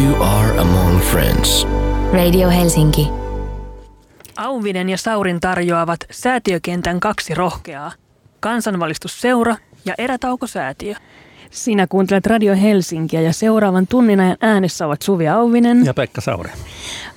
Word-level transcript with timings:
You 0.00 0.22
are 0.22 0.58
among 0.58 1.00
friends. 1.00 1.66
Radio 2.12 2.48
Helsinki. 2.50 3.08
Auvinen 4.36 4.88
ja 4.88 4.98
Saurin 4.98 5.40
tarjoavat 5.40 6.00
säätiökentän 6.10 7.00
kaksi 7.00 7.34
rohkeaa. 7.34 7.92
Kansanvalistusseura 8.40 9.56
ja 9.84 9.94
Erätauko-säätiö. 9.98 10.94
Sinä 11.50 11.86
kuuntelet 11.86 12.26
Radio 12.26 12.56
Helsinkiä 12.56 13.20
ja 13.20 13.32
seuraavan 13.32 13.86
tunnin 13.86 14.20
ajan 14.20 14.36
äänessä 14.40 14.86
ovat 14.86 15.02
Suvi 15.02 15.28
Auvinen. 15.28 15.84
Ja 15.84 15.94
Pekka 15.94 16.20
Sauri. 16.20 16.50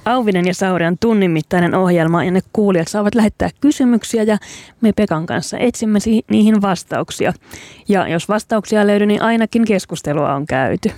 Auvinen 0.06 0.48
ja 0.48 0.54
Sauri 0.54 0.86
on 0.86 0.98
tunnin 1.00 1.32
mittainen 1.32 1.76
ohjelma 1.76 2.24
ja 2.24 2.32
ne 2.32 2.40
kuulijat 2.54 2.88
saavat 2.88 3.16
lähettää 3.16 3.50
kysymyksiä 3.62 4.24
ja 4.24 4.38
me 4.82 4.94
Pekan 4.94 5.26
kanssa 5.26 5.58
etsimme 5.58 6.00
si- 6.00 6.26
niihin 6.30 6.62
vastauksia. 6.62 7.34
Ja 7.88 8.08
jos 8.08 8.30
vastauksia 8.30 8.88
löydy, 8.88 9.06
niin 9.06 9.22
ainakin 9.22 9.66
keskustelua 9.66 10.34
on 10.34 10.46
käyty. 10.46 10.92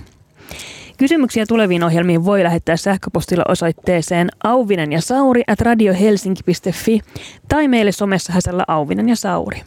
Kysymyksiä 1.02 1.46
tuleviin 1.46 1.84
ohjelmiin 1.84 2.24
voi 2.24 2.44
lähettää 2.44 2.76
sähköpostilla 2.76 3.44
osoitteeseen 3.48 4.28
auvinen 4.44 4.92
ja 4.92 5.00
sauri 5.00 5.42
at 5.46 5.60
radiohelsinki.fi 5.60 7.00
tai 7.48 7.68
meille 7.68 7.92
somessa 7.92 8.32
häsällä 8.32 8.64
auvinen 8.68 9.08
ja 9.08 9.16
sauri. 9.16 9.62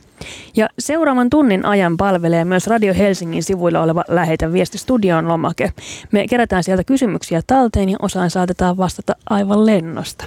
Ja 0.55 0.69
seuraavan 0.79 1.29
tunnin 1.29 1.65
ajan 1.65 1.97
palvelee 1.97 2.45
myös 2.45 2.67
Radio 2.67 2.93
Helsingin 2.93 3.43
sivuilla 3.43 3.81
oleva 3.81 4.03
Lähetä 4.07 4.53
viesti 4.53 4.77
studioon 4.77 5.27
lomake. 5.27 5.73
Me 6.11 6.27
kerätään 6.27 6.63
sieltä 6.63 6.83
kysymyksiä 6.83 7.41
talteen 7.47 7.89
ja 7.89 7.97
osaan 8.01 8.29
saatetaan 8.29 8.77
vastata 8.77 9.15
aivan 9.29 9.65
lennosta. 9.65 10.25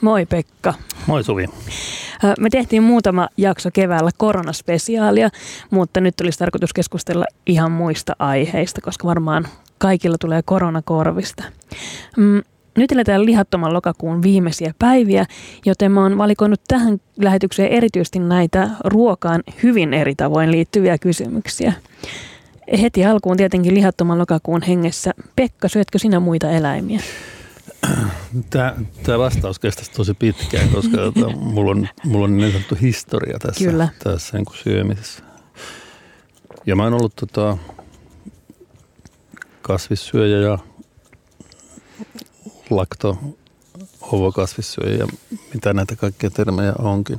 Moi 0.00 0.26
Pekka. 0.26 0.74
Moi 1.06 1.24
Suvi. 1.24 1.46
Me 2.38 2.50
tehtiin 2.50 2.82
muutama 2.82 3.28
jakso 3.36 3.70
keväällä 3.72 4.10
koronaspesiaalia, 4.16 5.30
mutta 5.70 6.00
nyt 6.00 6.20
olisi 6.20 6.38
tarkoitus 6.38 6.72
keskustella 6.72 7.24
ihan 7.46 7.72
muista 7.72 8.16
aiheista, 8.18 8.80
koska 8.80 9.08
varmaan 9.08 9.48
kaikilla 9.78 10.18
tulee 10.18 10.42
koronakorvista. 10.42 11.44
Mm, 12.16 12.42
nyt 12.76 12.92
eletään 12.92 13.26
lihattoman 13.26 13.74
lokakuun 13.74 14.22
viimeisiä 14.22 14.74
päiviä, 14.78 15.26
joten 15.66 15.92
mä 15.92 16.02
oon 16.02 16.18
valikoinut 16.18 16.60
tähän 16.68 17.00
lähetykseen 17.16 17.72
erityisesti 17.72 18.18
näitä 18.18 18.70
ruokaan 18.84 19.42
hyvin 19.62 19.94
eri 19.94 20.14
tavoin 20.14 20.50
liittyviä 20.50 20.98
kysymyksiä. 20.98 21.72
Heti 22.80 23.04
alkuun 23.04 23.36
tietenkin 23.36 23.74
lihattoman 23.74 24.18
lokakuun 24.18 24.62
hengessä. 24.62 25.14
Pekka, 25.36 25.68
syötkö 25.68 25.98
sinä 25.98 26.20
muita 26.20 26.50
eläimiä? 26.50 27.00
Tämä, 28.50 28.74
tämä 29.02 29.18
vastaus 29.18 29.58
kestäisi 29.58 29.90
tosi 29.92 30.14
pitkään, 30.14 30.68
koska 30.68 30.96
tota, 31.12 31.28
mulla, 31.36 31.70
on, 31.70 31.88
mulla 32.04 32.24
on 32.24 32.36
niin 32.36 32.52
sanottu 32.52 32.76
historia 32.80 33.38
tässä, 33.38 33.64
Kyllä. 33.64 33.88
tässä 34.04 34.36
niin 34.36 34.44
kuin 34.44 34.56
syömisessä. 34.56 35.22
Ja 36.66 36.76
mä 36.76 36.84
oon 36.84 36.94
ollut 36.94 37.16
tota, 37.16 37.58
kasvissyöjä 39.68 40.38
ja 40.38 40.58
lakto 42.70 43.18
kasvissyöjä 44.34 44.96
ja 44.96 45.06
mitä 45.54 45.72
näitä 45.72 45.96
kaikkia 45.96 46.30
termejä 46.30 46.72
onkin. 46.78 47.18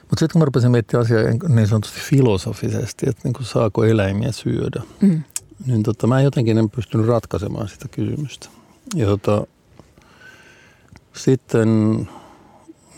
Mutta 0.00 0.20
sitten 0.20 0.32
kun 0.32 0.40
mä 0.40 0.44
rupesin 0.44 0.70
miettimään 0.70 1.04
asiaa 1.04 1.22
niin 1.48 1.66
sanotusti 1.66 2.00
filosofisesti, 2.00 3.06
että 3.08 3.20
niin 3.24 3.44
saako 3.44 3.84
eläimiä 3.84 4.32
syödä, 4.32 4.82
mm. 5.00 5.22
niin 5.66 5.82
tota, 5.82 6.06
mä 6.06 6.20
jotenkin 6.20 6.58
en 6.58 6.70
pystynyt 6.70 7.06
ratkaisemaan 7.06 7.68
sitä 7.68 7.88
kysymystä. 7.88 8.48
Ja 8.94 9.06
tota, 9.06 9.46
sitten 11.12 11.68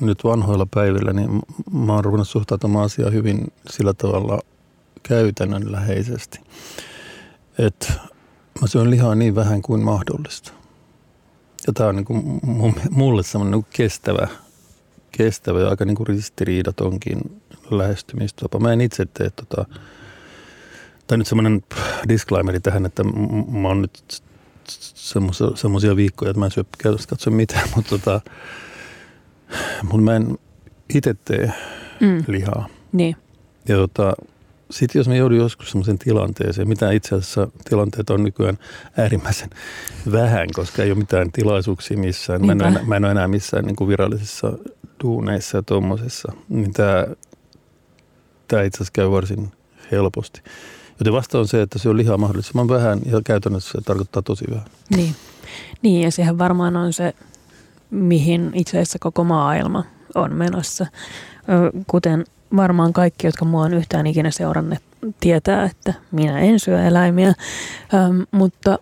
nyt 0.01 0.25
vanhoilla 0.25 0.67
päivillä, 0.75 1.13
niin 1.13 1.43
mä 1.73 1.93
oon 1.93 2.05
ruvennut 2.05 2.29
suhtautumaan 2.29 2.85
asiaan 2.85 3.13
hyvin 3.13 3.53
sillä 3.71 3.95
tavalla 3.95 4.41
käytännönläheisesti, 5.03 6.41
että 7.59 7.93
mä 8.61 8.67
syön 8.67 8.91
lihaa 8.91 9.15
niin 9.15 9.35
vähän 9.35 9.63
kuin 9.63 9.85
mahdollista. 9.85 10.53
Ja 11.67 11.73
tämä 11.73 11.89
on 11.89 11.97
niin 11.97 12.05
kuin 12.05 12.41
mulle 12.91 13.23
semmoinen 13.23 13.59
niin 13.59 13.67
kestävä, 13.73 14.29
kestävä 15.13 15.61
ja 15.61 15.69
aika 15.69 15.85
niin 15.85 15.97
kuin 15.97 16.07
ristiriidatonkin 16.07 17.41
lähestymistapa. 17.71 18.59
Mä 18.59 18.73
en 18.73 18.81
itse 18.81 19.07
tee 19.07 19.31
tota, 19.31 19.65
tai 21.07 21.19
nyt 21.19 21.27
semmoinen 21.27 21.63
disclaimeri 22.09 22.61
tähän, 22.61 22.87
että 22.87 23.05
mä 23.51 23.69
oon 23.69 23.83
nyt 23.83 24.23
semmoisia 25.55 25.97
viikkoja, 25.97 26.31
että 26.31 26.41
mä 26.41 26.45
en 26.45 26.51
syö 26.51 26.65
käytössä 26.79 27.09
katso 27.09 27.31
mitään, 27.31 27.69
mutta 27.77 27.91
tota, 27.91 28.21
mun 29.83 30.03
mä 30.03 30.17
en 30.17 30.39
itse 30.95 31.15
tee 31.25 31.53
mm. 32.01 32.25
lihaa. 32.29 32.69
Niin. 32.93 33.17
Ja 33.69 33.77
tota, 33.77 34.13
sitten 34.71 35.01
jos 35.01 35.09
mä 35.09 35.15
joudun 35.15 35.39
joskus 35.39 35.71
semmoisen 35.71 35.99
tilanteeseen, 35.99 36.69
mitä 36.69 36.91
itse 36.91 37.15
asiassa 37.15 37.49
tilanteet 37.69 38.11
on 38.11 38.25
nykyään 38.25 38.59
äärimmäisen 38.97 39.51
vähän, 40.13 40.49
koska 40.55 40.83
ei 40.83 40.91
ole 40.91 40.99
mitään 40.99 41.33
tilaisuuksia 41.33 41.99
missään. 41.99 42.47
Mä 42.47 42.53
en, 42.53 42.63
ole, 42.63 42.83
mä 42.87 42.97
en 42.97 43.05
ole 43.05 43.11
enää 43.11 43.29
missään 43.29 43.65
niin 43.65 43.77
kuin 43.77 43.89
virallisissa 43.89 44.53
duuneissa 45.05 45.59
ja 45.59 45.63
tuommoisessa. 45.63 46.33
Niin 46.49 46.73
tämä, 46.73 47.07
tämä 48.49 48.63
itse 48.63 48.77
asiassa 48.77 48.93
käy 48.93 49.11
varsin 49.11 49.53
helposti. 49.93 50.43
Joten 50.99 51.13
vasta 51.13 51.39
on 51.39 51.49
se, 51.49 51.63
että 51.63 51.79
se 51.79 51.89
on 51.89 51.97
lihaa 51.97 52.19
mahdollisimman 52.19 52.69
vähän 52.69 52.99
ja 53.07 53.21
käytännössä 53.25 53.73
se 53.73 53.85
tarkoittaa 53.85 54.23
tosi 54.23 54.45
vähän. 54.51 54.67
Niin. 54.97 55.15
niin, 55.83 56.03
ja 56.03 56.11
sehän 56.11 56.39
varmaan 56.39 56.77
on 56.77 56.93
se, 56.93 57.15
mihin 57.91 58.51
itse 58.55 58.71
asiassa 58.71 58.99
koko 58.99 59.25
maailma 59.25 59.85
on 60.15 60.35
menossa. 60.35 60.87
Kuten 61.87 62.25
varmaan 62.57 62.93
kaikki, 62.93 63.27
jotka 63.27 63.45
mua 63.45 63.63
on 63.63 63.75
yhtään 63.75 64.07
ikinä 64.07 64.31
seuranneet, 64.31 64.83
tietää, 65.21 65.65
että 65.65 65.95
minä 66.13 66.39
en 66.39 66.61
syö 66.61 66.85
eläimiä, 66.85 67.29
ähm, 67.95 68.21
mutta 68.31 68.79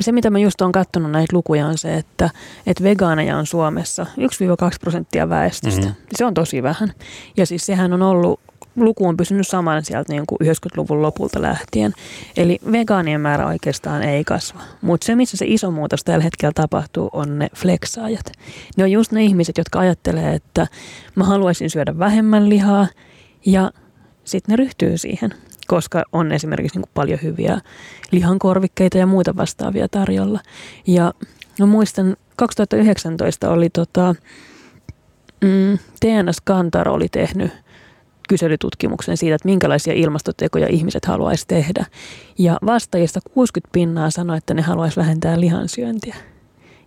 se, 0.00 0.12
mitä 0.12 0.30
mä 0.30 0.38
just 0.38 0.60
oon 0.60 0.72
katsonut 0.72 1.10
näitä 1.10 1.36
lukuja, 1.36 1.66
on 1.66 1.78
se, 1.78 1.94
että, 1.94 2.30
että 2.66 2.84
vegaaneja 2.84 3.36
on 3.36 3.46
Suomessa 3.46 4.06
1-2 4.18 4.78
prosenttia 4.80 5.28
väestöstä. 5.28 5.86
Mm-hmm. 5.86 6.02
Se 6.16 6.24
on 6.24 6.34
tosi 6.34 6.62
vähän. 6.62 6.92
Ja 7.36 7.46
siis 7.46 7.66
sehän 7.66 7.92
on 7.92 8.02
ollut 8.02 8.40
luku 8.84 9.08
on 9.08 9.16
pysynyt 9.16 9.48
saman 9.48 9.84
sieltä 9.84 10.12
niin 10.12 10.24
kuin 10.26 10.38
90-luvun 10.42 11.02
lopulta 11.02 11.42
lähtien. 11.42 11.92
Eli 12.36 12.58
vegaanien 12.72 13.20
määrä 13.20 13.46
oikeastaan 13.46 14.02
ei 14.02 14.24
kasva. 14.24 14.60
Mutta 14.82 15.04
se, 15.04 15.14
missä 15.14 15.36
se 15.36 15.44
iso 15.48 15.70
muutos 15.70 16.04
tällä 16.04 16.24
hetkellä 16.24 16.52
tapahtuu, 16.54 17.10
on 17.12 17.38
ne 17.38 17.48
fleksaajat. 17.56 18.32
Ne 18.76 18.84
on 18.84 18.92
just 18.92 19.12
ne 19.12 19.24
ihmiset, 19.24 19.58
jotka 19.58 19.78
ajattelee, 19.78 20.34
että 20.34 20.66
mä 21.14 21.24
haluaisin 21.24 21.70
syödä 21.70 21.98
vähemmän 21.98 22.48
lihaa 22.48 22.86
ja 23.46 23.70
sitten 24.24 24.52
ne 24.52 24.56
ryhtyy 24.56 24.98
siihen, 24.98 25.30
koska 25.66 26.02
on 26.12 26.32
esimerkiksi 26.32 26.76
niin 26.76 26.82
kuin 26.82 26.94
paljon 26.94 27.18
hyviä 27.22 27.60
lihankorvikkeita 28.10 28.98
ja 28.98 29.06
muuta 29.06 29.36
vastaavia 29.36 29.88
tarjolla. 29.88 30.40
Ja 30.86 31.14
mä 31.58 31.66
muistan, 31.66 32.16
2019 32.36 33.50
oli 33.50 33.70
tota, 33.70 34.14
mm, 35.44 35.78
TNS 36.00 36.40
Kantar 36.44 36.88
oli 36.88 37.08
tehnyt– 37.08 37.50
kyselytutkimuksen 38.28 39.16
siitä, 39.16 39.34
että 39.34 39.48
minkälaisia 39.48 39.94
ilmastotekoja 39.94 40.68
ihmiset 40.68 41.04
haluaisi 41.04 41.46
tehdä. 41.48 41.86
Ja 42.38 42.58
vastaajista 42.66 43.20
60 43.34 43.72
pinnaa 43.72 44.10
sanoi, 44.10 44.36
että 44.36 44.54
ne 44.54 44.62
haluaisi 44.62 44.96
vähentää 44.96 45.40
lihansyöntiä. 45.40 46.16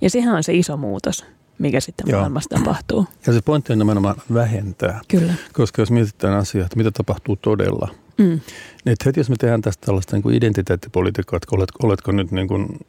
Ja 0.02 0.10
sehän 0.10 0.36
on 0.36 0.44
se 0.44 0.54
iso 0.54 0.78
muutos, 0.78 1.26
mikä 1.59 1.80
sitten 1.80 2.08
Joo. 2.09 2.20
maailmassa 2.20 2.50
tapahtuu. 2.50 3.06
Ja 3.28 3.34
se 3.34 3.42
pointti 3.42 3.74
on 3.74 3.80
nimenomaan 3.80 4.16
vähentää. 4.34 5.00
Kyllä. 5.08 5.34
Koska 5.53 5.81
jos 5.81 5.92
mietitään 5.92 6.34
asiaa, 6.34 6.66
että 6.66 6.78
mitä 6.78 6.92
tapahtuu 6.92 7.36
todella, 7.36 7.88
mm. 8.18 8.25
niin 8.25 8.40
että 8.86 9.06
heti 9.06 9.20
jos 9.20 9.30
me 9.30 9.36
tehdään 9.40 9.62
tästä 9.62 9.86
tällaista 9.86 10.16
niin 10.16 10.24
kuin 10.24 10.36
identiteettipolitiikkaa, 10.36 11.38
että 11.38 11.56
oletko, 11.56 11.88
oletko 11.88 12.12
nyt 12.12 12.31
niin 12.31 12.47
kuin 12.47 12.80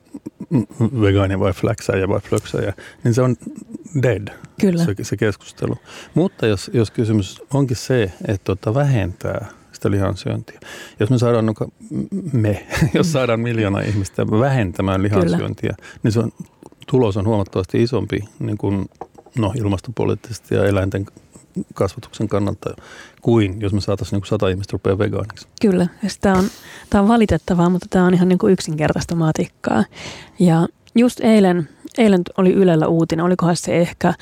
vegaani 1.01 1.41
vai 1.41 1.53
fläksäjä 1.53 2.09
vai 2.09 2.21
flöksäjä, 2.21 2.73
niin 3.05 3.15
se 3.15 3.23
on 3.23 3.37
dead, 4.03 4.29
Kyllä. 4.61 4.85
Se, 4.85 4.95
se 5.03 5.17
keskustelu. 5.17 5.75
Mutta 6.15 6.47
jos, 6.47 6.71
jos 6.75 6.91
kysymys 6.91 7.43
onkin 7.55 7.77
se, 7.77 8.13
että 8.29 8.45
tota 8.45 8.75
vähentää 8.75 9.47
sitä 9.73 9.91
lihansyöntiä. 9.91 10.61
Jos 11.01 11.11
me 11.11 11.19
saadaan, 11.19 11.55
me, 12.33 12.67
jos 12.95 13.13
saadaan 13.13 13.41
miljoona 13.41 13.81
ihmistä 13.81 14.27
vähentämään 14.27 15.03
lihansyöntiä, 15.03 15.75
Kyllä. 15.77 15.99
niin 16.03 16.13
se 16.13 16.21
on, 16.21 16.33
tulos 16.91 17.17
on 17.17 17.27
huomattavasti 17.27 17.83
isompi 17.83 18.25
niin 18.39 18.59
kuin, 18.59 18.89
no, 19.39 19.53
ilmastopoliittisesti 19.57 20.55
ja 20.55 20.65
eläinten 20.65 21.07
kasvatuksen 21.75 22.29
kannalta 22.29 22.75
kuin 23.23 23.61
jos 23.61 23.73
me 23.73 23.81
saataisiin 23.81 24.21
niin 24.21 24.29
sata 24.29 24.49
ihmistä 24.49 24.73
rupeaa 24.73 24.99
vegaaniksi. 24.99 25.49
Kyllä, 25.61 25.87
tämä 26.21 26.39
on, 26.39 26.45
tämä 26.91 27.03
on 27.03 27.09
valitettavaa, 27.09 27.69
mutta 27.69 27.87
tämä 27.91 28.07
on 28.07 28.15
ihan 28.15 28.29
niin 28.29 28.39
kuin 28.39 28.53
yksinkertaista 28.53 29.15
matikkaa. 29.15 29.85
Ja 30.39 30.69
just 30.95 31.21
eilen, 31.21 31.69
eilen 31.99 32.23
oli 32.37 32.53
Ylellä 32.53 32.87
uutinen, 32.87 33.25
olikohan 33.25 33.57
se 33.57 33.79
ehkä 33.79 34.15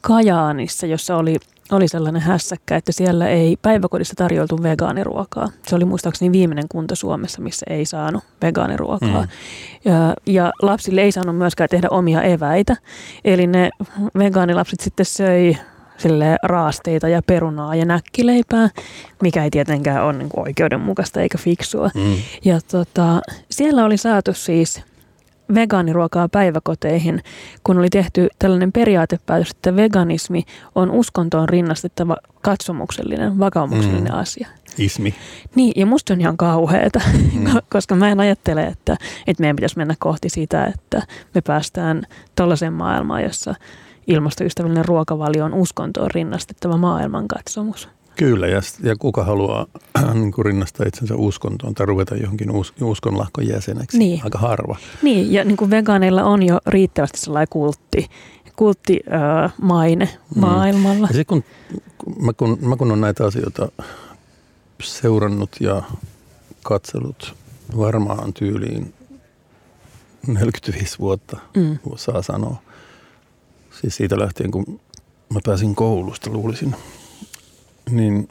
Kajaanissa, 0.00 0.86
jossa 0.86 1.16
oli, 1.16 1.36
oli 1.72 1.88
sellainen 1.88 2.22
hässäkkä, 2.22 2.76
että 2.76 2.92
siellä 2.92 3.28
ei 3.28 3.56
päiväkodissa 3.62 4.14
tarjoltu 4.16 4.62
vegaaniruokaa. 4.62 5.48
Se 5.66 5.76
oli 5.76 5.84
muistaakseni 5.84 6.32
viimeinen 6.32 6.68
kunta 6.68 6.94
Suomessa, 6.94 7.42
missä 7.42 7.66
ei 7.70 7.84
saanut 7.84 8.24
vegaaniruokaa. 8.42 9.22
Mm. 9.22 9.28
Ja, 9.84 10.14
ja 10.26 10.52
lapsille 10.62 11.02
ei 11.02 11.12
saanut 11.12 11.36
myöskään 11.36 11.68
tehdä 11.68 11.88
omia 11.90 12.22
eväitä. 12.22 12.76
Eli 13.24 13.46
ne 13.46 13.70
vegaanilapset 14.18 14.80
sitten 14.80 15.06
söi 15.06 15.56
sille 15.96 16.36
raasteita 16.42 17.08
ja 17.08 17.22
perunaa 17.26 17.74
ja 17.74 17.84
näkkileipää, 17.84 18.68
mikä 19.22 19.44
ei 19.44 19.50
tietenkään 19.50 20.04
ole 20.04 20.12
niin 20.12 20.30
oikeudenmukaista 20.36 21.20
eikä 21.20 21.38
fiksua. 21.38 21.90
Mm. 21.94 22.16
Ja 22.44 22.60
tota, 22.70 23.20
siellä 23.50 23.84
oli 23.84 23.96
saatu 23.96 24.34
siis 24.34 24.82
vegaaniruokaa 25.54 26.28
päiväkoteihin, 26.28 27.22
kun 27.64 27.78
oli 27.78 27.90
tehty 27.90 28.28
tällainen 28.38 28.72
periaatepäätös, 28.72 29.50
että 29.50 29.76
veganismi 29.76 30.44
on 30.74 30.90
uskontoon 30.90 31.48
rinnastettava 31.48 32.16
katsomuksellinen, 32.40 33.38
vakaumuksellinen 33.38 34.12
mm. 34.12 34.18
asia. 34.18 34.48
Ismi. 34.78 35.14
Niin, 35.54 35.72
ja 35.76 35.86
musta 35.86 36.12
on 36.12 36.20
ihan 36.20 36.36
kauheeta, 36.36 37.00
mm. 37.34 37.44
koska 37.72 37.94
mä 37.94 38.08
en 38.08 38.20
ajattele, 38.20 38.62
että, 38.62 38.96
että 39.26 39.40
meidän 39.40 39.56
pitäisi 39.56 39.76
mennä 39.76 39.94
kohti 39.98 40.28
sitä, 40.28 40.64
että 40.64 41.02
me 41.34 41.40
päästään 41.40 42.02
tollaiseen 42.36 42.72
maailmaan, 42.72 43.22
jossa 43.22 43.54
ilmastoystävällinen 44.06 44.84
ruokavalio 44.84 45.44
on 45.44 45.54
uskontoon 45.54 46.10
rinnastettava 46.10 46.76
maailmankatsomus. 46.76 47.88
Kyllä, 48.20 48.46
ja, 48.46 48.60
ja 48.82 48.96
kuka 48.96 49.24
haluaa 49.24 49.66
niin 50.14 50.32
kuin 50.32 50.44
rinnastaa 50.44 50.86
itsensä 50.86 51.16
uskontoon 51.16 51.74
tai 51.74 51.86
ruveta 51.86 52.16
johonkin 52.16 52.50
us, 52.50 52.74
uskonlahkon 52.82 53.48
jäseneksi? 53.48 53.98
Niin. 53.98 54.20
Aika 54.24 54.38
harva. 54.38 54.76
Niin, 55.02 55.32
ja 55.32 55.44
niin 55.44 55.56
kuin 55.56 55.70
vegaaneilla 55.70 56.24
on 56.24 56.42
jo 56.42 56.58
riittävästi 56.66 57.18
sellainen 57.18 57.48
kultti, 57.50 58.08
kultti 58.56 59.00
äh, 59.12 59.52
mm. 59.58 60.40
maailmalla. 60.40 61.08
Ja 61.14 61.24
kun, 61.24 61.44
kun, 61.98 62.24
mä, 62.24 62.32
kun, 62.32 62.58
mä 62.60 62.76
kun 62.76 62.92
on 62.92 63.00
näitä 63.00 63.24
asioita 63.24 63.68
seurannut 64.82 65.50
ja 65.60 65.82
katsellut 66.62 67.34
varmaan 67.76 68.32
tyyliin 68.32 68.94
45 70.26 70.98
vuotta, 70.98 71.40
mm. 71.56 71.78
saa 71.96 72.22
sanoa. 72.22 72.56
Siis 73.80 73.96
siitä 73.96 74.18
lähtien, 74.18 74.50
kun 74.50 74.80
mä 75.34 75.40
pääsin 75.44 75.74
koulusta, 75.74 76.30
luulisin– 76.30 76.76
niin 77.90 78.28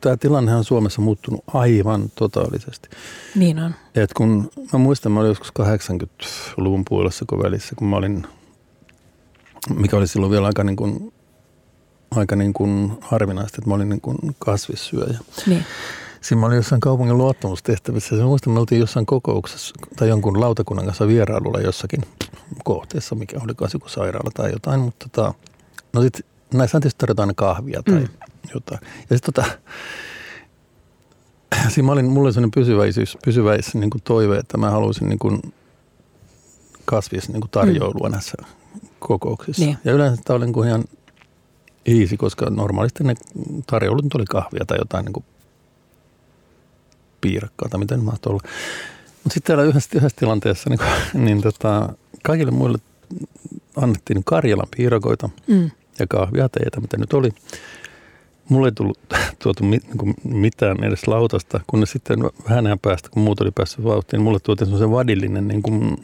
tämä 0.00 0.16
tilanne 0.16 0.54
on 0.54 0.64
Suomessa 0.64 1.02
muuttunut 1.02 1.44
aivan 1.46 2.10
totaalisesti. 2.14 2.88
Niin 3.34 3.58
on. 3.58 3.74
Et 3.94 4.12
kun 4.12 4.50
mä 4.72 4.78
muistan, 4.78 5.12
mä 5.12 5.20
olin 5.20 5.28
joskus 5.28 5.52
80-luvun 5.60 6.84
puolessa 6.88 7.24
kun 7.28 7.42
välissä, 7.42 7.74
kun 7.74 7.88
mä 7.88 7.96
olin, 7.96 8.26
mikä 9.74 9.96
oli 9.96 10.06
silloin 10.06 10.32
vielä 10.32 10.46
aika 10.46 10.64
niin 10.64 10.76
kuin, 10.76 11.12
aika 12.10 12.36
niin 12.36 12.52
kuin 12.52 12.98
harvinaista, 13.00 13.56
että 13.58 13.70
mä 13.70 13.74
olin 13.74 13.88
niin 13.88 14.00
kuin 14.00 14.18
kasvissyöjä. 14.38 15.18
Niin. 15.46 15.64
Siinä 16.20 16.40
mä 16.40 16.46
olin 16.46 16.56
jossain 16.56 16.80
kaupungin 16.80 17.18
luottamustehtävissä. 17.18 18.16
Ja 18.16 18.24
muistan, 18.24 18.52
me 18.52 18.60
oltiin 18.60 18.80
jossain 18.80 19.06
kokouksessa 19.06 19.74
tai 19.96 20.08
jonkun 20.08 20.40
lautakunnan 20.40 20.86
kanssa 20.86 21.08
vierailulla 21.08 21.60
jossakin 21.60 22.02
kohteessa, 22.64 23.14
mikä 23.14 23.36
oli 23.44 23.72
joku 23.74 23.88
sairaala 23.88 24.30
tai 24.34 24.52
jotain. 24.52 24.80
Mutta 24.80 25.08
tota, 25.08 25.34
no 25.92 26.02
sitten 26.02 26.24
näissä 26.54 26.80
tietysti 26.80 26.98
tarjotaan 26.98 27.34
kahvia 27.34 27.82
tai 27.82 28.00
mm 28.00 28.08
jotain. 28.54 28.80
Ja 29.10 29.16
sitten 29.16 29.34
tota, 29.34 29.44
siinä 31.68 31.86
mä 31.86 31.92
olin, 31.92 32.06
mulla 32.06 32.26
oli 32.26 32.32
sellainen 32.32 32.50
pysyväisyys, 32.50 33.18
pysyväis 33.24 33.74
niin 33.74 33.90
kuin 33.90 34.02
toive, 34.02 34.38
että 34.38 34.58
mä 34.58 34.70
haluaisin 34.70 35.08
niin 35.08 35.18
kuin 35.18 35.54
kasvis 36.84 37.28
niin 37.28 37.40
kuin 37.40 37.50
tarjoilua 37.50 38.08
mm. 38.08 38.12
näissä 38.12 38.34
kokouksissa. 38.98 39.64
Niin. 39.64 39.78
Ja 39.84 39.92
yleensä 39.92 40.22
tämä 40.24 40.36
oli 40.36 40.44
niin 40.44 40.52
kuin 40.54 40.68
ihan 40.68 40.84
easy, 41.86 42.16
koska 42.16 42.50
normaalisti 42.50 43.04
ne 43.04 43.14
tarjoulut 43.66 44.14
oli 44.14 44.24
kahvia 44.24 44.64
tai 44.66 44.78
jotain 44.78 45.04
niin 45.04 45.12
kuin 45.12 45.24
piirakkaa 47.20 47.68
tai 47.68 47.80
miten 47.80 48.04
mahtoi 48.04 48.30
olla. 48.30 48.42
Mutta 49.24 49.34
sitten 49.34 49.56
täällä 49.56 49.70
yhdessä, 49.70 49.90
yhdessä 49.94 50.16
tilanteessa 50.18 50.70
niin, 50.70 50.78
kuin, 50.78 50.90
niin 51.24 51.42
tota, 51.42 51.92
kaikille 52.22 52.50
muille 52.50 52.78
annettiin 53.76 54.24
Karjalan 54.24 54.66
piirakoita 54.76 55.30
mm. 55.46 55.70
ja 55.98 56.06
kahvia, 56.06 56.48
teitä, 56.48 56.80
mitä 56.80 56.96
nyt 56.96 57.12
oli. 57.12 57.30
Mulle 58.48 58.68
ei 58.68 58.72
tullut 58.72 58.98
tuotu 59.42 59.64
mit, 59.64 59.82
niin 59.94 60.14
mitään 60.24 60.84
edes 60.84 61.08
lautasta, 61.08 61.60
kun 61.66 61.86
sitten 61.86 62.18
vähän 62.48 62.66
ajan 62.66 62.78
päästä, 62.78 63.08
kun 63.08 63.22
muut 63.22 63.40
oli 63.40 63.50
päässyt 63.50 63.84
vauhtiin, 63.84 64.18
niin 64.18 64.24
mulle 64.24 64.38
tuotiin 64.42 64.66
semmoisen 64.66 64.90
vadillinen 64.90 65.48
niin 65.48 65.62
kuin 65.62 65.96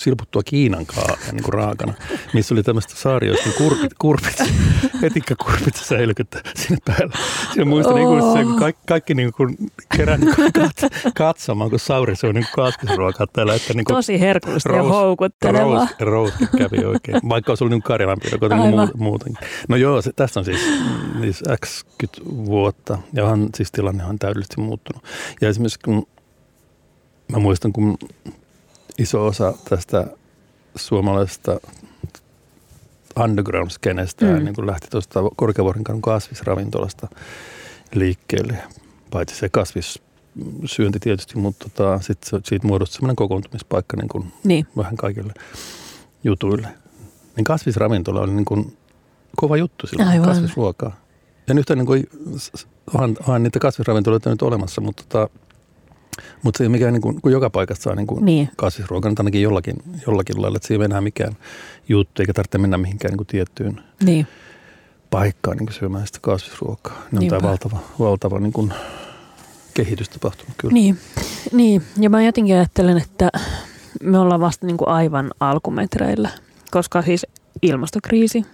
silputtua 0.00 0.42
Kiinan 0.42 0.86
kaavia 0.86 1.32
niin 1.32 1.42
kuin 1.42 1.54
raakana, 1.54 1.94
missä 2.34 2.54
oli 2.54 2.62
tämmöistä 2.62 2.94
saarioista 2.96 3.48
niin 3.48 3.58
kurpit, 3.58 3.94
kurpit, 3.98 4.36
etikkakurpit 5.02 5.76
säilykyttä 5.76 6.40
sinne 6.54 6.78
päälle. 6.84 7.14
Siinä 7.52 7.64
muistan, 7.64 7.94
oh. 7.94 7.98
niin 7.98 8.08
kuin, 8.08 8.32
se, 8.32 8.58
kaikki, 8.58 8.82
kaikki 8.86 9.14
niin 9.14 9.32
kuin 9.32 9.56
kerän 9.96 10.20
niin 10.20 10.34
kuin 10.36 10.52
kat, 10.52 10.92
katsomaan, 11.14 11.70
kun 11.70 11.78
Sauri 11.78 12.16
se 12.16 12.26
on 12.26 12.34
niin 12.34 12.46
kasvisruokaa 12.54 13.26
täällä. 13.32 13.54
Että 13.54 13.74
niin 13.74 13.84
kuin 13.84 13.96
Tosi 13.96 14.20
herkullista 14.20 14.72
ja 14.72 14.82
houkuttelevaa. 14.82 15.88
Roast 16.00 16.36
kävi 16.58 16.84
oikein, 16.84 17.20
vaikka 17.28 17.52
olisi 17.52 17.64
ollut 17.64 17.70
niin 17.70 17.82
Karjalan 17.82 18.18
piirre, 18.22 18.48
niin 18.48 18.90
muutenkin. 18.96 19.48
No 19.68 19.76
joo, 19.76 20.02
se, 20.02 20.12
tässä 20.12 20.40
on 20.40 20.44
siis, 20.44 20.60
siis 21.20 21.42
X 21.64 21.85
20 22.00 22.46
vuotta 22.46 22.98
ja 23.12 23.26
on 23.26 23.48
siis 23.54 23.72
tilanne 23.72 24.04
on 24.04 24.18
täydellisesti 24.18 24.60
muuttunut. 24.60 25.04
Ja 25.40 25.48
esimerkiksi 25.48 25.78
kun 25.84 26.06
mä 27.32 27.38
muistan, 27.38 27.72
kun 27.72 27.98
iso 28.98 29.26
osa 29.26 29.54
tästä 29.68 30.06
suomalaisesta 30.76 31.60
underground-skenestä 33.24 34.24
mm. 34.24 34.44
niin 34.44 34.54
kun 34.54 34.66
lähti 34.66 34.86
tuosta 34.90 35.20
Korkeavuoren 35.36 35.84
kasvisravintolasta 36.00 37.08
liikkeelle. 37.94 38.58
Paitsi 39.10 39.36
se 39.36 39.48
kasvissyönti 39.48 40.98
tietysti, 41.00 41.38
mutta 41.38 41.68
tota, 41.68 42.00
sit 42.00 42.18
siitä 42.44 42.66
muodostui 42.66 42.94
sellainen 42.94 43.16
kokoontumispaikka 43.16 43.96
niin 43.96 44.08
kuin 44.08 44.32
niin. 44.44 44.66
vähän 44.76 44.96
kaikille 44.96 45.34
jutuille. 46.24 46.68
Niin 47.36 47.44
kasvisravintola 47.44 48.20
oli 48.20 48.32
niin 48.32 48.44
kuin 48.44 48.76
kova 49.36 49.56
juttu 49.56 49.86
silloin, 49.86 50.08
Aivan. 50.08 50.28
kasvisruokaa. 50.28 51.05
Ja 51.48 51.54
nyt 51.54 51.66
niin 51.74 51.86
kuin, 51.86 52.08
onhan, 52.94 53.16
onhan 53.20 53.42
niitä 53.42 53.58
kasvisravintoloita 53.58 54.30
nyt 54.30 54.42
olemassa, 54.42 54.80
mutta, 54.80 55.02
tota, 55.08 55.28
mutta 56.42 56.58
se 56.58 56.64
ei 56.64 56.68
mikään, 56.68 56.92
niin 56.92 57.02
kuin, 57.02 57.20
kun 57.20 57.32
joka 57.32 57.50
paikasta 57.50 57.82
saa 57.82 57.94
niin 57.94 58.06
kuin 58.06 58.24
niin. 58.24 58.50
kasvisruokaa, 58.56 59.10
nyt 59.10 59.18
ainakin 59.18 59.42
jollakin, 59.42 59.76
jollakin 60.06 60.42
lailla, 60.42 60.56
että 60.56 60.68
se 60.68 60.74
ei 60.74 60.82
enää 60.82 61.00
mikään 61.00 61.36
juttu, 61.88 62.22
eikä 62.22 62.32
tarvitse 62.32 62.58
mennä 62.58 62.78
mihinkään 62.78 63.10
niin 63.10 63.16
kuin 63.16 63.26
tiettyyn 63.26 63.80
niin. 64.02 64.26
paikkaan 65.10 65.56
niin 65.56 65.66
kuin 65.66 65.74
syömään 65.74 66.06
sitä 66.06 66.18
kasvisruokaa. 66.22 67.02
Ne 67.12 67.18
on 67.18 67.28
tämä 67.28 67.48
valtava, 67.48 67.78
valtava 67.98 68.40
niin 68.40 68.52
kuin 68.52 68.72
kehitys 69.74 70.08
tapahtunut 70.08 70.54
kyllä. 70.58 70.72
Niin. 70.72 70.98
niin, 71.52 71.82
ja 72.00 72.10
mä 72.10 72.22
jotenkin 72.22 72.56
ajattelen, 72.56 72.98
että 72.98 73.30
me 74.02 74.18
ollaan 74.18 74.40
vasta 74.40 74.66
niin 74.66 74.76
kuin 74.76 74.88
aivan 74.88 75.30
alkumetreillä, 75.40 76.30
koska 76.70 77.02
siis 77.02 77.26
ilmastokriisi 77.62 78.46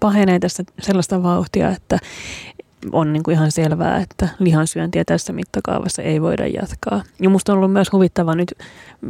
pahenee 0.00 0.38
tässä 0.38 0.64
sellaista 0.80 1.22
vauhtia, 1.22 1.68
että 1.68 1.98
on 2.92 3.12
niin 3.12 3.22
kuin 3.22 3.34
ihan 3.34 3.52
selvää, 3.52 3.98
että 4.00 4.28
lihansyöntiä 4.38 5.04
tässä 5.04 5.32
mittakaavassa 5.32 6.02
ei 6.02 6.22
voida 6.22 6.46
jatkaa. 6.46 7.02
Ja 7.20 7.30
musta 7.30 7.52
on 7.52 7.58
ollut 7.58 7.72
myös 7.72 7.92
huvittava 7.92 8.34
nyt 8.34 8.54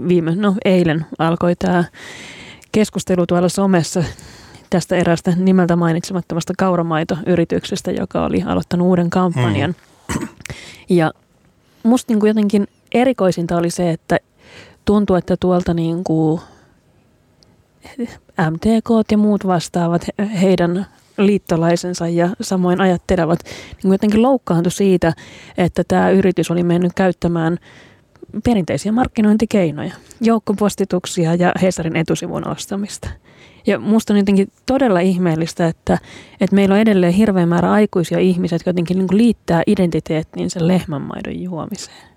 viime, 0.08 0.34
no 0.34 0.54
eilen 0.64 1.06
alkoi 1.18 1.56
tämä 1.56 1.84
keskustelu 2.72 3.26
tuolla 3.26 3.48
somessa 3.48 4.04
tästä 4.70 4.96
erästä 4.96 5.32
nimeltä 5.36 5.76
mainitsemattomasta 5.76 6.52
kauramaitoyrityksestä, 6.58 7.90
joka 7.90 8.24
oli 8.24 8.42
aloittanut 8.46 8.86
uuden 8.88 9.10
kampanjan. 9.10 9.74
Mm. 10.20 10.28
Ja 10.88 11.12
musta 11.82 12.12
niin 12.12 12.20
kuin 12.20 12.28
jotenkin 12.28 12.66
erikoisinta 12.94 13.56
oli 13.56 13.70
se, 13.70 13.90
että 13.90 14.18
tuntuu, 14.84 15.16
että 15.16 15.36
tuolta 15.40 15.74
niin 15.74 16.04
kuin 16.04 16.40
MTK 18.50 19.10
ja 19.10 19.18
muut 19.18 19.46
vastaavat 19.46 20.06
heidän 20.40 20.86
liittolaisensa 21.18 22.08
ja 22.08 22.30
samoin 22.40 22.80
ajattelevat 22.80 23.38
niin 23.82 23.92
jotenkin 23.92 24.22
loukkaantui 24.22 24.72
siitä, 24.72 25.12
että 25.58 25.82
tämä 25.88 26.10
yritys 26.10 26.50
oli 26.50 26.62
mennyt 26.62 26.92
käyttämään 26.94 27.58
perinteisiä 28.44 28.92
markkinointikeinoja, 28.92 29.94
joukkopostituksia 30.20 31.34
ja 31.34 31.52
Hesarin 31.62 31.96
etusivun 31.96 32.48
ostamista. 32.48 33.08
Ja 33.66 33.78
musta 33.78 34.12
on 34.12 34.18
jotenkin 34.18 34.52
todella 34.66 35.00
ihmeellistä, 35.00 35.66
että, 35.66 35.98
että 36.40 36.56
meillä 36.56 36.74
on 36.74 36.80
edelleen 36.80 37.12
hirveä 37.12 37.46
määrä 37.46 37.72
aikuisia 37.72 38.18
ihmisiä, 38.18 38.56
jotka 38.56 38.70
jotenkin 38.70 38.98
niin 38.98 39.08
liittää 39.12 39.62
identiteettiinsä 39.66 40.68
lehmänmaidon 40.68 41.42
juomiseen. 41.42 42.08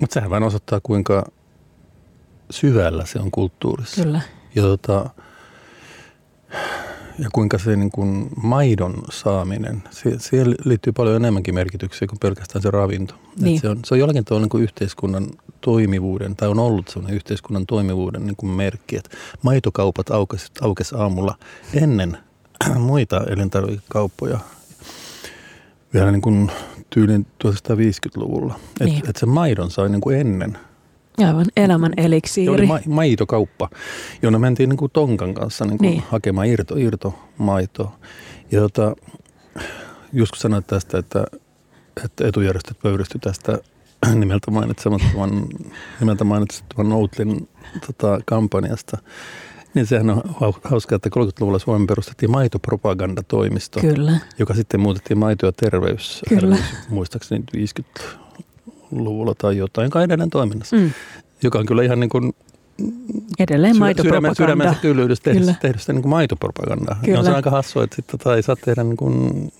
Mutta 0.00 0.14
sehän 0.14 0.30
vain 0.30 0.42
osoittaa, 0.42 0.80
kuinka 0.82 1.24
syvällä 2.50 3.06
se 3.06 3.18
on 3.18 3.30
kulttuurissa. 3.30 4.02
Kyllä. 4.02 4.20
Ja 4.54 4.62
tota, 4.62 5.10
ja 7.18 7.28
kuinka 7.32 7.58
se 7.58 7.76
niin 7.76 7.90
kuin 7.90 8.28
maidon 8.42 8.94
saaminen, 9.10 9.82
siihen 10.18 10.54
liittyy 10.64 10.92
paljon 10.92 11.16
enemmänkin 11.16 11.54
merkityksiä 11.54 12.08
kuin 12.08 12.18
pelkästään 12.18 12.62
se 12.62 12.70
ravinto. 12.70 13.14
Niin. 13.40 13.60
se, 13.60 13.68
on, 13.68 13.78
se 13.84 13.94
on 13.94 13.98
jollakin 13.98 14.24
tavalla 14.24 14.44
niin 14.44 14.50
kuin 14.50 14.62
yhteiskunnan 14.62 15.26
toimivuuden, 15.60 16.36
tai 16.36 16.48
on 16.48 16.58
ollut 16.58 16.88
sellainen 16.88 17.16
yhteiskunnan 17.16 17.66
toimivuuden 17.66 18.26
niin 18.26 18.36
kuin 18.36 18.50
merkki, 18.50 18.96
että 18.96 19.16
maitokaupat 19.42 20.10
aukesi, 20.10 20.46
aukesi 20.60 20.94
aamulla 20.98 21.38
ennen 21.74 22.18
muita 22.78 23.24
elintarvikekauppoja 23.28 24.38
vielä 25.94 26.12
niin 26.12 26.22
kuin 26.22 26.50
tyylin 26.90 27.26
1950-luvulla. 27.44 28.54
Niin. 28.80 28.96
Että 28.96 29.10
et 29.10 29.16
se 29.16 29.26
maidon 29.26 29.70
sai 29.70 29.88
niin 29.88 30.00
kuin 30.00 30.18
ennen– 30.18 30.58
Aivan, 31.18 31.46
elämän 31.56 31.92
eliksiiri. 31.96 32.54
oli 32.54 32.66
ma- 32.66 32.80
maitokauppa, 32.88 33.68
jonne 34.22 34.38
mentiin 34.38 34.68
niin 34.68 34.76
kuin 34.76 34.90
tonkan 34.92 35.34
kanssa 35.34 35.64
niin 35.64 35.78
kuin 35.78 35.90
niin. 35.90 36.02
hakemaan 36.08 36.46
irto, 36.46 36.76
irtomaitoa. 36.76 37.98
Ja 38.52 38.60
tota, 38.60 38.96
joskus 40.12 40.40
sanoit 40.40 40.66
tästä, 40.66 40.98
että, 40.98 41.24
että 42.04 42.28
etujärjestöt 42.28 42.78
pöydisty 42.82 43.18
tästä 43.18 43.58
nimeltä 44.14 44.50
mainitsemattoman, 44.50 45.46
nimeltä 46.00 46.24
mainitsemattoman 46.24 46.92
Outlin 46.92 47.48
tota, 47.86 48.20
kampanjasta. 48.26 48.98
Niin 49.74 49.86
sehän 49.86 50.10
on 50.10 50.22
hauskaa, 50.64 50.96
että 50.96 51.10
30-luvulla 51.16 51.58
Suomen 51.58 51.86
perustettiin 51.86 52.30
maitopropagandatoimisto, 52.30 53.80
Kyllä. 53.80 54.12
joka 54.38 54.54
sitten 54.54 54.80
muutettiin 54.80 55.18
maito- 55.18 55.46
ja 55.46 55.52
terveys, 55.52 56.22
Kyllä. 56.28 56.56
muistaakseni 56.88 57.44
50-luvulla 58.92 59.34
tai 59.38 59.56
jotain, 59.56 59.84
joka 59.84 59.98
on 59.98 60.04
edelleen 60.04 60.30
toiminnassa. 60.30 60.76
Mm. 60.76 60.90
Joka 61.42 61.58
on 61.58 61.66
kyllä 61.66 61.82
ihan 61.82 62.00
niin 62.00 62.10
kuin 62.10 62.32
Edelleen 63.38 63.78
maitopropaganda. 63.78 64.34
Sydämensä 64.34 64.80
tylyydys 64.80 65.20
tehdä, 65.20 65.54
tehdä 65.60 65.78
sitä 65.78 65.92
niin 65.92 66.02
kuin 66.02 66.10
maitopropagandaa. 66.10 66.96
Kyllä. 67.04 67.18
on 67.18 67.24
se 67.24 67.30
aika 67.30 67.50
hassu, 67.50 67.80
että 67.80 67.96
sitten 67.96 68.18
tota 68.18 68.36
ei 68.36 68.42
saa 68.42 68.56
tehdä 68.56 68.84
niin 68.84 68.96
kuin... 68.96 69.52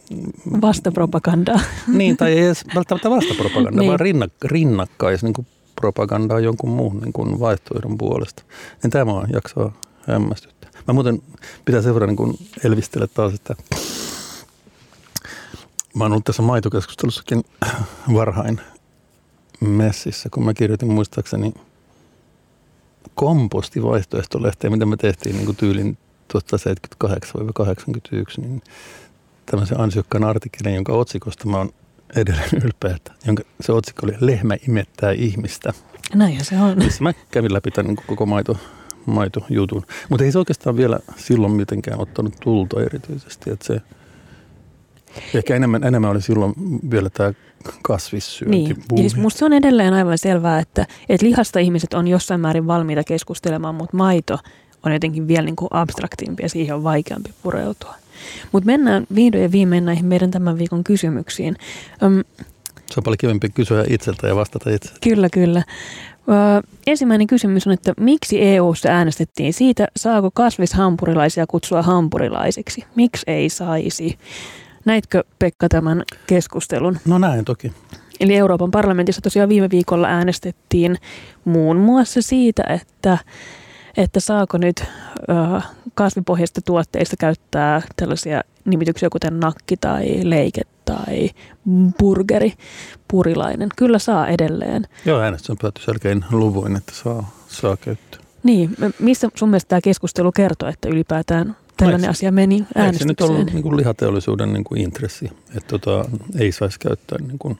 Vastapropagandaa. 0.60 1.60
niin, 1.88 2.16
tai 2.16 2.32
ei 2.32 2.44
edes 2.44 2.64
välttämättä 2.74 3.10
vastapropagandaa, 3.10 3.80
niin. 3.80 3.88
vaan 3.88 4.00
rinnak, 4.00 4.32
rinnakkais 4.44 5.22
niin 5.22 5.34
kuin 5.34 5.46
propagandaa 5.80 6.40
jonkun 6.40 6.70
muun 6.70 7.00
niin 7.00 7.12
kuin 7.12 7.40
vaihtoehdon 7.40 7.98
puolesta. 7.98 8.42
Niin 8.82 8.90
tämä 8.90 9.12
on 9.12 9.28
jaksaa 9.32 9.72
hämmästyttää. 10.08 10.70
Mä 10.88 10.94
muuten 10.94 11.22
pitää 11.64 11.94
verran 11.94 12.08
niin 12.08 12.16
kuin 12.16 12.38
elvistellä 12.64 13.06
taas, 13.06 13.34
että 13.34 13.54
mä 15.94 16.04
oon 16.04 16.12
ollut 16.12 16.24
tässä 16.24 16.42
maitokeskustelussakin 16.42 17.44
varhain 18.14 18.60
messissä, 19.69 20.28
kun 20.33 20.45
mä 20.45 20.54
kirjoitin 20.54 20.92
muistaakseni– 20.92 21.54
kompostivaihtoehtolehteen, 23.14 24.73
mitä 24.73 24.87
me 24.87 24.97
tehtiin 24.97 25.37
niin 25.37 25.47
kuin 25.47 25.57
tyylin 25.57 25.99
1978-81, 26.37 26.37
niin 28.37 28.62
tämmöisen 29.47 29.81
ansiokkaan 29.81 30.25
artikkelin, 30.25 30.75
jonka 30.75 30.92
otsikosta 30.92 31.49
mä 31.49 31.57
oon 31.57 31.71
edelleen 32.16 32.50
ylpeä, 32.64 32.97
että 32.97 33.12
jonka 33.26 33.42
se 33.61 33.73
otsikko 33.73 34.07
oli 34.07 34.14
Lehmä 34.21 34.57
imettää 34.69 35.12
ihmistä. 35.12 35.73
Näinhän 36.14 36.45
se 36.45 36.61
on. 36.61 36.78
Missä 36.78 37.02
mä 37.02 37.12
kävin 37.31 37.52
läpi 37.52 37.71
tämän 37.71 37.95
niin 37.95 38.07
koko 38.07 38.26
maito, 38.26 38.57
maitojutun. 39.07 39.87
Mutta 40.09 40.25
ei 40.25 40.33
se 40.33 40.38
oikeastaan 40.38 40.76
vielä 40.76 40.99
silloin 41.16 41.52
mitenkään 41.52 42.00
ottanut 42.00 42.37
tulta 42.40 42.83
erityisesti, 42.83 43.50
että 43.50 43.66
se 43.66 43.81
Ehkä 45.35 45.57
enemmän, 45.57 45.85
enemmän 45.85 46.11
oli 46.11 46.23
silloin 46.23 46.54
vielä 46.90 47.11
tämä 47.11 47.33
kasvissyönti. 47.83 48.57
Niin, 48.57 48.69
ja 48.69 48.97
siis 48.97 49.16
musta 49.16 49.38
se 49.38 49.45
on 49.45 49.52
edelleen 49.52 49.95
aivan 49.95 50.19
selvää, 50.19 50.59
että, 50.59 50.87
että 51.09 51.26
lihasta 51.26 51.59
ihmiset 51.59 51.95
on 51.95 52.09
jossain 52.09 52.40
määrin 52.40 52.66
valmiita 52.66 53.04
keskustelemaan, 53.04 53.75
mutta 53.75 53.97
maito 53.97 54.38
on 54.87 54.92
jotenkin 54.92 55.28
vielä 55.28 55.45
niin 55.45 55.57
kuin 55.57 55.69
abstraktimpi 55.71 56.42
ja 56.42 56.49
siihen 56.49 56.75
on 56.75 56.85
vaikeampi 56.85 57.31
pureutua. 57.42 57.95
Mutta 58.52 58.66
mennään 58.66 59.07
vihdoin 59.14 59.42
ja 59.42 59.52
viimein 59.52 59.85
näihin 59.85 60.07
meidän 60.07 60.31
tämän 60.31 60.59
viikon 60.59 60.85
kysymyksiin. 60.85 61.57
Öm, 62.02 62.25
se 62.87 63.00
on 63.00 63.04
paljon 63.04 63.19
kivempi 63.19 63.49
kysyä 63.49 63.85
itseltä 63.88 64.26
ja 64.26 64.37
vastata 64.37 64.71
itse. 64.71 64.90
Kyllä, 65.02 65.28
kyllä. 65.33 65.62
Ö, 66.28 66.69
ensimmäinen 66.87 67.26
kysymys 67.26 67.66
on, 67.66 67.73
että 67.73 67.92
miksi 68.00 68.42
EU:ssa 68.42 68.88
äänestettiin 68.88 69.52
siitä, 69.52 69.88
saako 69.97 70.31
kasvishampurilaisia 70.35 71.47
kutsua 71.47 71.83
hampurilaisiksi? 71.83 72.85
Miksi 72.95 73.25
ei 73.26 73.49
saisi? 73.49 74.19
Näitkö 74.84 75.24
Pekka 75.38 75.68
tämän 75.68 76.02
keskustelun? 76.26 76.98
No 77.06 77.18
näin 77.18 77.44
toki. 77.44 77.72
Eli 78.20 78.36
Euroopan 78.36 78.70
parlamentissa 78.70 79.20
tosiaan 79.20 79.48
viime 79.48 79.70
viikolla 79.70 80.08
äänestettiin 80.08 80.96
muun 81.44 81.76
muassa 81.76 82.22
siitä, 82.22 82.62
että, 82.68 83.18
että 83.96 84.20
saako 84.20 84.58
nyt 84.58 84.80
ö, 84.80 85.60
kasvipohjaisista 85.94 86.60
tuotteista 86.64 87.16
käyttää 87.16 87.82
tällaisia 87.96 88.40
nimityksiä 88.64 89.08
kuten 89.12 89.40
nakki 89.40 89.76
tai 89.76 90.20
leike 90.22 90.62
tai 90.84 91.30
burgeri, 91.98 92.52
purilainen. 93.08 93.68
Kyllä 93.76 93.98
saa 93.98 94.28
edelleen. 94.28 94.86
Joo, 95.04 95.20
äänestys 95.20 95.50
on 95.50 95.56
päätty 95.62 95.82
selkein 95.82 96.24
luvuin, 96.30 96.76
että 96.76 96.92
saa, 96.94 97.30
saa 97.48 97.76
käyttää. 97.76 98.20
Niin, 98.42 98.76
missä 98.98 99.28
sun 99.34 99.48
mielestä 99.48 99.68
tämä 99.68 99.80
keskustelu 99.80 100.32
kertoo, 100.32 100.68
että 100.68 100.88
ylipäätään 100.88 101.56
tällainen 101.84 102.10
asia 102.10 102.32
meni 102.32 102.54
äänestykseen. 102.54 102.86
Eikö 102.86 102.98
se 102.98 103.04
nyt 103.04 103.20
ollut 103.20 103.52
niin 103.52 103.62
kuin 103.62 103.76
lihateollisuuden 103.76 104.52
niin 104.52 104.64
kuin 104.64 104.80
intressi, 104.80 105.30
että 105.56 105.78
tota, 105.78 106.08
ei 106.38 106.52
saisi 106.52 106.78
käyttää 106.78 107.18
niin 107.18 107.38
kuin 107.38 107.58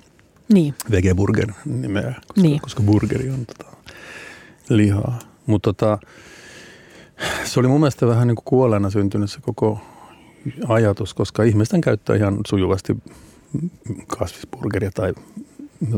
niin. 0.53 0.75
vegeburger 0.91 1.53
nimeä, 1.65 2.15
koska, 2.27 2.43
niin. 2.43 2.61
koska 2.61 2.83
burgeri 2.83 3.31
on 3.31 3.47
tota, 3.47 3.77
lihaa. 4.69 5.19
Mutta 5.47 5.73
tota, 5.73 5.99
se 7.45 7.61
oli 7.61 7.69
mun 7.69 7.81
mielestä 7.81 8.07
vähän 8.07 8.29
niin 8.29 8.37
kuin 8.37 8.45
kuolleena 8.45 8.91
syntynyt 8.91 9.31
se 9.31 9.41
koko 9.41 9.81
ajatus, 10.69 11.15
koska 11.15 11.43
ihmisten 11.43 11.81
käyttää 11.81 12.17
ihan 12.17 12.39
sujuvasti 12.47 12.97
kasvisburgeria 14.07 14.91
tai 14.91 15.15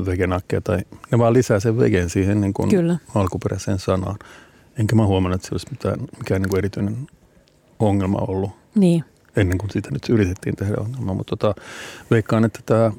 vegenakkeja 0.07 0.61
tai 0.61 0.79
ne 1.13 1.19
vaan 1.19 1.33
lisää 1.33 1.61
sen 1.61 1.79
vegen 1.79 2.11
siihen 2.11 2.41
niin 2.41 2.55
kuin 2.55 2.71
Kyllä. 2.71 2.99
alkuperäiseen 3.15 3.79
sanaan. 3.79 4.17
Enkä 4.79 4.97
mä 4.97 5.07
huomannut, 5.07 5.37
että 5.37 5.49
se 5.49 5.55
olisi 5.55 5.67
mitään, 5.71 6.01
mikään 6.19 6.43
niin 6.43 6.51
kuin 6.51 6.59
erityinen 6.59 6.97
ongelma 7.89 8.19
ollut. 8.19 8.51
Niin. 8.75 9.05
Ennen 9.37 9.59
kuin 9.59 9.71
siitä 9.71 9.91
nyt 9.91 10.09
yritettiin 10.09 10.57
tehdä 10.57 10.75
ongelma. 10.79 11.15
Mutta 11.15 11.37
tota, 11.37 11.61
veikkaan, 12.11 12.45
että 12.45 12.61
tämä, 12.67 12.93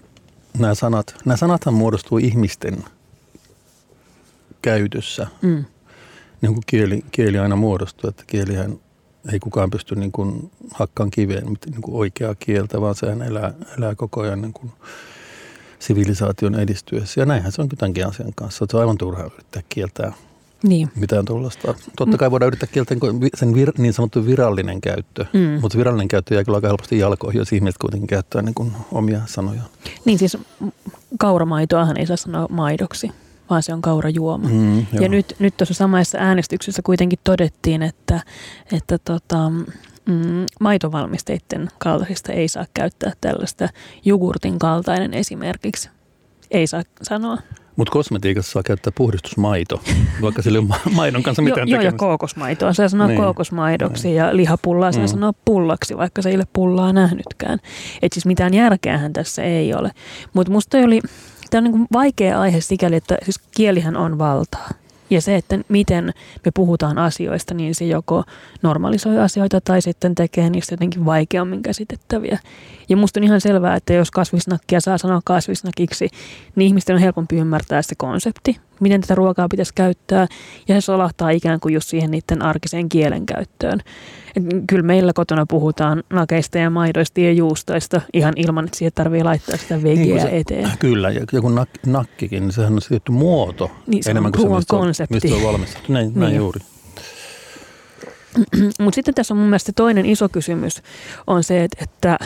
nämä, 0.57 0.75
sanat, 0.75 1.15
nämä 1.25 1.37
sanathan 1.37 1.73
muodostuu 1.73 2.17
ihmisten 2.17 2.83
käytössä. 4.61 5.27
Mm. 5.41 5.65
Niin 6.41 6.53
kuin 6.53 6.63
kieli, 6.67 7.05
kieli 7.11 7.39
aina 7.39 7.55
muodostuu, 7.55 8.09
että 8.09 8.23
kielihän 8.27 8.79
ei 9.31 9.39
kukaan 9.39 9.69
pysty 9.69 9.95
niin 9.95 10.11
kuin 10.11 10.51
hakkaan 10.73 11.11
kiveen 11.11 11.45
niin 11.45 11.81
kuin 11.81 11.95
oikeaa 11.95 12.35
kieltä, 12.35 12.81
vaan 12.81 12.95
sehän 12.95 13.21
elää, 13.21 13.53
elää 13.77 13.95
koko 13.95 14.21
ajan 14.21 14.41
niin 14.41 14.53
kuin 14.53 14.71
sivilisaation 15.79 16.59
edistyessä. 16.59 17.21
Ja 17.21 17.25
näinhän 17.25 17.51
se 17.51 17.61
on 17.61 17.69
tämänkin 17.69 18.07
asian 18.07 18.33
kanssa. 18.35 18.65
Se 18.69 18.77
on 18.77 18.81
aivan 18.81 18.97
turhaa 18.97 19.29
yrittää 19.33 19.63
kieltää 19.69 20.13
niin. 20.63 20.89
mitään 20.95 21.25
tuollaista. 21.25 21.73
Totta 21.97 22.17
kai 22.17 22.31
voidaan 22.31 22.47
yrittää 22.47 22.69
kieltää 22.71 22.97
sen 23.35 23.53
vir, 23.55 23.71
niin 23.77 23.93
sanottu 23.93 24.25
virallinen 24.25 24.81
käyttö, 24.81 25.25
mm. 25.33 25.61
mutta 25.61 25.77
virallinen 25.77 26.07
käyttö 26.07 26.33
jää 26.33 26.43
kyllä 26.43 26.55
aika 26.55 26.67
helposti 26.67 26.99
jalkoihin, 26.99 27.39
jos 27.39 27.53
ihmiset 27.53 27.77
kuitenkin 27.77 28.07
käyttää 28.07 28.41
niin 28.41 28.55
kuin 28.55 28.71
omia 28.91 29.21
sanoja. 29.25 29.61
Niin 30.05 30.19
siis 30.19 30.37
kauramaitoahan 31.19 31.97
ei 31.97 32.05
saa 32.05 32.17
sanoa 32.17 32.47
maidoksi, 32.49 33.11
vaan 33.49 33.63
se 33.63 33.73
on 33.73 33.81
kaurajuoma. 33.81 34.49
Mm, 34.49 34.85
ja 35.01 35.09
nyt, 35.09 35.35
nyt 35.39 35.57
tuossa 35.57 35.73
samassa 35.73 36.17
äänestyksessä 36.17 36.81
kuitenkin 36.81 37.19
todettiin, 37.23 37.81
että, 37.81 38.21
että 38.71 38.97
tota, 38.97 39.49
mm, 40.05 40.45
maitovalmisteiden 40.59 41.67
kaltaisista 41.77 42.31
ei 42.31 42.47
saa 42.47 42.65
käyttää 42.73 43.13
tällaista 43.21 43.69
jogurtin 44.05 44.59
kaltainen 44.59 45.13
esimerkiksi. 45.13 45.89
Ei 46.51 46.67
saa 46.67 46.83
sanoa. 47.01 47.37
Mutta 47.75 47.91
kosmetiikassa 47.91 48.51
saa 48.51 48.63
käyttää 48.63 48.93
puhdistusmaito, 48.95 49.81
vaikka 50.21 50.41
sillä 50.41 50.59
ei 50.59 50.65
ole 50.69 50.93
maidon 50.95 51.23
kanssa 51.23 51.41
mitään 51.41 51.67
Joo, 51.67 51.81
ja 51.81 51.91
kookosmaitoa 51.91 52.73
saa 52.73 52.89
sanoa 52.89 53.07
niin. 53.07 53.21
kookosmaidoksi 53.21 54.07
niin. 54.07 54.17
ja 54.17 54.37
lihapullaa 54.37 54.91
saa 54.91 55.03
mm. 55.03 55.07
sanoa 55.07 55.33
pullaksi, 55.45 55.97
vaikka 55.97 56.21
se 56.21 56.29
ei 56.29 56.35
ole 56.35 56.47
pullaa 56.53 56.93
nähnytkään. 56.93 57.59
Et 58.01 58.13
siis 58.13 58.25
mitään 58.25 58.53
järkeähän 58.53 59.13
tässä 59.13 59.43
ei 59.43 59.73
ole. 59.73 59.91
Mutta 60.33 60.51
musta 60.51 60.77
oli, 60.77 61.01
tämä 61.49 61.67
on 61.67 61.71
niin 61.71 61.87
vaikea 61.93 62.41
aihe 62.41 62.61
sikäli, 62.61 62.95
että 62.95 63.17
siis 63.23 63.39
kielihän 63.55 63.97
on 63.97 64.17
valtaa. 64.17 64.69
Ja 65.09 65.21
se, 65.21 65.35
että 65.35 65.59
miten 65.69 66.13
me 66.45 66.51
puhutaan 66.53 66.97
asioista, 66.97 67.53
niin 67.53 67.75
se 67.75 67.85
joko 67.85 68.23
normalisoi 68.61 69.19
asioita 69.19 69.61
tai 69.61 69.81
sitten 69.81 70.15
tekee 70.15 70.49
niistä 70.49 70.73
jotenkin 70.73 71.05
vaikeammin 71.05 71.63
käsitettäviä. 71.63 72.39
Ja 72.89 72.97
musta 72.97 73.19
on 73.19 73.23
ihan 73.23 73.41
selvää, 73.41 73.75
että 73.75 73.93
jos 73.93 74.11
kasvisnakkia 74.11 74.81
saa 74.81 74.97
sanoa 74.97 75.21
kasvisnakiksi, 75.25 76.09
niin 76.55 76.67
ihmisten 76.67 76.95
on 76.95 77.01
helpompi 77.01 77.35
ymmärtää 77.35 77.81
se 77.81 77.95
konsepti, 77.97 78.57
miten 78.79 79.01
tätä 79.01 79.15
ruokaa 79.15 79.49
pitäisi 79.49 79.73
käyttää. 79.75 80.27
Ja 80.67 80.75
se 80.75 80.81
solahtaa 80.81 81.29
ikään 81.29 81.59
kuin 81.59 81.73
just 81.73 81.89
siihen 81.89 82.11
niiden 82.11 82.41
arkiseen 82.41 82.89
kielenkäyttöön. 82.89 83.79
Kyllä 84.67 84.83
meillä 84.83 85.13
kotona 85.13 85.45
puhutaan 85.45 86.03
nakeista 86.09 86.57
ja 86.57 86.69
maidoista 86.69 87.21
ja 87.21 87.31
juustoista 87.31 88.01
ihan 88.13 88.33
ilman, 88.35 88.65
että 88.65 88.77
siihen 88.77 88.91
tarvii 88.95 89.23
laittaa 89.23 89.57
sitä 89.57 89.83
vegeä 89.83 90.03
niin 90.05 90.21
se, 90.21 90.37
eteen. 90.37 90.71
Kyllä, 90.79 91.09
ja 91.09 91.25
joku 91.31 91.49
nak, 91.49 91.69
nakkikin, 91.85 92.43
niin 92.43 92.51
sehän 92.51 92.73
on 92.73 92.79
tietty 92.89 93.11
muoto 93.11 93.71
niin, 93.87 94.03
se 94.03 94.11
enemmän 94.11 94.31
kuin 94.31 94.49
se, 94.49 94.55
mistä 94.55 94.77
konsepti. 94.77 95.15
On, 95.15 95.19
mistä 95.23 95.37
on 95.37 95.53
valmistettu. 95.53 95.93
Näin, 95.93 96.07
niin. 96.07 96.19
näin 96.19 96.35
juuri. 96.35 96.59
Mutta 98.79 98.95
sitten 98.95 99.13
tässä 99.13 99.33
on 99.33 99.37
mun 99.37 99.47
mielestä 99.49 99.71
toinen 99.75 100.05
iso 100.05 100.29
kysymys 100.29 100.81
on 101.27 101.43
se, 101.43 101.63
että, 101.63 101.83
että 101.83 102.19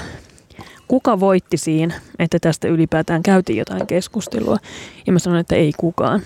kuka 0.88 1.20
voitti 1.20 1.58
siinä, 1.58 2.02
että 2.20 2.40
tästä 2.40 2.68
ylipäätään 2.68 3.24
käytiin 3.24 3.60
jotain 3.60 3.88
keskustelua. 3.88 4.58
Ja 5.08 5.14
mä 5.14 5.20
sanon, 5.20 5.40
että 5.40 5.56
ei 5.56 5.72
kukaan. 5.78 6.22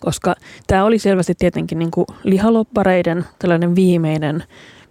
Koska 0.00 0.34
tämä 0.66 0.84
oli 0.84 0.98
selvästi 0.98 1.34
tietenkin 1.38 1.78
niin 1.78 1.90
kuin 1.90 2.06
lihaloppareiden 2.24 3.24
tällainen 3.38 3.74
viimeinen 3.74 4.44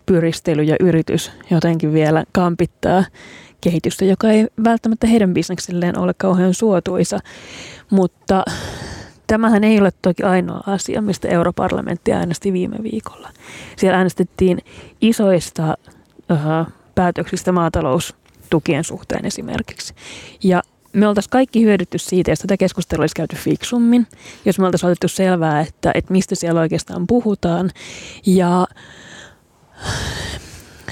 pyristely 0.07 0.63
ja 0.63 0.75
yritys 0.79 1.31
jotenkin 1.51 1.93
vielä 1.93 2.23
kampittaa 2.31 3.03
kehitystä, 3.61 4.05
joka 4.05 4.29
ei 4.29 4.47
välttämättä 4.63 5.07
heidän 5.07 5.33
bisnekselleen 5.33 5.99
ole 5.99 6.13
kauhean 6.17 6.53
suotuisa. 6.53 7.19
Mutta 7.89 8.43
tämähän 9.27 9.63
ei 9.63 9.79
ole 9.79 9.91
toki 10.01 10.23
ainoa 10.23 10.63
asia, 10.67 11.01
mistä 11.01 11.27
europarlamentti 11.27 12.13
äänesti 12.13 12.53
viime 12.53 12.77
viikolla. 12.83 13.29
Siellä 13.77 13.97
äänestettiin 13.97 14.57
isoista 15.01 15.77
uh, 16.31 16.73
päätöksistä 16.95 17.51
maataloustukien 17.51 18.83
suhteen 18.83 19.25
esimerkiksi. 19.25 19.93
Ja 20.43 20.61
me 20.93 21.07
oltaisiin 21.07 21.31
kaikki 21.31 21.63
hyödytty 21.63 21.97
siitä, 21.97 22.31
jos 22.31 22.39
tätä 22.39 22.57
keskustelua 22.57 23.03
olisi 23.03 23.15
käyty 23.15 23.35
fiksummin, 23.35 24.07
jos 24.45 24.59
me 24.59 24.65
oltaisiin 24.65 24.87
otettu 24.87 25.07
selvää, 25.07 25.61
että, 25.61 25.91
että 25.95 26.13
mistä 26.13 26.35
siellä 26.35 26.61
oikeastaan 26.61 27.07
puhutaan. 27.07 27.71
Ja 28.25 28.67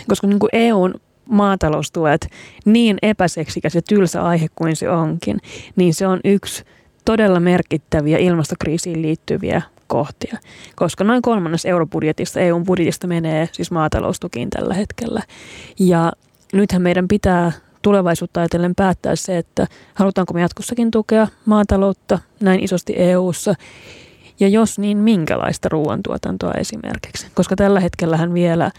koska 0.08 0.28
niin 0.28 0.40
kuin 0.40 0.50
EUn 0.54 0.94
maataloustuet, 1.30 2.28
niin 2.66 2.98
epäseksikäs 3.02 3.76
ja 3.76 3.82
tylsä 3.82 4.24
aihe 4.24 4.48
kuin 4.56 4.76
se 4.76 4.90
onkin, 4.90 5.38
niin 5.76 5.94
se 5.94 6.08
on 6.08 6.20
yksi 6.24 6.64
todella 7.06 7.40
merkittäviä 7.40 8.18
ilmastokriisiin 8.18 9.02
liittyviä 9.02 9.62
kohtia, 9.88 10.38
koska 10.76 11.04
noin 11.04 11.22
kolmannes 11.22 11.66
eurobudjetista, 11.66 12.40
EUn 12.40 12.64
budjetista 12.64 13.08
menee 13.08 13.50
siis 13.52 13.72
maataloustukiin 13.72 14.50
tällä 14.50 14.74
hetkellä. 14.74 15.22
Ja 15.80 16.12
nythän 16.54 16.82
meidän 16.82 17.08
pitää 17.08 17.52
tulevaisuutta 17.82 18.40
ajatellen 18.40 18.76
päättää 18.76 19.16
se, 19.16 19.38
että 19.38 19.68
halutaanko 19.94 20.34
me 20.34 20.42
jatkossakin 20.42 20.92
tukea 20.92 21.28
maataloutta 21.46 22.20
näin 22.40 22.64
isosti 22.64 22.94
EU:ssa 22.98 23.54
ja 24.40 24.48
jos 24.48 24.80
niin, 24.80 24.98
minkälaista 24.98 25.70
ruoantuotantoa 25.70 26.52
esimerkiksi? 26.52 27.28
Koska 27.34 27.56
tällä 27.56 27.80
hetkellähän 27.80 28.34
vielä, 28.34 28.72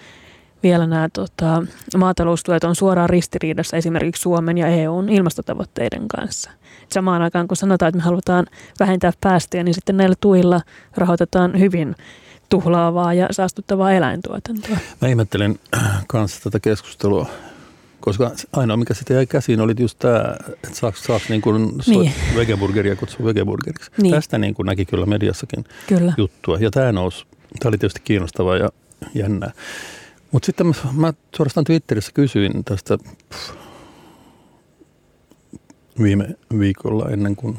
vielä 0.62 0.86
nämä 0.86 1.08
tota, 1.12 1.62
maataloustuet 1.96 2.64
on 2.64 2.76
suoraan 2.76 3.10
ristiriidassa 3.10 3.76
esimerkiksi 3.76 4.22
Suomen 4.22 4.58
ja 4.58 4.66
EUn 4.66 5.08
ilmastotavoitteiden 5.08 6.08
kanssa. 6.08 6.50
Samaan 6.88 7.22
aikaan 7.22 7.48
kun 7.48 7.56
sanotaan, 7.56 7.88
että 7.88 7.98
me 7.98 8.04
halutaan 8.04 8.46
vähentää 8.80 9.12
päästöjä, 9.20 9.62
niin 9.62 9.74
sitten 9.74 9.96
näillä 9.96 10.16
tuilla 10.20 10.60
rahoitetaan 10.96 11.58
hyvin 11.58 11.94
tuhlaavaa 12.48 13.14
ja 13.14 13.28
saastuttavaa 13.30 13.92
eläintuotantoa. 13.92 14.76
Mä 15.00 15.08
ihmettelen 15.08 15.58
kanssa 16.06 16.40
tätä 16.42 16.60
keskustelua 16.60 17.26
koska 18.06 18.30
ainoa, 18.52 18.76
mikä 18.76 18.94
sitten 18.94 19.14
jäi 19.14 19.26
käsiin, 19.26 19.60
oli 19.60 19.74
just 19.78 19.98
tämä, 19.98 20.36
että 20.54 20.74
saako, 20.78 20.98
saako 21.00 21.24
niin 21.28 21.40
kuin 21.40 21.72
niin. 21.86 22.12
vegeburgeria 22.36 22.96
kutsua 22.96 23.26
vegeburgeriksi. 23.26 23.90
Niin. 24.02 24.14
Tästä 24.14 24.38
niin 24.38 24.54
kuin 24.54 24.66
näki 24.66 24.84
kyllä 24.84 25.06
mediassakin 25.06 25.64
kyllä. 25.86 26.12
juttua. 26.16 26.58
Ja 26.60 26.70
tämä 26.70 26.92
nousi, 26.92 27.26
tämä 27.58 27.68
oli 27.68 27.78
tietysti 27.78 28.00
kiinnostavaa 28.04 28.56
ja 28.56 28.68
jännää. 29.14 29.52
Mutta 30.32 30.46
sitten 30.46 30.66
mä, 30.66 30.72
mä 30.92 31.12
suorastaan 31.36 31.64
Twitterissä 31.64 32.12
kysyin 32.14 32.64
tästä 32.64 32.98
pff, 32.98 33.50
viime 36.02 36.28
viikolla 36.58 37.10
ennen 37.10 37.36
kuin 37.36 37.58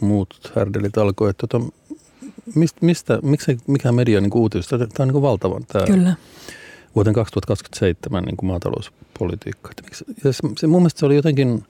muut 0.00 0.52
härdelit 0.56 0.98
alkoi, 0.98 1.30
että 1.30 1.46
tota, 1.46 1.66
mistä, 2.54 2.78
mistä, 2.80 3.18
miksi 3.22 3.58
mikä 3.66 3.92
media 3.92 4.20
niin 4.20 4.34
uutista, 4.34 4.78
tämä 4.78 4.88
on 4.98 5.08
niin 5.08 5.22
valtavan 5.22 5.64
tämä 5.66 5.86
Kyllä. 5.86 6.14
Vuoteen 6.94 7.14
2027 7.14 8.24
niin 8.24 8.36
kuin 8.36 8.48
maatalous 8.48 8.92
politiikkaa. 9.18 9.72
Ja 10.24 10.32
se, 10.32 10.40
se, 10.56 10.66
mun 10.66 10.82
mielestä 10.82 11.00
se 11.00 11.06
oli 11.06 11.16
jotenkin, 11.16 11.64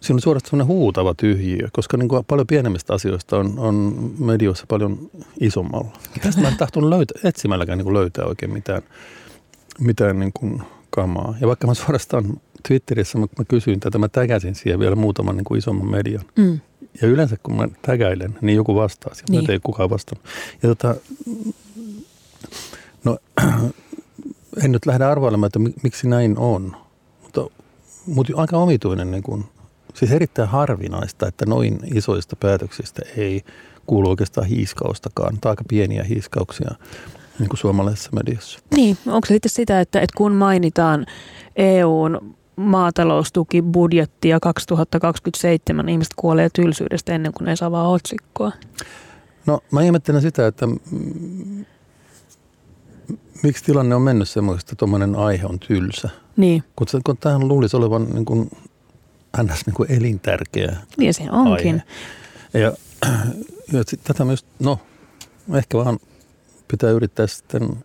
siinä 0.00 0.14
oli 0.14 0.20
suorastaan 0.20 0.50
sellainen 0.50 0.74
huutava 0.76 1.14
tyhjiö, 1.14 1.68
koska 1.72 1.96
niin 1.96 2.08
kuin 2.08 2.24
paljon 2.24 2.46
pienemmistä 2.46 2.94
asioista 2.94 3.36
on, 3.36 3.58
on 3.58 4.10
medioissa 4.18 4.64
paljon 4.68 5.10
isommalla. 5.40 5.90
Tästä 6.22 6.40
mä 6.40 6.48
en 6.48 6.56
tahtonut 6.56 6.90
löytää, 6.90 7.20
etsimälläkään 7.24 7.78
niin 7.78 7.84
kuin 7.84 7.94
löytää 7.94 8.24
oikein 8.24 8.52
mitään, 8.52 8.82
mitään 9.78 10.18
niin 10.18 10.32
kuin 10.32 10.62
kamaa. 10.90 11.34
Ja 11.40 11.48
vaikka 11.48 11.66
mä 11.66 11.74
suorastaan 11.74 12.40
Twitterissä 12.68 13.18
mä, 13.18 13.26
mä 13.38 13.44
kysyin 13.48 13.80
tätä, 13.80 13.98
mä 13.98 14.08
tägäsin 14.08 14.54
siihen 14.54 14.80
vielä 14.80 14.96
muutaman 14.96 15.36
niin 15.36 15.44
kuin 15.44 15.58
isomman 15.58 15.90
median. 15.90 16.24
Mm. 16.36 16.60
Ja 17.02 17.08
yleensä 17.08 17.36
kun 17.42 17.56
mä 17.56 17.68
tägäilen, 17.82 18.38
niin 18.40 18.56
joku 18.56 18.74
vastaa 18.74 19.14
siihen, 19.14 19.44
niin. 19.44 19.50
ei 19.50 19.60
kukaan 19.62 19.90
vastannut. 19.90 20.26
Ja 20.62 20.68
tota, 20.68 20.94
no 23.04 23.18
en 24.64 24.72
nyt 24.72 24.86
lähde 24.86 25.04
arvailemaan, 25.04 25.46
että 25.46 25.80
miksi 25.82 26.08
näin 26.08 26.38
on, 26.38 26.76
mutta, 27.22 27.46
mutta 28.06 28.32
aika 28.36 28.56
omituinen, 28.56 29.10
niin 29.10 29.22
kuin, 29.22 29.44
siis 29.94 30.12
erittäin 30.12 30.48
harvinaista, 30.48 31.28
että 31.28 31.46
noin 31.46 31.78
isoista 31.94 32.36
päätöksistä 32.36 33.02
ei 33.16 33.42
kuulu 33.86 34.08
oikeastaan 34.08 34.46
hiiskaustakaan, 34.46 35.38
tai 35.40 35.50
aika 35.50 35.64
pieniä 35.68 36.04
hiiskauksia 36.04 36.70
niin 37.38 37.48
kuin 37.48 37.58
suomalaisessa 37.58 38.10
mediassa. 38.12 38.58
Niin, 38.76 38.98
onko 39.06 39.26
se 39.26 39.34
sitten 39.34 39.50
sitä, 39.50 39.80
että, 39.80 40.00
että 40.00 40.16
kun 40.16 40.32
mainitaan 40.32 41.06
EUn 41.56 42.34
maataloustukibudjettia 42.56 44.40
2027, 44.40 45.86
niin 45.86 45.92
ihmiset 45.92 46.14
kuolee 46.16 46.48
tylsyydestä 46.54 47.14
ennen 47.14 47.32
kuin 47.32 47.46
ne 47.46 47.56
saa 47.56 47.70
vaan 47.70 47.86
otsikkoa? 47.86 48.52
No 49.46 49.60
mä 49.70 49.82
ihmettelen 49.82 50.22
sitä, 50.22 50.46
että 50.46 50.66
miksi 53.42 53.64
tilanne 53.64 53.94
on 53.94 54.02
mennyt 54.02 54.28
semmoista, 54.28 54.68
että 54.68 54.76
tuommoinen 54.76 55.16
aihe 55.16 55.46
on 55.46 55.58
tylsä? 55.58 56.08
Niin. 56.36 56.64
Kun, 56.76 56.86
kun 57.04 57.16
tämähän 57.16 57.48
luulisi 57.48 57.76
olevan 57.76 58.10
niin 58.10 58.24
kuin, 58.24 58.50
ns. 59.42 59.66
Niin 59.66 59.74
kuin 59.74 59.92
elintärkeä 59.92 60.76
Niin 60.96 61.14
se 61.14 61.30
onkin. 61.30 61.82
Aihe. 62.54 62.64
Ja, 62.64 62.72
ja 63.72 63.82
sit 63.88 64.00
tätä 64.04 64.24
myös, 64.24 64.44
no 64.58 64.78
ehkä 65.54 65.78
vaan 65.78 65.98
pitää 66.68 66.90
yrittää 66.90 67.26
sitten 67.26 67.84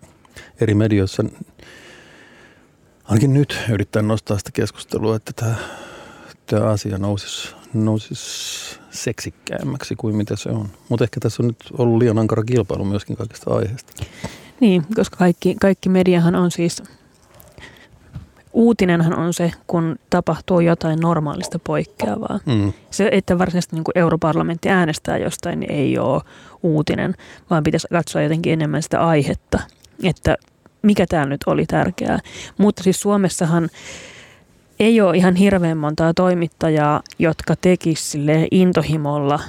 eri 0.62 0.74
medioissa, 0.74 1.24
ainakin 3.04 3.34
nyt 3.34 3.60
yrittää 3.70 4.02
nostaa 4.02 4.38
sitä 4.38 4.52
keskustelua, 4.54 5.16
että 5.16 5.32
tämä, 5.36 5.56
tämä 6.46 6.66
asia 6.66 6.98
nousisi, 6.98 7.56
nousisi 7.74 8.80
seksikkäämmäksi 8.92 9.96
kuin 9.96 10.16
mitä 10.16 10.36
se 10.36 10.50
on. 10.50 10.70
Mutta 10.90 11.04
ehkä 11.04 11.20
tässä 11.20 11.44
on 11.44 11.48
nyt 11.48 11.64
ollut 11.78 11.98
liian 11.98 12.20
ankara 12.20 12.44
kilpailu 12.44 12.86
myöskin 12.86 13.16
kaikista 13.16 13.54
aiheista. 13.54 13.94
Niin, 14.60 14.86
koska 14.96 15.18
kaikki, 15.18 15.56
kaikki 15.62 15.90
mediahan 15.90 16.36
on 16.36 16.52
siis, 16.52 16.84
uutinenhan 18.54 19.20
on 19.20 19.34
se, 19.34 19.52
kun 19.68 19.96
tapahtuu 20.10 20.60
jotain 20.60 21.00
normaalista 21.00 21.60
poikkeavaa. 21.60 22.40
Mm. 22.46 22.74
Se, 22.92 23.10
että 23.12 23.38
varsinaisesti 23.38 23.76
niin 23.76 23.84
kuin 23.84 23.98
europarlamentti 23.98 24.70
äänestää 24.70 25.18
jostain, 25.18 25.60
niin 25.60 25.72
ei 25.72 25.98
ole 25.98 26.22
uutinen, 26.64 27.16
vaan 27.50 27.64
pitäisi 27.64 27.88
katsoa 27.88 28.22
jotenkin 28.22 28.54
enemmän 28.54 28.84
sitä 28.84 29.08
aihetta, 29.08 29.60
että 30.04 30.38
mikä 30.82 31.06
tämä 31.10 31.26
nyt 31.26 31.42
oli 31.46 31.66
tärkeää. 31.66 32.20
Mutta 32.58 32.84
siis 32.84 33.02
Suomessahan 33.02 33.70
ei 34.80 35.02
ole 35.02 35.18
ihan 35.18 35.36
hirveän 35.36 35.78
montaa 35.78 36.14
toimittajaa, 36.14 37.02
jotka 37.20 37.56
tekisivät 37.62 38.48
intohimolla 38.52 39.40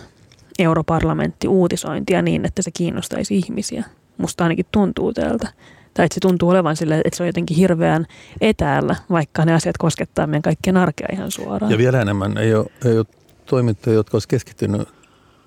europarlamentti 0.58 1.48
uutisointia 1.48 2.22
niin, 2.22 2.44
että 2.44 2.62
se 2.62 2.70
kiinnostaisi 2.70 3.36
ihmisiä. 3.36 3.84
Musta 4.18 4.44
ainakin 4.44 4.66
tuntuu 4.72 5.12
tältä. 5.12 5.48
Tai 5.94 6.04
että 6.04 6.14
se 6.14 6.20
tuntuu 6.20 6.48
olevan 6.48 6.76
sille, 6.76 7.02
että 7.04 7.16
se 7.16 7.22
on 7.22 7.26
jotenkin 7.26 7.56
hirveän 7.56 8.06
etäällä, 8.40 8.96
vaikka 9.10 9.44
ne 9.44 9.54
asiat 9.54 9.78
koskettaa 9.78 10.26
meidän 10.26 10.42
kaikkien 10.42 10.76
arkea 10.76 11.08
ihan 11.12 11.30
suoraan. 11.30 11.72
Ja 11.72 11.78
vielä 11.78 12.00
enemmän 12.02 12.38
ei 12.38 12.54
ole, 12.54 12.66
ei 12.84 12.98
ole 12.98 13.06
toimittajia, 13.46 13.94
jotka 13.94 14.16
olisivat 14.16 14.30
keskittynyt 14.30 14.88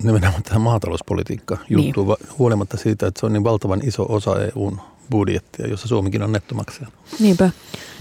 nimenomaan 0.02 0.42
tähän 0.42 0.60
maatalouspolitiikkaan 0.60 1.60
juttuun, 1.68 2.06
niin. 2.06 2.28
huolimatta 2.38 2.76
siitä, 2.76 3.06
että 3.06 3.20
se 3.20 3.26
on 3.26 3.32
niin 3.32 3.44
valtavan 3.44 3.80
iso 3.84 4.06
osa 4.08 4.36
EUn 4.44 4.80
budjettia, 5.10 5.66
jossa 5.66 5.88
Suomikin 5.88 6.22
on 6.22 6.32
nettomaksaja. 6.32 6.88
Niinpä. 7.20 7.50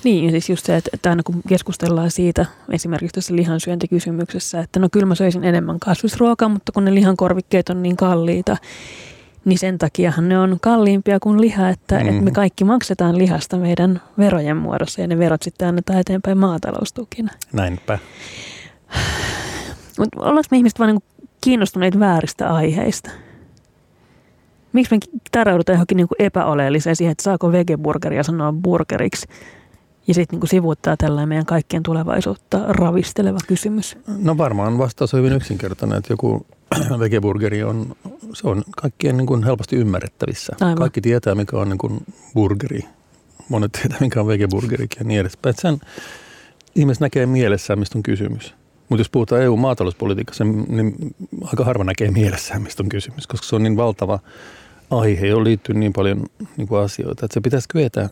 Niin, 0.04 0.26
ja 0.26 0.32
siis 0.32 0.50
just 0.50 0.66
se, 0.66 0.76
että, 0.76 0.90
että 0.94 1.10
aina 1.10 1.24
kun 1.24 1.42
keskustellaan 1.48 2.12
siitä, 2.12 2.46
esimerkiksi 2.72 3.14
tässä 3.14 3.36
lihansyöntikysymyksessä, 3.36 4.60
että 4.60 4.80
no 4.80 4.90
kyllä 4.92 5.06
mä 5.06 5.16
söisin 5.16 5.44
enemmän 5.44 5.80
kasvisruokaa, 5.80 6.50
mutta 6.50 6.72
kun 6.72 6.86
ne 6.86 6.96
lihankorvikkeet 6.96 7.70
on 7.70 7.84
niin 7.84 7.98
kalliita, 7.98 8.58
niin 9.46 9.60
sen 9.60 9.78
takiahan 9.78 10.30
ne 10.30 10.40
on 10.40 10.58
kalliimpia 10.62 11.20
kuin 11.20 11.42
liha, 11.42 11.70
että, 11.70 12.00
mm. 12.00 12.08
että 12.10 12.22
me 12.22 12.32
kaikki 12.32 12.64
maksetaan 12.64 13.18
lihasta 13.18 13.58
meidän 13.58 14.02
verojen 14.18 14.58
muodossa 14.58 15.02
ja 15.02 15.08
ne 15.08 15.18
verot 15.18 15.42
sitten 15.42 15.68
annetaan 15.68 16.00
eteenpäin 16.00 16.38
maataloustukina. 16.38 17.32
Näinpä. 17.54 18.00
Mutta 20.00 20.20
ollaanko 20.20 20.48
me 20.52 20.58
ihmiset 20.58 20.80
vain 20.80 20.96
niin 20.96 21.04
kiinnostuneet 21.42 22.00
vääristä 22.00 22.54
aiheista? 22.54 23.12
Miksi 24.74 24.96
me 24.96 25.20
tarjoudutaan 25.32 25.76
johonkin 25.76 25.98
niin 25.98 26.08
epäoleelliseen 26.20 26.96
siihen, 26.96 27.12
että 27.12 27.24
saako 27.24 27.52
vegeburgeria 27.52 28.24
sanoa 28.24 28.54
burgeriksi? 28.54 29.28
Ja 30.08 30.14
sitten 30.14 30.40
niin 30.40 30.50
sivuuttaa 30.50 30.98
tällainen 30.98 31.30
meidän 31.30 31.46
kaikkien 31.46 31.84
tulevaisuutta 31.84 32.60
ravisteleva 32.68 33.38
kysymys. 33.48 33.98
No 34.08 34.38
varmaan 34.38 34.78
vastaus 34.78 35.14
on 35.14 35.18
hyvin 35.18 35.34
yksinkertainen, 35.34 35.98
että 35.98 36.14
joku 36.14 36.46
vegeburgeri 37.00 37.64
on, 37.64 37.96
se 38.34 38.48
on 38.48 38.64
kaikkien 38.82 39.18
niin 39.18 39.28
kuin 39.28 39.44
helposti 39.44 39.76
ymmärrettävissä. 39.76 40.56
Aivan. 40.62 40.76
Kaikki 40.76 41.02
tietää, 41.02 41.36
mikä 41.36 41.58
on 41.58 41.70
niin 41.70 41.78
kuin 41.78 42.04
burgeri. 42.34 42.82
Monet 43.50 43.72
tietää, 43.72 43.98
mikä 44.00 44.22
on 44.22 44.28
vegeburgerikin 44.28 45.00
ja 45.00 45.06
niin 45.06 45.20
edespäin. 45.20 45.56
Sen 45.60 45.80
ihmiset 46.76 47.02
näkee 47.02 47.26
mielessään, 47.26 47.80
mistä 47.80 47.98
on 47.98 48.04
kysymys. 48.04 48.54
Mutta 48.90 49.00
jos 49.00 49.10
puhutaan 49.10 49.42
EU-maatalouspolitiikassa, 49.42 50.44
niin 50.44 51.16
aika 51.44 51.66
harva 51.66 51.84
näkee 51.84 52.12
mielessään, 52.12 52.62
mistä 52.62 52.84
on 52.84 52.90
kysymys, 52.90 53.28
koska 53.28 53.48
se 53.48 53.56
on 53.56 53.64
niin 53.64 53.78
valtava 53.78 54.20
aihe, 54.92 55.28
johon 55.28 55.44
liittyy 55.44 55.76
niin 55.76 55.94
paljon 55.94 56.26
niin 56.58 56.68
kuin 56.68 56.82
asioita, 56.82 57.26
että 57.26 57.34
se 57.34 57.42
pitäisi 57.42 57.68
kyetä, 57.70 58.10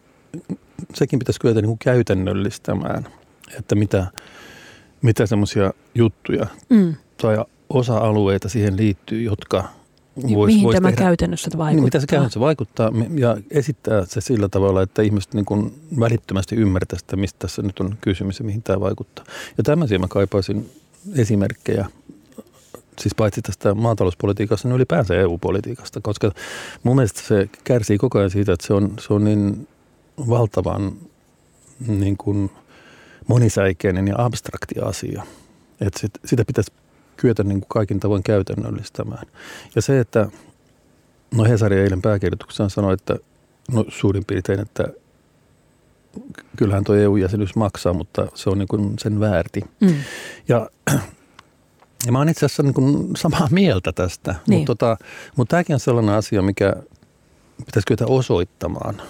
sekin 0.94 1.20
pitäisi 1.20 1.40
kyetä 1.40 1.62
niin 1.62 1.70
kuin 1.70 1.80
käytännöllistämään, 1.80 3.08
että 3.58 3.76
mitä, 3.76 4.08
mitä 5.02 5.26
semmoisia 5.26 5.74
juttuja 5.96 6.48
mm. 6.70 6.96
tai 7.22 7.38
osa-alueita 7.70 8.50
siihen 8.50 8.78
liittyy, 8.78 9.22
jotka 9.22 9.64
niin, 10.24 10.36
vois, 10.36 10.48
Mihin 10.48 10.64
vois 10.64 10.74
tämä 10.74 10.88
tehdä, 10.88 11.02
käytännössä 11.02 11.50
vaikuttaa? 11.58 11.76
Niin, 11.76 11.84
mitä 11.84 12.00
se 12.00 12.08
käytännössä 12.08 12.40
vaikuttaa 12.40 12.92
ja 13.16 13.38
esittää 13.52 14.06
se 14.06 14.22
sillä 14.22 14.50
tavalla, 14.50 14.82
että 14.82 15.02
ihmiset 15.02 15.34
niin 15.34 15.46
kuin 15.46 15.74
välittömästi 16.00 16.56
ymmärtävät 16.56 17.00
sitä, 17.00 17.16
mistä 17.16 17.40
tässä 17.40 17.62
nyt 17.62 17.80
on 17.80 17.98
kysymys 18.02 18.40
ja 18.40 18.46
mihin 18.46 18.64
tämä 18.64 18.80
vaikuttaa. 18.80 19.26
Ja 19.58 19.64
tämmöisiä 19.64 20.00
mä 20.00 20.08
kaipaisin 20.08 20.72
esimerkkejä, 21.16 21.86
siis 23.00 23.16
paitsi 23.16 23.42
tästä 23.42 23.74
maatalouspolitiikasta, 23.74 24.68
niin 24.68 24.76
ylipäänsä 24.76 25.14
EU-politiikasta, 25.14 26.02
koska 26.02 26.32
mun 26.84 26.96
mielestä 26.96 27.22
se 27.22 27.50
kärsii 27.64 27.98
koko 27.98 28.18
ajan 28.18 28.30
siitä, 28.30 28.54
että 28.54 28.68
se 28.68 28.74
on, 28.74 28.94
se 29.00 29.14
on 29.14 29.24
niin 29.24 29.68
valtavan 30.30 30.94
niin 31.88 32.18
kuin 32.18 32.52
monisäikeinen 33.28 34.08
ja 34.08 34.16
abstrakti 34.18 34.76
asia, 34.82 35.24
että 35.82 36.00
sit, 36.00 36.12
sitä 36.26 36.46
pitäisi 36.46 36.72
kyetä 37.18 37.44
niin 37.44 37.62
kuin 37.62 37.70
kaikin 37.70 38.00
tavoin 38.00 38.24
käytännöllistämään. 38.24 39.28
Ja 39.76 39.82
se, 39.82 40.00
että 40.00 40.28
no 41.36 41.44
Hesari 41.44 41.80
eilen 41.80 42.02
pääkirjoituksessaan 42.02 42.70
sanoi, 42.70 42.94
että 42.94 43.16
no 43.72 43.86
suurin 43.90 44.26
piirtein, 44.26 44.60
että 44.60 44.88
kyllähän 46.58 46.84
tuo 46.84 46.96
EU-jäsenyys 46.96 47.56
maksaa, 47.56 47.94
mutta 47.94 48.28
se 48.36 48.50
on 48.50 48.58
niin 48.58 48.68
kuin 48.68 48.94
sen 49.00 49.20
väärti. 49.20 49.62
Mm. 49.80 49.96
Ja, 50.48 50.70
ja 52.06 52.12
mä 52.12 52.18
oon 52.18 52.30
itse 52.30 52.46
asiassa 52.46 52.64
niin 52.64 52.74
kuin 52.74 53.16
samaa 53.16 53.48
mieltä 53.52 53.92
tästä, 53.92 54.36
niin. 54.48 54.60
mutta, 54.60 54.76
tota, 54.76 54.98
mutta 55.36 55.50
tämäkin 55.50 55.74
on 55.74 55.80
sellainen 55.80 56.16
asia, 56.16 56.42
mikä 56.42 56.74
pitäisi 57.66 57.88
kyetä 57.88 58.06
osoittamaan 58.06 59.02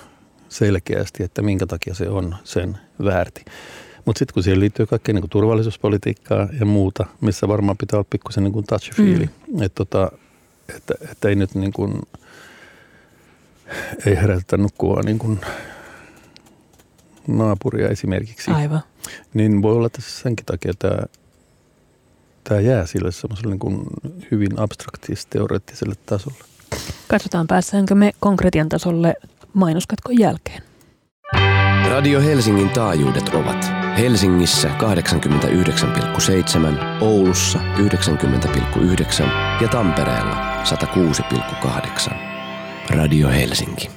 selkeästi, 0.49 1.23
että 1.23 1.41
minkä 1.41 1.65
takia 1.65 1.93
se 1.93 2.09
on 2.09 2.35
sen 2.43 2.77
väärti. 3.03 3.45
Mutta 4.07 4.19
sitten 4.19 4.33
kun 4.33 4.43
siihen 4.43 4.59
liittyy 4.59 4.85
kaikkea 4.85 5.13
niin 5.13 5.29
turvallisuuspolitiikkaa 5.29 6.47
ja 6.59 6.65
muuta, 6.65 7.05
missä 7.21 7.47
varmaan 7.47 7.77
pitää 7.77 7.97
olla 7.97 8.07
pikkusen 8.09 8.43
niin 8.43 8.53
touch-fiili, 8.53 9.29
mm. 9.47 9.61
että, 9.61 9.75
tota, 9.75 10.11
että, 10.75 10.93
että 11.11 11.29
ei 11.29 11.35
nyt 11.35 11.55
niin 11.55 11.73
kuin, 11.73 12.01
ei 14.05 14.15
herätetä 14.15 14.57
nukkua 14.57 15.01
niin 15.01 15.19
kuin 15.19 15.39
naapuria 17.27 17.87
esimerkiksi. 17.87 18.51
Aivan. 18.51 18.81
Niin 19.33 19.61
voi 19.61 19.75
olla, 19.75 19.87
että 19.87 20.01
senkin 20.01 20.45
takia 20.45 20.73
tämä, 20.79 20.99
tämä 22.43 22.59
jää 22.59 22.85
sille 22.85 23.11
semmoiselle 23.11 23.51
niin 23.51 23.59
kuin 23.59 23.83
hyvin 24.31 24.59
abstraktis-teoreettiselle 24.59 25.95
tasolle. 26.05 26.43
Katsotaan 27.07 27.47
päässäänkö 27.47 27.95
me 27.95 28.11
konkretian 28.19 28.69
tasolle 28.69 29.15
mainoskatkon 29.53 30.19
jälkeen. 30.19 30.61
Radio 31.89 32.21
Helsingin 32.21 32.69
taajuudet 32.69 33.29
ovat 33.29 33.86
Helsingissä 33.97 34.69
89,7, 34.69 34.73
Oulussa 37.01 37.59
90,9 37.59 39.23
ja 39.61 39.67
Tampereella 39.67 40.63
106,8. 40.63 42.13
Radio 42.89 43.29
Helsinki. 43.29 43.89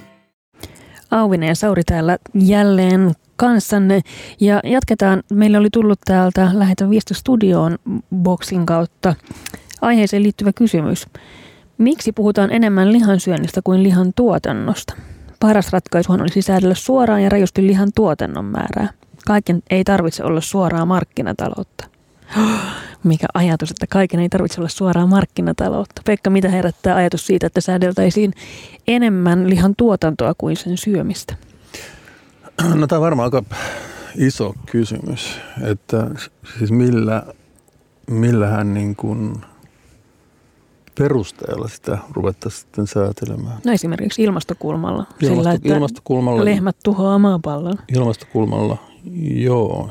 Auvinen 1.11 1.47
ja 1.47 1.55
Sauri 1.55 1.83
täällä 1.83 2.17
jälleen 2.33 3.13
kanssanne. 3.35 4.01
Ja 4.39 4.59
jatketaan. 4.63 5.23
Meillä 5.33 5.57
oli 5.57 5.69
tullut 5.69 5.99
täältä 6.05 6.49
Lähetä 6.53 6.89
viesti 6.89 7.13
studioon 7.13 7.77
boksin 8.15 8.65
kautta 8.65 9.15
aiheeseen 9.81 10.23
liittyvä 10.23 10.53
kysymys. 10.53 11.07
Miksi 11.77 12.11
puhutaan 12.11 12.51
enemmän 12.51 12.91
lihansyönnistä 12.91 13.61
kuin 13.63 13.83
lihan 13.83 14.11
tuotannosta? 14.15 14.93
Paras 15.39 15.73
ratkaisuhan 15.73 16.21
olisi 16.21 16.41
säädellä 16.41 16.75
suoraan 16.75 17.23
ja 17.23 17.29
rajusti 17.29 17.67
lihan 17.67 17.89
tuotannon 17.95 18.45
määrää. 18.45 18.89
Kaiken 19.25 19.63
ei 19.69 19.83
tarvitse 19.83 20.23
olla 20.23 20.41
suoraa 20.41 20.85
markkinataloutta. 20.85 21.85
Mikä 23.03 23.27
ajatus, 23.33 23.71
että 23.71 23.87
kaiken 23.89 24.19
ei 24.19 24.29
tarvitse 24.29 24.61
olla 24.61 24.69
suoraa 24.69 25.07
markkinataloutta. 25.07 26.01
Pekka, 26.05 26.29
mitä 26.29 26.49
herättää 26.49 26.95
ajatus 26.95 27.27
siitä, 27.27 27.47
että 27.47 27.61
säädeltäisiin 27.61 28.33
enemmän 28.87 29.49
lihan 29.49 29.75
tuotantoa 29.77 30.33
kuin 30.37 30.55
sen 30.55 30.77
syömistä? 30.77 31.35
No 32.75 32.87
tämä 32.87 32.97
on 32.97 33.03
varmaan 33.03 33.25
aika 33.33 33.55
iso 34.15 34.53
kysymys, 34.71 35.39
että 35.61 36.07
siis 36.57 36.71
millä, 36.71 37.23
millä 38.09 38.47
hän 38.47 38.73
niin 38.73 38.95
kuin 38.95 39.33
perusteella 40.97 41.67
sitä 41.67 41.97
ruvettaisiin 42.13 42.61
sitten 42.61 42.87
säätelemään? 42.87 43.57
No 43.65 43.71
esimerkiksi 43.71 44.23
ilmastokulmalla. 44.23 45.05
Ilmasto, 45.21 45.41
sillä, 45.41 45.51
että 45.51 45.69
ilmastokulmalla. 45.69 46.45
Lehmät 46.45 46.77
tuhoaa 46.83 47.19
maapallon. 47.19 47.75
Ilmastokulmalla, 47.93 48.77
joo. 49.35 49.89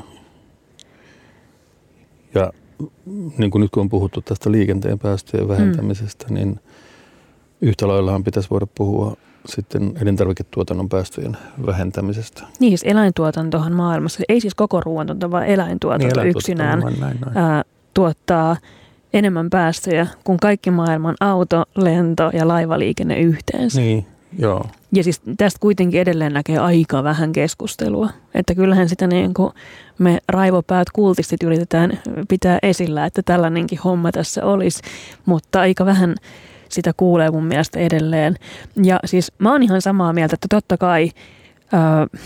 Ja 2.33 2.51
niin 3.37 3.51
kuin 3.51 3.61
nyt 3.61 3.71
kun 3.71 3.81
on 3.81 3.89
puhuttu 3.89 4.21
tästä 4.21 4.51
liikenteen 4.51 4.99
päästöjen 4.99 5.47
vähentämisestä, 5.47 6.25
hmm. 6.27 6.35
niin 6.35 6.59
yhtä 7.61 7.87
laillahan 7.87 8.23
pitäisi 8.23 8.49
voida 8.49 8.67
puhua 8.75 9.17
sitten 9.45 9.93
elintarviketuotannon 10.01 10.89
päästöjen 10.89 11.37
vähentämisestä. 11.65 12.43
Niin, 12.59 12.77
siis 12.77 12.91
eläintuotantohan 12.91 13.73
maailmassa, 13.73 14.23
ei 14.29 14.41
siis 14.41 14.55
koko 14.55 14.81
ruoantuotanto, 14.81 15.31
vaan 15.31 15.45
eläintuotanto 15.45 16.21
niin, 16.21 16.29
yksinään 16.29 16.79
näin, 16.79 16.99
näin. 16.99 17.17
Ää, 17.35 17.63
tuottaa 17.93 18.57
enemmän 19.13 19.49
päästöjä 19.49 20.07
kuin 20.23 20.37
kaikki 20.37 20.71
maailman 20.71 21.15
auto, 21.19 21.63
lento 21.75 22.29
ja 22.33 22.47
laivaliikenne 22.47 23.19
yhteensä. 23.19 23.81
Niin, 23.81 24.05
joo. 24.37 24.65
Ja 24.93 25.03
siis 25.03 25.21
tästä 25.37 25.59
kuitenkin 25.59 26.01
edelleen 26.01 26.33
näkee 26.33 26.57
aika 26.57 27.03
vähän 27.03 27.31
keskustelua. 27.31 28.09
Että 28.33 28.55
kyllähän 28.55 28.89
sitä 28.89 29.07
niin 29.07 29.33
kuin 29.33 29.53
me 29.97 30.17
raivopäät 30.27 30.89
kultistit 30.89 31.43
yritetään 31.43 31.99
pitää 32.29 32.59
esillä, 32.63 33.05
että 33.05 33.21
tällainenkin 33.25 33.79
homma 33.79 34.11
tässä 34.11 34.45
olisi, 34.45 34.81
mutta 35.25 35.59
aika 35.59 35.85
vähän 35.85 36.15
sitä 36.69 36.91
kuulee 36.97 37.31
mun 37.31 37.45
mielestä 37.45 37.79
edelleen. 37.79 38.35
Ja 38.83 38.99
siis 39.05 39.31
mä 39.37 39.51
oon 39.51 39.63
ihan 39.63 39.81
samaa 39.81 40.13
mieltä, 40.13 40.33
että 40.33 40.47
totta 40.49 40.77
kai 40.77 41.11
öö, 41.73 42.19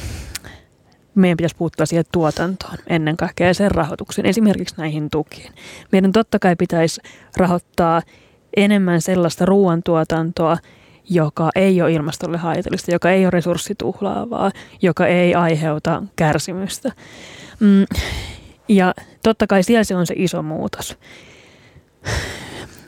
meidän 1.15 1.37
pitäisi 1.37 1.55
puuttua 1.55 1.85
siihen 1.85 2.05
tuotantoon 2.11 2.77
ennen 2.87 3.17
kaikkea 3.17 3.53
sen 3.53 3.71
rahoituksen, 3.71 4.25
esimerkiksi 4.25 4.75
näihin 4.77 5.09
tukiin. 5.09 5.53
Meidän 5.91 6.11
totta 6.11 6.39
kai 6.39 6.55
pitäisi 6.55 7.01
rahoittaa 7.37 8.01
enemmän 8.57 9.01
sellaista 9.01 9.45
ruoantuotantoa, 9.45 10.57
joka 11.09 11.49
ei 11.55 11.81
ole 11.81 11.91
ilmastolle 11.91 12.37
haitallista, 12.37 12.91
joka 12.91 13.11
ei 13.11 13.25
ole 13.25 13.31
resurssituhlaavaa, 13.31 14.51
joka 14.81 15.07
ei 15.07 15.35
aiheuta 15.35 16.03
kärsimystä. 16.15 16.91
Mm, 17.59 17.85
ja 18.67 18.93
totta 19.23 19.47
kai 19.47 19.63
siellä 19.63 19.83
se 19.83 19.95
on 19.95 20.07
se 20.07 20.13
iso 20.17 20.41
muutos. 20.41 20.97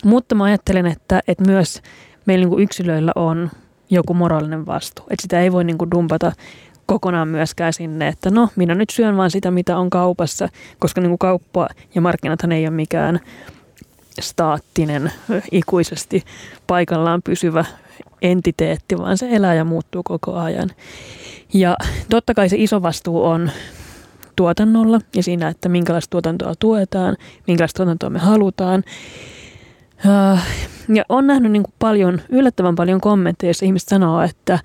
Mutta 0.04 0.36
mä 0.36 0.44
ajattelen, 0.44 0.86
että, 0.86 1.22
että 1.28 1.44
myös 1.46 1.82
meillä 2.26 2.46
niin 2.46 2.60
yksilöillä 2.60 3.12
on 3.16 3.50
joku 3.90 4.14
moraalinen 4.14 4.66
vastuu. 4.66 5.06
Että 5.10 5.22
sitä 5.22 5.42
ei 5.42 5.52
voi 5.52 5.64
niin 5.64 5.78
kuin 5.78 5.92
dumpata 5.92 6.32
kokonaan 6.86 7.28
myöskään 7.28 7.74
sinne, 7.74 8.08
että 8.08 8.30
no 8.30 8.50
minä 8.56 8.76
nyt 8.76 8.90
syön 8.90 9.18
vaan 9.18 9.32
sitä, 9.32 9.52
mitä 9.52 9.78
on 9.78 9.90
kaupassa, 9.90 10.50
koska 10.80 11.02
niin 11.02 11.10
kuin 11.10 11.20
kauppa 11.20 11.68
ja 11.96 12.02
markkinathan 12.02 12.52
ei 12.52 12.64
ole 12.64 12.76
mikään 12.76 13.20
staattinen, 14.22 15.12
ikuisesti 15.52 16.24
paikallaan 16.68 17.22
pysyvä 17.22 17.66
entiteetti, 18.22 18.98
vaan 18.98 19.18
se 19.18 19.28
elää 19.32 19.54
ja 19.54 19.66
muuttuu 19.66 20.04
koko 20.04 20.36
ajan. 20.36 20.70
Ja 21.54 21.78
totta 22.10 22.34
kai 22.34 22.50
se 22.50 22.56
iso 22.60 22.82
vastuu 22.82 23.26
on 23.26 23.52
tuotannolla 24.36 25.00
ja 25.16 25.24
siinä, 25.24 25.48
että 25.48 25.70
minkälaista 25.70 26.10
tuotantoa 26.12 26.54
tuetaan, 26.60 27.18
minkälaista 27.48 27.78
tuotantoa 27.78 28.10
me 28.10 28.20
halutaan. 28.20 28.84
Äh, 30.06 30.48
ja 30.94 31.04
on 31.10 31.28
nähnyt 31.28 31.52
niin 31.52 31.64
kuin 31.64 31.74
paljon, 31.80 32.22
yllättävän 32.30 32.76
paljon 32.76 33.02
kommentteja, 33.02 33.48
joissa 33.48 33.66
ihmiset 33.66 33.90
sanoo, 33.90 34.22
että, 34.22 34.60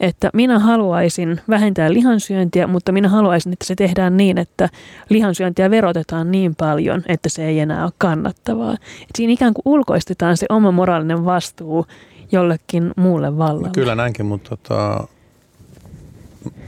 että 0.00 0.30
minä 0.34 0.58
haluaisin 0.58 1.40
vähentää 1.48 1.92
lihansyöntiä, 1.92 2.66
mutta 2.66 2.92
minä 2.92 3.08
haluaisin, 3.08 3.52
että 3.52 3.66
se 3.66 3.74
tehdään 3.74 4.16
niin, 4.16 4.38
että 4.38 4.68
lihansyöntiä 5.08 5.70
verotetaan 5.70 6.30
niin 6.30 6.54
paljon, 6.54 7.02
että 7.08 7.28
se 7.28 7.46
ei 7.46 7.60
enää 7.60 7.84
ole 7.84 7.92
kannattavaa. 7.98 8.72
Et 9.02 9.16
siinä 9.16 9.32
ikään 9.32 9.54
kuin 9.54 9.62
ulkoistetaan 9.64 10.36
se 10.36 10.46
oma 10.48 10.70
moraalinen 10.70 11.24
vastuu 11.24 11.86
jollekin 12.32 12.92
muulle 12.96 13.38
vallalle. 13.38 13.70
Kyllä 13.74 13.94
näinkin, 13.94 14.26
mutta 14.26 14.56
tota, 14.56 15.06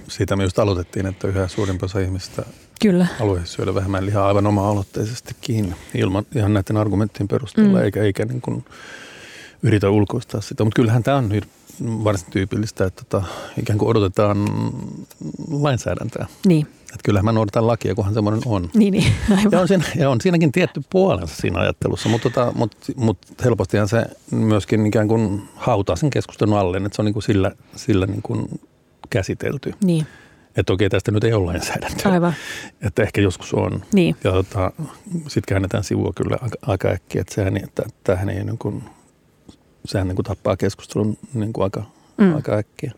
siitä 0.09 0.37
me 0.37 0.43
just 0.43 0.59
aloitettiin, 0.59 1.07
että 1.07 1.29
yhä 1.29 1.49
suurin 1.49 1.79
osa 1.83 2.01
ihmistä 2.01 2.43
Kyllä. 2.81 3.07
haluaisi 3.19 3.53
syödä 3.53 3.75
vähemmän 3.75 4.07
lihaa 4.07 4.29
aivan 4.29 4.47
oma-aloitteisesti 4.47 5.37
kiinni 5.41 5.75
ilman 5.95 6.27
ihan 6.35 6.55
näiden 6.55 6.77
argumenttien 6.77 7.29
perusteella, 7.29 7.79
mm. 7.79 7.85
eikä, 7.85 8.03
eikä 8.03 8.25
niin 8.25 8.41
kuin 8.41 8.65
yritä 9.63 9.91
ulkoistaa 9.91 10.41
sitä. 10.41 10.65
Mutta 10.65 10.77
kyllähän 10.77 11.03
tämä 11.03 11.17
on 11.17 11.31
varsin 11.85 12.31
tyypillistä, 12.31 12.85
että 12.85 13.05
tota, 13.05 13.27
ikään 13.59 13.79
kuin 13.79 13.89
odotetaan 13.89 14.37
lainsäädäntöä. 15.51 16.27
Niin. 16.47 16.67
Että 16.95 17.05
kyllähän 17.05 17.25
mä 17.25 17.33
noudatan 17.33 17.67
lakia, 17.67 17.95
kunhan 17.95 18.15
semmoinen 18.15 18.43
on. 18.47 18.71
Niin, 18.75 18.93
niin 18.93 19.13
aivan. 19.31 19.53
Ja 19.53 19.61
on, 19.61 19.69
siinä, 19.69 19.85
ja 19.97 20.11
on 20.11 20.21
siinäkin 20.21 20.53
tietty 20.53 20.83
puolensa 20.91 21.35
siinä 21.37 21.61
ajattelussa, 21.61 22.09
mutta, 22.09 22.31
tota, 22.31 22.53
mutta, 22.55 22.77
mutta 22.97 23.29
helpostihan 23.45 23.89
se 23.89 24.07
myöskin 24.31 24.87
ikään 24.87 25.09
kuin 25.09 25.43
hautaa 25.55 25.97
sen 25.97 26.11
keskustelun 26.11 26.59
alle, 26.59 26.77
että 26.77 26.89
se 26.93 27.03
on 27.03 27.07
niin 27.07 27.13
kuin 27.13 27.23
sillä, 27.23 27.53
sillä 27.77 28.07
niin 28.07 28.23
kuin 28.23 28.61
käsitelty. 29.11 29.73
Niin. 29.85 30.07
Että 30.57 30.73
okei, 30.73 30.91
tästä 30.91 31.11
nyt 31.11 31.25
ei 31.25 31.33
ole 31.33 31.45
lainsäädäntöä. 31.45 32.13
Aivan. 32.13 32.35
Että 32.81 33.03
ehkä 33.03 33.21
joskus 33.21 33.55
on. 33.55 33.85
Niin. 33.93 34.17
Ja 34.25 34.33
tota, 34.33 34.73
sitten 35.07 35.43
käännetään 35.49 35.85
sivua 35.85 36.13
kyllä 36.17 36.37
aika, 36.43 36.57
aika 36.67 36.89
äkkiä, 36.89 37.21
että 37.21 37.35
sehän, 37.35 37.57
että 37.57 37.83
tämähän 38.05 38.29
ei 38.29 38.45
niin 38.45 38.59
kuin, 38.59 38.85
sehän 39.85 40.09
niin 40.09 40.17
kuin 40.17 40.25
tappaa 40.25 40.57
keskustelun 40.57 41.19
niin 41.35 41.53
kuin 41.53 41.65
aika, 41.65 41.83
mm. 42.17 42.35
aika 42.35 42.57
äkkiä. 42.57 42.93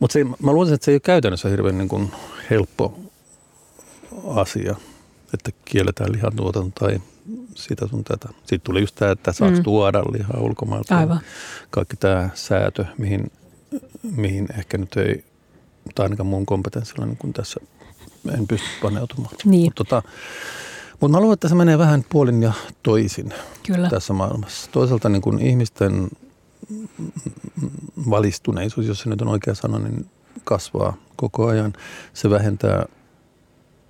Mutta 0.00 0.18
mä 0.42 0.52
luulen, 0.52 0.74
että 0.74 0.84
se 0.84 0.90
ei 0.90 0.94
ole 0.94 1.00
käytännössä 1.00 1.48
hirveän 1.48 1.78
niin 1.78 1.88
kuin 1.88 2.12
helppo 2.50 2.98
asia. 4.26 4.76
että 5.34 5.50
kielletään 5.64 6.12
lihantuotanto 6.12 6.86
tai 6.86 7.00
sitä 7.54 7.86
sun 7.86 8.04
tätä. 8.04 8.28
Sitten 8.38 8.60
tuli 8.60 8.80
just 8.80 8.94
tämä, 8.94 9.10
että 9.10 9.32
saako 9.32 9.56
mm. 9.56 9.62
tuoda 9.62 10.02
lihaa 10.12 10.40
ulkomailta. 10.40 10.98
Aivan. 10.98 11.20
Kaikki 11.70 11.96
tämä 11.96 12.30
säätö, 12.34 12.84
mihin, 12.98 13.30
mihin 14.02 14.48
ehkä 14.58 14.78
nyt 14.78 14.96
ei, 14.96 15.24
tai 15.94 16.04
ainakaan 16.04 16.26
mun 16.26 16.46
kompetenssilla 16.46 17.06
niin 17.06 17.16
kun 17.16 17.32
tässä 17.32 17.60
en 18.34 18.46
pysty 18.46 18.66
paneutumaan. 18.82 19.34
Niin. 19.44 19.64
Mutta 19.64 19.84
tota, 19.84 20.02
mut 21.00 21.10
mä 21.10 21.20
luulen, 21.20 21.34
että 21.34 21.48
se 21.48 21.54
menee 21.54 21.78
vähän 21.78 22.04
puolin 22.08 22.42
ja 22.42 22.52
toisin 22.82 23.34
Kyllä. 23.66 23.90
tässä 23.90 24.12
maailmassa. 24.12 24.70
Toisaalta 24.72 25.08
niin 25.08 25.22
kun 25.22 25.40
ihmisten 25.40 26.08
valistuneisuus, 28.10 28.86
jos 28.86 29.00
se 29.00 29.08
nyt 29.08 29.22
on 29.22 29.28
oikea 29.28 29.54
sana, 29.54 29.78
niin 29.78 30.06
kasvaa 30.44 30.96
koko 31.16 31.46
ajan. 31.46 31.72
Se 32.14 32.30
vähentää, 32.30 32.86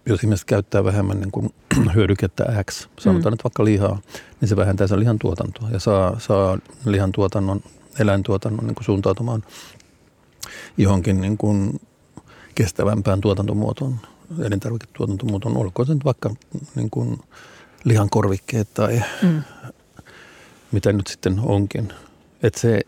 jos 0.07 0.23
ihmiset 0.23 0.45
käyttää 0.45 0.85
vähemmän 0.85 1.21
niin 1.21 1.31
kuin 1.31 1.55
hyödykettä 1.95 2.65
X, 2.71 2.89
sanotaan 2.99 3.33
mm. 3.33 3.35
nyt 3.35 3.45
vaikka 3.45 3.65
lihaa, 3.65 3.99
niin 4.41 4.49
se 4.49 4.57
vähentää 4.57 4.87
sen 4.87 5.01
lihan 5.01 5.19
tuotantoa 5.19 5.71
ja 5.71 5.81
saa, 5.81 6.19
saa 6.19 6.59
lihan 6.85 7.13
tuotannon, 7.13 7.61
eläintuotannon 7.99 8.67
niin 8.67 8.75
kuin 8.75 8.85
suuntautumaan 8.85 9.43
johonkin 10.77 11.21
niin 11.21 11.39
kuin 11.39 11.81
kestävämpään 12.55 13.21
tuotantomuotoon, 13.21 13.97
elintarviketuotantomuotoon, 14.43 15.57
olkoon 15.57 15.87
se 15.87 15.95
nyt 15.95 16.05
vaikka 16.05 16.31
niin 16.75 16.91
kuin 16.91 17.21
lihan 17.85 18.11
korvikkeet 18.11 18.75
tai 18.75 19.03
mm. 19.23 19.43
mitä 20.73 20.93
nyt 20.93 21.07
sitten 21.07 21.41
onkin. 21.41 21.93
Et 22.43 22.55
se, 22.55 22.81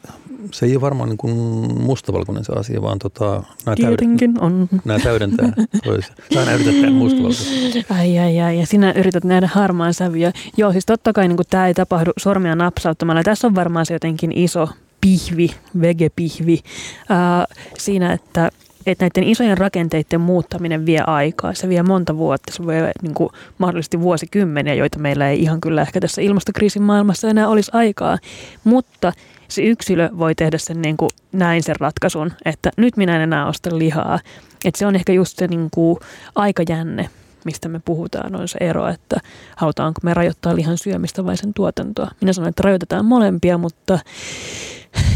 se 0.52 0.66
ei 0.66 0.72
ole 0.72 0.80
varmaan 0.80 1.08
niin 1.08 1.16
kuin 1.16 1.34
mustavalkoinen 1.82 2.44
se 2.44 2.52
asia, 2.52 2.82
vaan 2.82 2.98
tota, 2.98 3.42
nämä, 3.66 3.76
Tietenkin 3.76 4.40
on. 4.40 4.68
nämä 4.84 4.98
täydentää 4.98 5.52
toisiaan. 5.84 6.16
Nämä 6.34 6.54
yritetään 6.54 6.92
mustavalkoista. 6.92 7.94
Ai, 7.94 8.18
ai, 8.18 8.40
ai. 8.40 8.60
Ja 8.60 8.66
sinä 8.66 8.92
yrität 8.92 9.24
nähdä 9.24 9.48
harmaan 9.52 9.94
sävyjä. 9.94 10.32
Joo, 10.56 10.72
siis 10.72 10.86
totta 10.86 11.12
kai 11.12 11.28
niin 11.28 11.38
tämä 11.50 11.66
ei 11.66 11.74
tapahdu 11.74 12.10
sormia 12.18 12.54
napsauttamalla. 12.54 13.22
Tässä 13.22 13.46
on 13.46 13.54
varmaan 13.54 13.86
se 13.86 13.94
jotenkin 13.94 14.32
iso 14.32 14.68
pihvi, 15.00 15.50
vegepihvi 15.80 16.60
ää, 17.08 17.46
siinä, 17.78 18.12
että 18.12 18.50
että 18.86 19.04
näiden 19.04 19.30
isojen 19.30 19.58
rakenteiden 19.58 20.20
muuttaminen 20.20 20.86
vie 20.86 21.00
aikaa. 21.06 21.54
Se 21.54 21.68
vie 21.68 21.82
monta 21.82 22.16
vuotta, 22.16 22.52
se 22.52 22.66
vie 22.66 22.92
niin 23.02 23.14
kuin, 23.14 23.30
mahdollisesti 23.58 24.00
vuosikymmeniä, 24.00 24.74
joita 24.74 24.98
meillä 24.98 25.28
ei 25.28 25.42
ihan 25.42 25.60
kyllä 25.60 25.82
ehkä 25.82 26.00
tässä 26.00 26.22
ilmastokriisin 26.22 26.82
maailmassa 26.82 27.28
enää 27.28 27.48
olisi 27.48 27.70
aikaa. 27.74 28.18
Mutta 28.64 29.12
se 29.50 29.62
yksilö 29.62 30.08
voi 30.18 30.34
tehdä 30.34 30.58
sen 30.58 30.82
niin 30.82 30.96
kuin 30.96 31.10
näin 31.32 31.62
sen 31.62 31.76
ratkaisun, 31.80 32.32
että 32.44 32.70
nyt 32.76 32.96
minä 32.96 33.16
en 33.16 33.22
enää 33.22 33.48
osta 33.48 33.78
lihaa. 33.78 34.18
Että 34.64 34.78
se 34.78 34.86
on 34.86 34.96
ehkä 34.96 35.12
just 35.12 35.38
se 35.38 35.46
niin 35.46 35.68
kuin 35.70 35.98
aikajänne, 36.34 37.10
mistä 37.44 37.68
me 37.68 37.80
puhutaan, 37.84 38.34
on 38.34 38.48
se 38.48 38.58
ero, 38.60 38.88
että 38.88 39.16
halutaanko 39.56 40.00
me 40.02 40.14
rajoittaa 40.14 40.56
lihan 40.56 40.78
syömistä 40.78 41.24
vai 41.24 41.36
sen 41.36 41.54
tuotantoa. 41.54 42.10
Minä 42.20 42.32
sanon, 42.32 42.48
että 42.48 42.62
rajoitetaan 42.62 43.04
molempia, 43.04 43.58
mutta 43.58 43.98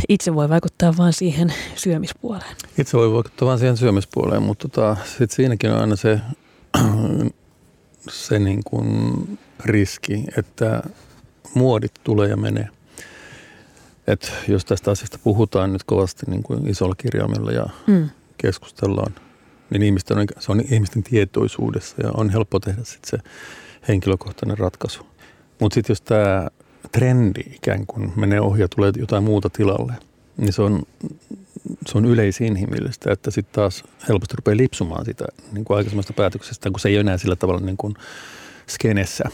itse 0.09 0.35
voi 0.35 0.49
vaikuttaa 0.49 0.97
vain 0.97 1.13
siihen 1.13 1.53
syömispuoleen. 1.75 2.57
Itse 2.79 2.97
voi 2.97 3.13
vaikuttaa 3.13 3.49
vain 3.49 3.59
siihen 3.59 3.77
syömispuoleen, 3.77 4.43
mutta 4.43 4.69
tota, 4.69 4.97
sit 5.19 5.31
siinäkin 5.31 5.71
on 5.71 5.81
aina 5.81 5.97
se, 5.97 6.21
se 8.25 8.39
niin 8.39 8.61
kuin 8.65 8.89
riski, 9.65 10.25
että 10.39 10.83
muodit 11.55 11.93
tulee 12.05 12.29
ja 12.29 12.37
menee. 12.37 12.69
Et 14.07 14.33
jos 14.49 14.65
tästä 14.65 14.91
asiasta 14.91 15.19
puhutaan 15.25 15.73
nyt 15.73 15.85
kovasti 15.85 16.27
niin 16.27 16.43
kuin 16.43 16.69
isolla 16.69 16.95
kirjaimella 16.95 17.53
ja 17.53 17.67
mm. 17.87 18.09
keskustellaan, 18.39 19.15
niin 19.71 19.83
ihmisten 19.83 20.19
on, 20.19 20.27
se 20.39 20.53
on 20.53 20.61
ihmisten 20.71 21.03
tietoisuudessa 21.03 21.97
ja 22.03 22.11
on 22.15 22.31
helppo 22.31 22.61
tehdä 22.61 22.81
sit 22.85 23.05
se 23.05 23.19
henkilökohtainen 23.89 24.59
ratkaisu. 24.59 25.07
Mutta 25.61 25.75
sitten 25.75 25.91
jos 25.91 26.01
tämä 26.01 26.49
trendi 26.93 27.41
ikään 27.41 27.87
kuin 27.87 28.13
menee 28.17 28.41
ohi 28.41 28.61
ja 28.61 28.69
tulee 28.69 28.93
jotain 28.97 29.25
muuta 29.25 29.51
tilalle, 29.51 29.93
niin 30.37 30.53
se 30.53 30.63
on, 30.63 30.83
se 31.87 31.99
on 31.99 32.05
yleisinhimillistä, 32.05 33.13
että 33.13 33.31
sitten 33.31 33.55
taas 33.55 33.85
helposti 34.09 34.37
rupeaa 34.37 34.57
lipsumaan 34.57 35.05
sitä 35.05 35.25
niin 35.53 35.65
kuin 35.65 35.77
aikaisemmasta 35.77 36.13
päätöksestä, 36.13 36.71
kun 36.71 36.81
se 36.81 36.89
ei 36.89 36.95
ole 36.95 37.01
enää 37.01 37.19
sillä 37.19 37.37
tavalla 37.37 37.61
niin 37.61 37.77
kuin 37.77 37.95
skenessä. 38.67 39.25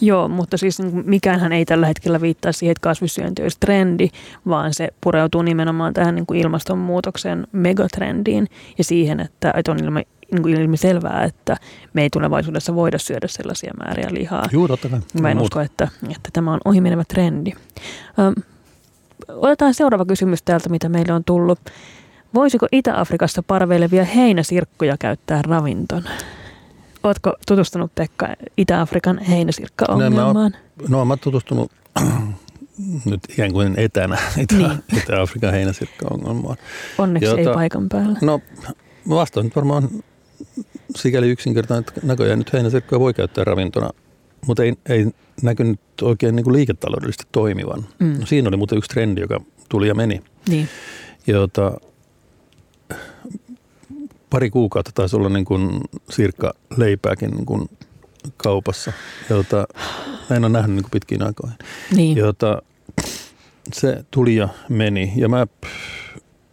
Joo, 0.00 0.28
mutta 0.28 0.56
siis 0.56 0.78
niin 0.78 1.02
mikäänhän 1.06 1.52
ei 1.52 1.64
tällä 1.64 1.86
hetkellä 1.86 2.20
viittaa 2.20 2.52
siihen, 2.52 2.72
että 2.72 2.82
kasvissyönti 2.82 3.42
olisi 3.42 3.56
trendi, 3.60 4.08
vaan 4.48 4.74
se 4.74 4.88
pureutuu 5.00 5.42
nimenomaan 5.42 5.94
tähän 5.94 6.14
niin 6.14 6.26
kuin 6.26 6.40
ilmastonmuutoksen 6.40 7.46
megatrendiin 7.52 8.46
ja 8.78 8.84
siihen, 8.84 9.20
että, 9.20 9.52
että 9.56 9.72
on 9.72 9.84
ilme, 9.84 10.06
niin 10.32 10.42
kuin 10.42 10.60
ilmiselvää, 10.60 11.24
että 11.24 11.56
me 11.92 12.02
ei 12.02 12.10
tulevaisuudessa 12.10 12.74
voida 12.74 12.98
syödä 12.98 13.28
sellaisia 13.28 13.72
määriä 13.84 14.08
lihaa. 14.10 14.44
Joo, 14.52 14.68
totta 14.68 14.88
kai. 14.88 15.00
Mä 15.20 15.30
en 15.30 15.40
usko, 15.40 15.60
että, 15.60 15.88
että 16.02 16.30
tämä 16.32 16.52
on 16.52 16.60
ohimenevä 16.64 17.04
trendi. 17.04 17.52
Ö, 18.18 18.42
otetaan 19.28 19.74
seuraava 19.74 20.04
kysymys 20.04 20.42
täältä, 20.42 20.68
mitä 20.68 20.88
meille 20.88 21.12
on 21.12 21.24
tullut. 21.24 21.58
Voisiko 22.34 22.66
Itä-Afrikassa 22.72 23.42
parveilevia 23.42 24.04
heinäsirkkuja 24.04 24.96
käyttää 24.98 25.42
ravintona? 25.42 26.10
Oletko 27.02 27.34
tutustunut 27.46 27.94
Pekka 27.94 28.28
Itä-Afrikan 28.56 29.18
heinäsirkka-ongelmaan? 29.18 30.56
No, 30.88 31.04
mä 31.04 31.12
oon 31.12 31.18
tutustunut 31.18 31.72
nyt 33.10 33.20
ikään 33.28 33.52
kuin 33.52 33.74
etänä 33.76 34.18
Itä- 34.38 34.54
niin. 34.56 34.82
Itä-Afrikan 34.96 35.52
heinäsirkka-ongelmaan. 35.52 36.56
Onneksi 36.98 37.28
Jota, 37.28 37.40
ei 37.40 37.54
paikan 37.54 37.88
päällä. 37.88 38.18
No, 38.22 38.40
vastaus 39.08 39.44
nyt 39.44 39.56
varmaan 39.56 39.88
sikäli 40.96 41.30
yksinkertainen, 41.30 41.84
että 41.88 42.00
näköjään 42.06 42.38
nyt 42.38 42.52
heinäsirkkoja 42.52 43.00
voi 43.00 43.14
käyttää 43.14 43.44
ravintona, 43.44 43.90
mutta 44.46 44.62
ei, 44.62 44.74
ei 44.88 45.06
näkynyt 45.42 45.80
oikein 46.02 46.36
niin 46.36 46.44
kuin 46.44 46.54
liiketaloudellisesti 46.56 47.24
toimivan. 47.32 47.86
Mm. 47.98 48.20
No, 48.20 48.26
siinä 48.26 48.48
oli 48.48 48.56
muuten 48.56 48.78
yksi 48.78 48.90
trendi, 48.90 49.20
joka 49.20 49.40
tuli 49.68 49.88
ja 49.88 49.94
meni. 49.94 50.22
Niin. 50.48 50.68
Jota 51.26 51.72
pari 54.30 54.50
kuukautta 54.50 54.90
taisi 54.94 55.16
olla 55.16 55.28
niin 55.28 55.44
kuin 55.44 55.80
sirkka 56.10 56.54
leipääkin 56.76 57.30
niin 57.30 57.46
kuin 57.46 57.68
kaupassa, 58.36 58.92
jota 59.30 59.66
en 60.30 60.44
ole 60.44 60.52
nähnyt 60.52 60.74
niin 60.74 60.82
kuin 60.82 60.90
pitkiin 60.90 61.22
aikoihin. 61.22 61.58
Niin. 61.96 62.18
Jota 62.18 62.62
se 63.72 64.04
tuli 64.10 64.36
ja 64.36 64.48
meni. 64.68 65.12
Ja 65.16 65.28
mä 65.28 65.46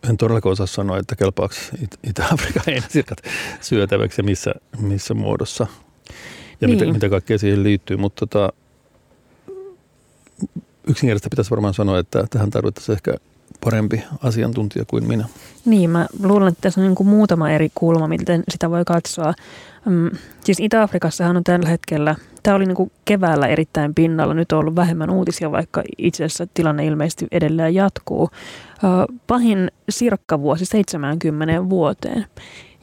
en 0.10 0.18
todellakaan 0.18 0.54
osaa 0.54 0.68
sanoa, 0.68 0.98
että 0.98 1.16
kelpaako 1.16 1.56
Itä-Afrikan 2.04 2.64
heinäsirkat 2.68 3.18
syötäväksi 3.62 4.22
ja 4.22 4.24
missä, 4.24 4.54
missä 4.80 5.14
muodossa 5.14 5.68
ja 6.62 6.68
niin. 6.68 6.80
mitä, 6.80 6.94
mitä 6.94 7.10
kaikkea 7.10 7.38
siihen 7.38 7.64
liittyy. 7.64 7.98
Mutta 7.98 8.28
tota, 8.28 8.54
yksinkertaisesti 10.88 11.30
pitäisi 11.30 11.52
varmaan 11.52 11.74
sanoa, 11.74 12.00
että 12.00 12.28
tähän 12.30 12.50
tarvittaisiin 12.50 12.94
ehkä 12.94 13.16
parempi 13.64 14.04
asiantuntija 14.24 14.86
kuin 14.86 15.08
minä. 15.08 15.26
Niin, 15.66 15.90
mä 15.90 16.08
luulen, 16.24 16.48
että 16.48 16.62
tässä 16.62 16.82
on 16.82 16.88
niin 16.88 16.96
kuin 16.96 17.08
muutama 17.08 17.50
eri 17.50 17.72
kulma, 17.76 18.08
miten 18.08 18.44
sitä 18.50 18.70
voi 18.70 18.86
katsoa. 18.86 19.34
Mm, 19.86 20.10
siis 20.44 20.60
Itä-Afrikassahan 20.60 21.38
on 21.38 21.44
tällä 21.44 21.70
hetkellä, 21.70 22.16
tämä 22.44 22.56
oli 22.56 22.66
niin 22.66 22.76
kuin 22.76 22.92
keväällä 23.06 23.48
erittäin 23.48 23.96
pinnalla, 23.96 24.34
nyt 24.34 24.52
on 24.52 24.60
ollut 24.60 24.76
vähemmän 24.76 25.10
uutisia, 25.10 25.52
vaikka 25.52 25.84
itse 25.98 26.24
asiassa 26.24 26.48
tilanne 26.54 26.86
ilmeisesti 26.86 27.28
edelleen 27.32 27.76
jatkuu. 27.76 28.30
Pahin 29.28 29.72
sirkkavuosi 29.90 30.66
70 30.66 31.70
vuoteen. 31.70 32.26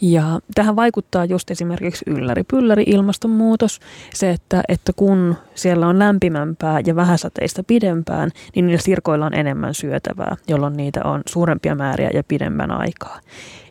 Ja 0.00 0.40
tähän 0.54 0.76
vaikuttaa 0.76 1.24
just 1.24 1.50
esimerkiksi 1.50 2.04
ylläri-pylläri 2.08 2.82
ilmastonmuutos. 2.86 3.80
Se, 4.14 4.30
että, 4.30 4.62
että 4.68 4.92
kun 4.96 5.36
siellä 5.54 5.86
on 5.86 5.98
lämpimämpää 5.98 6.80
ja 6.86 6.96
vähäsateista 6.96 7.62
pidempään, 7.62 8.30
niin 8.54 8.66
niillä 8.66 8.82
sirkoilla 8.82 9.26
on 9.26 9.34
enemmän 9.34 9.74
syötävää, 9.74 10.36
jolloin 10.48 10.76
niitä 10.76 11.00
on 11.04 11.22
suurempia 11.26 11.74
määriä 11.74 12.10
ja 12.14 12.24
pidemmän 12.24 12.70
aikaa. 12.70 13.20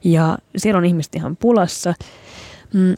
Ja 0.03 0.37
siellä 0.57 0.77
on 0.77 0.85
ihmiset 0.85 1.15
ihan 1.15 1.37
pulassa. 1.37 1.93
Mm. 2.73 2.95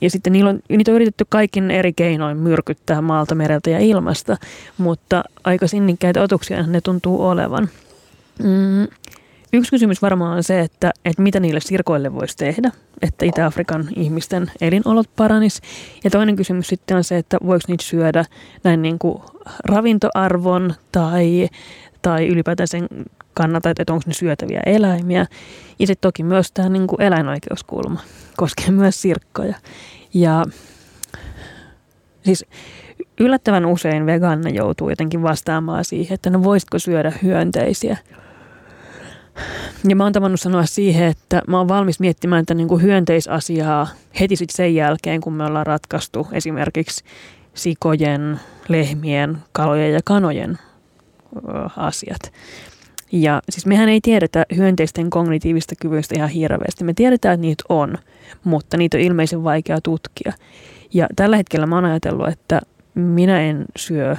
Ja 0.00 0.10
sitten 0.10 0.32
niillä 0.32 0.50
on, 0.50 0.60
niitä 0.68 0.90
on 0.90 0.94
yritetty 0.94 1.26
kaikin 1.28 1.70
eri 1.70 1.92
keinoin 1.92 2.36
myrkyttää 2.36 3.00
maalta, 3.00 3.34
mereltä 3.34 3.70
ja 3.70 3.78
ilmasta, 3.78 4.36
mutta 4.78 5.24
aika 5.44 5.66
sinnikkäitä 5.66 6.22
otuksia 6.22 6.66
ne 6.66 6.80
tuntuu 6.80 7.26
olevan. 7.26 7.68
Mm. 8.38 8.88
Yksi 9.54 9.70
kysymys 9.70 10.02
varmaan 10.02 10.36
on 10.36 10.42
se, 10.42 10.60
että, 10.60 10.92
että 11.04 11.22
mitä 11.22 11.40
niille 11.40 11.60
sirkoille 11.60 12.14
voisi 12.14 12.36
tehdä, 12.36 12.70
että 13.02 13.24
Itä-Afrikan 13.24 13.88
ihmisten 13.96 14.50
elinolot 14.60 15.10
paranis. 15.16 15.60
Ja 16.04 16.10
toinen 16.10 16.36
kysymys 16.36 16.68
sitten 16.68 16.96
on 16.96 17.04
se, 17.04 17.16
että 17.16 17.36
voiko 17.46 17.64
niitä 17.68 17.84
syödä 17.84 18.24
näin 18.64 18.82
niin 18.82 18.98
kuin 18.98 19.22
ravintoarvon 19.64 20.74
tai, 20.92 21.48
tai 22.02 22.26
ylipäätään 22.26 22.68
sen 22.68 22.88
kannalta, 23.34 23.70
että 23.70 23.92
onko 23.92 24.02
ne 24.06 24.14
syötäviä 24.14 24.60
eläimiä. 24.66 25.26
Ja 25.78 25.86
sitten 25.86 26.08
toki 26.08 26.22
myös 26.22 26.52
tämä 26.52 26.68
niin 26.68 26.86
kuin 26.86 27.02
eläinoikeuskulma 27.02 28.00
koskee 28.36 28.70
myös 28.80 29.02
sirkkoja. 29.02 29.54
Ja 30.14 30.44
siis 32.24 32.44
yllättävän 33.20 33.66
usein 33.66 34.06
vegaanina 34.06 34.50
joutuu 34.50 34.90
jotenkin 34.90 35.22
vastaamaan 35.22 35.84
siihen, 35.84 36.14
että 36.14 36.30
no 36.30 36.44
voisitko 36.44 36.78
syödä 36.78 37.12
hyönteisiä– 37.22 37.96
Ja 39.88 39.96
mä 39.96 40.04
oon 40.04 40.12
tavannut 40.12 40.40
sanoa 40.40 40.66
siihen, 40.66 41.08
että 41.08 41.42
mä 41.48 41.58
oon 41.58 41.68
valmis 41.68 42.00
miettimään 42.00 42.46
tätä 42.46 42.54
niin 42.54 42.68
kuin 42.68 42.82
hyönteisasiaa 42.82 43.88
heti 44.20 44.36
sitten 44.36 44.56
sen 44.56 44.74
jälkeen, 44.74 45.20
kun 45.20 45.32
me 45.32 45.44
ollaan 45.44 45.66
ratkaistu 45.66 46.28
esimerkiksi 46.32 47.04
sikojen, 47.54 48.40
lehmien, 48.68 49.38
kalojen 49.52 49.92
ja 49.92 50.00
kanojen 50.04 50.58
asiat. 51.76 52.32
Ja 53.12 53.42
siis 53.50 53.66
mehän 53.66 53.88
ei 53.88 54.00
tiedetä 54.00 54.46
hyönteisten 54.56 55.10
kognitiivista 55.10 55.74
kyvyistä 55.80 56.14
ihan 56.16 56.28
hirveästi. 56.28 56.84
Me 56.84 56.94
tiedetään, 56.94 57.34
että 57.34 57.46
niitä 57.46 57.64
on, 57.68 57.98
mutta 58.44 58.76
niitä 58.76 58.96
on 58.96 59.00
ilmeisen 59.00 59.44
vaikea 59.44 59.80
tutkia. 59.80 60.32
Ja 60.92 61.06
tällä 61.16 61.36
hetkellä 61.36 61.66
mä 61.66 61.74
oon 61.74 61.84
ajatellut, 61.84 62.28
että 62.28 62.60
minä 62.94 63.40
en 63.40 63.64
syö 63.76 64.16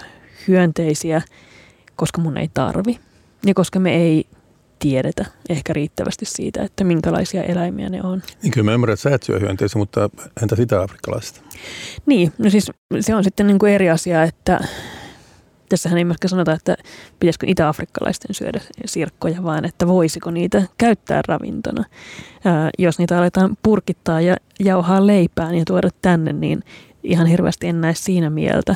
hyönteisiä, 0.47 1.21
koska 1.95 2.21
mun 2.21 2.37
ei 2.37 2.49
tarvi. 2.53 2.99
Ja 3.45 3.53
koska 3.53 3.79
me 3.79 3.95
ei 3.95 4.25
tiedetä 4.79 5.25
ehkä 5.49 5.73
riittävästi 5.73 6.25
siitä, 6.25 6.63
että 6.63 6.83
minkälaisia 6.83 7.43
eläimiä 7.43 7.89
ne 7.89 8.03
on. 8.03 8.21
Niin 8.43 8.51
kyllä 8.51 8.65
mä 8.65 8.73
ymmärrän, 8.73 8.93
että 8.93 9.09
sä 9.09 9.15
et 9.15 9.23
syö 9.23 9.39
hyönteisiä, 9.39 9.79
mutta 9.79 10.09
entä 10.41 10.55
sitä 10.55 10.81
afrikkalaista? 10.81 11.41
Niin, 12.05 12.33
no 12.37 12.49
siis 12.49 12.71
se 12.99 13.15
on 13.15 13.23
sitten 13.23 13.47
niin 13.47 13.59
kuin 13.59 13.71
eri 13.71 13.89
asia, 13.89 14.23
että 14.23 14.59
tässähän 15.69 15.97
ei 15.97 16.05
myöskään 16.05 16.29
sanota, 16.29 16.53
että 16.53 16.77
pitäisikö 17.19 17.45
itä-afrikkalaisten 17.49 18.35
syödä 18.35 18.61
sirkkoja, 18.85 19.43
vaan 19.43 19.65
että 19.65 19.87
voisiko 19.87 20.31
niitä 20.31 20.63
käyttää 20.77 21.21
ravintona. 21.27 21.83
Ää, 22.45 22.69
jos 22.79 22.99
niitä 22.99 23.17
aletaan 23.17 23.57
purkittaa 23.63 24.21
ja 24.21 24.35
jauhaa 24.59 25.07
leipään 25.07 25.55
ja 25.55 25.63
tuoda 25.67 25.89
tänne, 26.01 26.33
niin 26.33 26.63
ihan 27.03 27.27
hirveästi 27.27 27.67
en 27.67 27.81
näe 27.81 27.93
siinä 27.95 28.29
mieltä. 28.29 28.75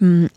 Mm. 0.00 0.28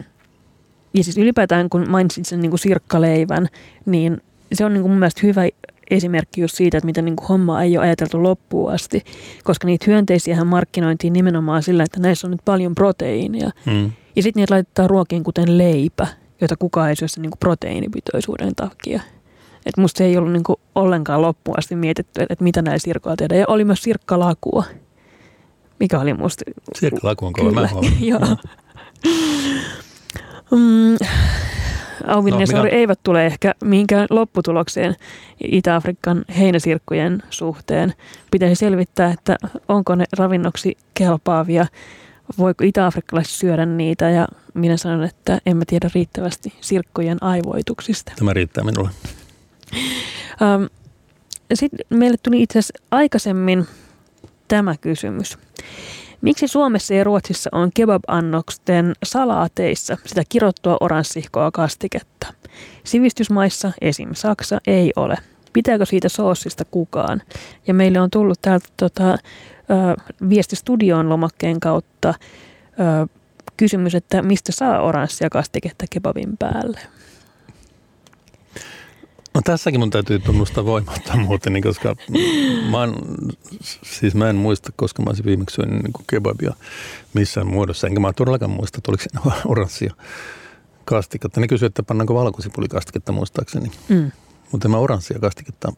Ja 0.94 1.04
siis 1.04 1.18
ylipäätään, 1.18 1.70
kun 1.70 1.90
mainitsit 1.90 2.26
sen 2.26 2.42
niin 2.42 2.50
kuin 2.50 2.60
sirkkaleivän, 2.60 3.48
niin 3.86 4.22
se 4.54 4.66
on 4.66 4.74
niin 4.74 4.82
kuin 4.82 4.92
mun 4.92 5.00
mielestä 5.00 5.22
hyvä 5.24 5.42
esimerkki 5.90 6.42
just 6.42 6.56
siitä, 6.56 6.78
että 6.78 6.86
miten 6.86 7.06
niin 7.06 7.16
kuin 7.16 7.28
homma 7.28 7.64
ei 7.64 7.78
ole 7.78 7.86
ajateltu 7.86 8.24
loppuun 8.24 8.72
asti, 8.72 9.04
koska 9.44 9.68
niitä 9.68 9.86
hyönteisiä 9.88 10.44
markkinointiin 10.44 11.14
nimenomaan 11.14 11.64
sillä, 11.64 11.84
että 11.84 12.00
näissä 12.00 12.28
on 12.28 12.32
nyt 12.32 12.42
paljon 12.46 12.76
proteiinia. 12.76 13.50
Hmm. 13.66 13.92
Ja 14.16 14.24
sitten 14.24 14.42
niitä 14.42 14.54
laitetaan 14.54 14.90
ruokiin 14.90 15.24
kuten 15.24 15.58
leipä, 15.58 16.08
jota 16.42 16.58
kukaan 16.58 16.90
ei 16.90 16.96
syö 16.96 17.08
sen 17.08 17.22
niin 17.22 17.32
kuin 17.32 17.40
proteiinipitoisuuden 17.40 18.56
takia. 18.56 19.02
Et 19.66 19.78
musta 19.78 19.98
se 19.98 20.06
ei 20.06 20.18
ollut 20.18 20.34
niin 20.34 20.44
kuin 20.44 20.56
ollenkaan 20.76 21.22
loppuun 21.22 21.60
asti 21.60 21.76
mietitty, 21.76 22.22
että 22.30 22.44
mitä 22.44 22.62
näillä 22.62 22.80
sirkoilla 22.80 23.16
tehdään. 23.16 23.40
Ja 23.40 23.46
oli 23.48 23.66
myös 23.66 23.84
sirkkalakua, 23.84 24.64
mikä 25.80 26.00
oli 26.00 26.14
musta... 26.14 26.46
Sirkkalaku 26.80 27.26
on 27.26 27.34
kova, 27.34 27.52
mä 27.52 27.70
Joo. 28.00 28.38
Mm, 30.52 30.98
Auvin 32.08 32.34
no, 32.34 32.40
ja 32.40 32.48
Sauri 32.48 32.70
eivät 32.70 33.00
tule 33.04 33.26
ehkä 33.26 33.56
mihinkään 33.64 34.08
lopputulokseen 34.10 34.96
Itä-Afrikan 35.44 36.26
heinäsirkkujen 36.38 37.24
suhteen. 37.30 37.94
Pitäisi 38.32 38.56
selvittää, 38.56 39.12
että 39.12 39.38
onko 39.68 39.96
ne 39.96 40.06
ravinnoksi 40.18 40.78
kelpaavia, 40.94 41.66
voiko 42.38 42.64
itä-afrikkalaiset 42.64 43.34
syödä 43.34 43.66
niitä 43.66 44.10
ja 44.10 44.28
minä 44.54 44.78
sanon, 44.78 45.04
että 45.04 45.40
emme 45.46 45.66
tiedä 45.66 45.90
riittävästi 45.96 46.54
sirkkojen 46.62 47.24
aivoituksista. 47.24 48.12
Tämä 48.16 48.34
riittää 48.34 48.64
minulle. 48.64 48.90
Um, 50.42 50.70
Sitten 51.54 51.86
meille 51.90 52.18
tuli 52.24 52.42
itse 52.42 52.60
asiassa 52.60 52.84
aikaisemmin 52.92 53.66
tämä 54.48 54.76
kysymys. 54.82 55.38
Miksi 56.22 56.48
Suomessa 56.48 56.94
ja 56.94 57.04
Ruotsissa 57.04 57.50
on 57.54 57.72
kebab-annoksten 57.74 58.94
salaateissa 59.04 59.98
sitä 60.06 60.24
kirottua 60.30 60.78
oranssihkoa 60.80 61.52
kastiketta? 61.52 62.28
Sivistysmaissa, 62.84 63.72
esim. 63.82 64.10
Saksa, 64.14 64.62
ei 64.68 64.94
ole. 64.96 65.16
Pitääkö 65.54 65.86
siitä 65.86 66.10
soossista 66.10 66.66
kukaan? 66.66 67.22
Ja 67.68 67.74
meille 67.74 68.00
on 68.00 68.10
tullut 68.10 68.42
täältä 68.42 68.68
tota, 68.78 69.18
viesti 70.30 70.56
studioon 70.56 71.10
lomakkeen 71.10 71.60
kautta 71.60 72.10
ö, 72.10 73.08
kysymys, 73.58 73.96
että 73.96 74.22
mistä 74.22 74.52
saa 74.52 74.82
oranssia 74.82 75.30
kastiketta 75.30 75.86
kebabin 75.90 76.38
päälle? 76.38 76.80
No 79.40 79.44
tässäkin 79.44 79.80
mun 79.80 79.90
täytyy 79.90 80.20
tunnustaa 80.20 80.66
voimattomuuteni, 80.66 81.54
niin 81.54 81.64
koska 81.64 81.96
mä, 82.72 82.84
en, 82.84 82.94
siis 83.84 84.16
mä 84.16 84.30
en 84.30 84.36
muista, 84.36 84.72
koska 84.76 85.04
mä 85.04 85.10
olisin 85.10 85.26
viimeksi 85.26 85.54
syönyt 85.54 85.84
niin 85.84 85.94
kebabia 86.10 86.54
missään 87.14 87.48
muodossa. 87.48 87.88
Enkä 87.88 88.00
mä 88.00 88.14
todellakaan 88.14 88.52
muista, 88.52 88.78
että 88.78 88.92
oliko 88.92 89.04
se 89.04 89.10
oranssia 89.52 89.94
kastiketta. 90.86 91.40
Ne 91.42 91.48
kysyivät, 91.48 91.72
että 91.72 91.84
pannaanko 91.84 92.16
valkosipulikastiketta 92.16 93.12
muistaakseni. 93.12 93.72
Mm. 93.90 94.12
Mutta 94.52 94.68
mä 94.68 94.78
oranssia 94.78 95.20
kastiketta 95.20 95.74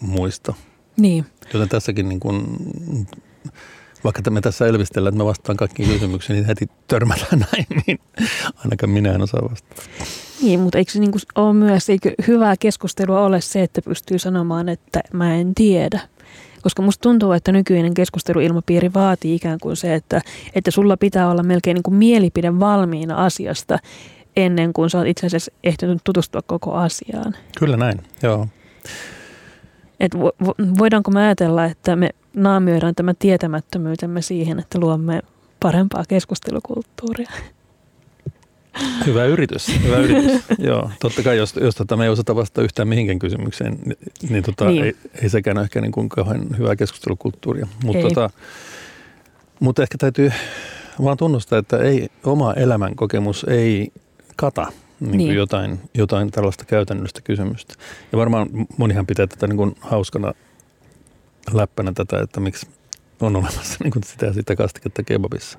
muista. 0.00 0.54
Niin. 0.96 1.26
Joten 1.54 1.68
tässäkin 1.68 2.08
niin 2.08 2.20
kuin, 2.20 2.56
vaikka 4.04 4.30
me 4.30 4.40
tässä 4.40 4.66
elvistellään, 4.66 5.14
että 5.14 5.24
mä 5.24 5.28
vastaan 5.28 5.56
kaikkiin 5.56 5.88
kysymyksiin, 5.88 6.34
niin 6.34 6.46
heti 6.46 6.70
törmätään 6.86 7.38
näin, 7.52 7.66
niin 7.86 7.98
ainakaan 8.56 8.90
minä 8.90 9.12
en 9.12 9.22
osaa 9.22 9.50
vastata. 9.50 9.82
Niin, 10.42 10.60
mutta 10.60 10.78
eikö 10.78 10.92
se 10.92 11.00
niin 11.00 11.12
ole 11.34 11.54
myös 11.54 11.90
eikö 11.90 12.12
hyvää 12.26 12.54
keskustelua 12.60 13.20
ole 13.20 13.40
se, 13.40 13.62
että 13.62 13.82
pystyy 13.82 14.18
sanomaan, 14.18 14.68
että 14.68 15.00
mä 15.12 15.34
en 15.34 15.54
tiedä? 15.54 16.00
Koska 16.62 16.82
musta 16.82 17.02
tuntuu, 17.02 17.32
että 17.32 17.52
nykyinen 17.52 17.94
keskusteluilmapiiri 17.94 18.94
vaatii 18.94 19.34
ikään 19.34 19.58
kuin 19.60 19.76
se, 19.76 19.94
että, 19.94 20.20
että 20.54 20.70
sulla 20.70 20.96
pitää 20.96 21.30
olla 21.30 21.42
melkein 21.42 21.74
niin 21.74 21.82
kuin 21.82 21.94
mielipide 21.94 22.60
valmiina 22.60 23.24
asiasta 23.24 23.78
ennen 24.36 24.72
kuin 24.72 24.90
sä 24.90 24.98
oot 24.98 25.06
itse 25.06 25.26
asiassa 25.26 25.52
ehtinyt 25.64 26.00
tutustua 26.04 26.42
koko 26.42 26.72
asiaan. 26.72 27.34
Kyllä 27.58 27.76
näin, 27.76 28.00
joo. 28.22 28.48
Et 30.00 30.14
voidaanko 30.78 31.10
me 31.10 31.20
ajatella, 31.20 31.64
että 31.64 31.96
me 31.96 32.10
naamioidaan 32.34 32.94
tämä 32.94 33.14
tietämättömyytemme 33.18 34.22
siihen, 34.22 34.58
että 34.58 34.78
luomme 34.78 35.22
parempaa 35.60 36.04
keskustelukulttuuria? 36.08 37.30
Hyvä 39.06 39.24
yritys, 39.24 39.68
hyvä 39.82 39.96
yritys. 39.96 40.42
Joo, 40.58 40.90
totta 41.00 41.22
kai 41.22 41.36
jos, 41.36 41.54
jos 41.60 41.74
tota, 41.74 41.96
me 41.96 42.04
ei 42.04 42.10
osata 42.10 42.36
vastata 42.36 42.62
yhtään 42.62 42.88
mihinkään 42.88 43.18
kysymykseen, 43.18 43.78
niin, 43.84 43.98
niin, 44.30 44.42
tota, 44.42 44.64
niin. 44.64 44.84
Ei, 44.84 44.96
ei 45.22 45.28
sekään 45.28 45.58
ole 45.58 45.64
ehkä 45.64 45.80
niin 45.80 45.92
kuin 45.92 46.08
kauhean 46.08 46.58
hyvää 46.58 46.76
keskustelukulttuuria. 46.76 47.66
Mutta 47.84 48.02
tota, 48.02 48.30
mut 49.60 49.78
ehkä 49.78 49.98
täytyy 49.98 50.32
vaan 51.04 51.16
tunnustaa, 51.16 51.58
että 51.58 51.78
ei, 51.78 52.08
oma 52.24 52.54
elämän 52.54 52.96
kokemus 52.96 53.46
ei 53.48 53.92
kata 54.36 54.72
niin 55.00 55.18
niin. 55.18 55.34
Jotain, 55.34 55.80
jotain 55.94 56.30
tällaista 56.30 56.64
käytännöllistä 56.64 57.20
kysymystä. 57.20 57.74
Ja 58.12 58.18
varmaan 58.18 58.48
monihan 58.76 59.06
pitää 59.06 59.26
tätä 59.26 59.46
niin 59.46 59.56
kuin 59.56 59.74
hauskana 59.80 60.32
läppänä 61.52 61.92
tätä, 61.92 62.20
että 62.20 62.40
miksi 62.40 62.66
on 63.20 63.36
olemassa 63.36 63.76
niin 63.84 63.90
kuin 63.90 64.02
sitä, 64.04 64.32
sitä 64.32 64.56
kastiketta 64.56 65.02
kebabissa. 65.02 65.58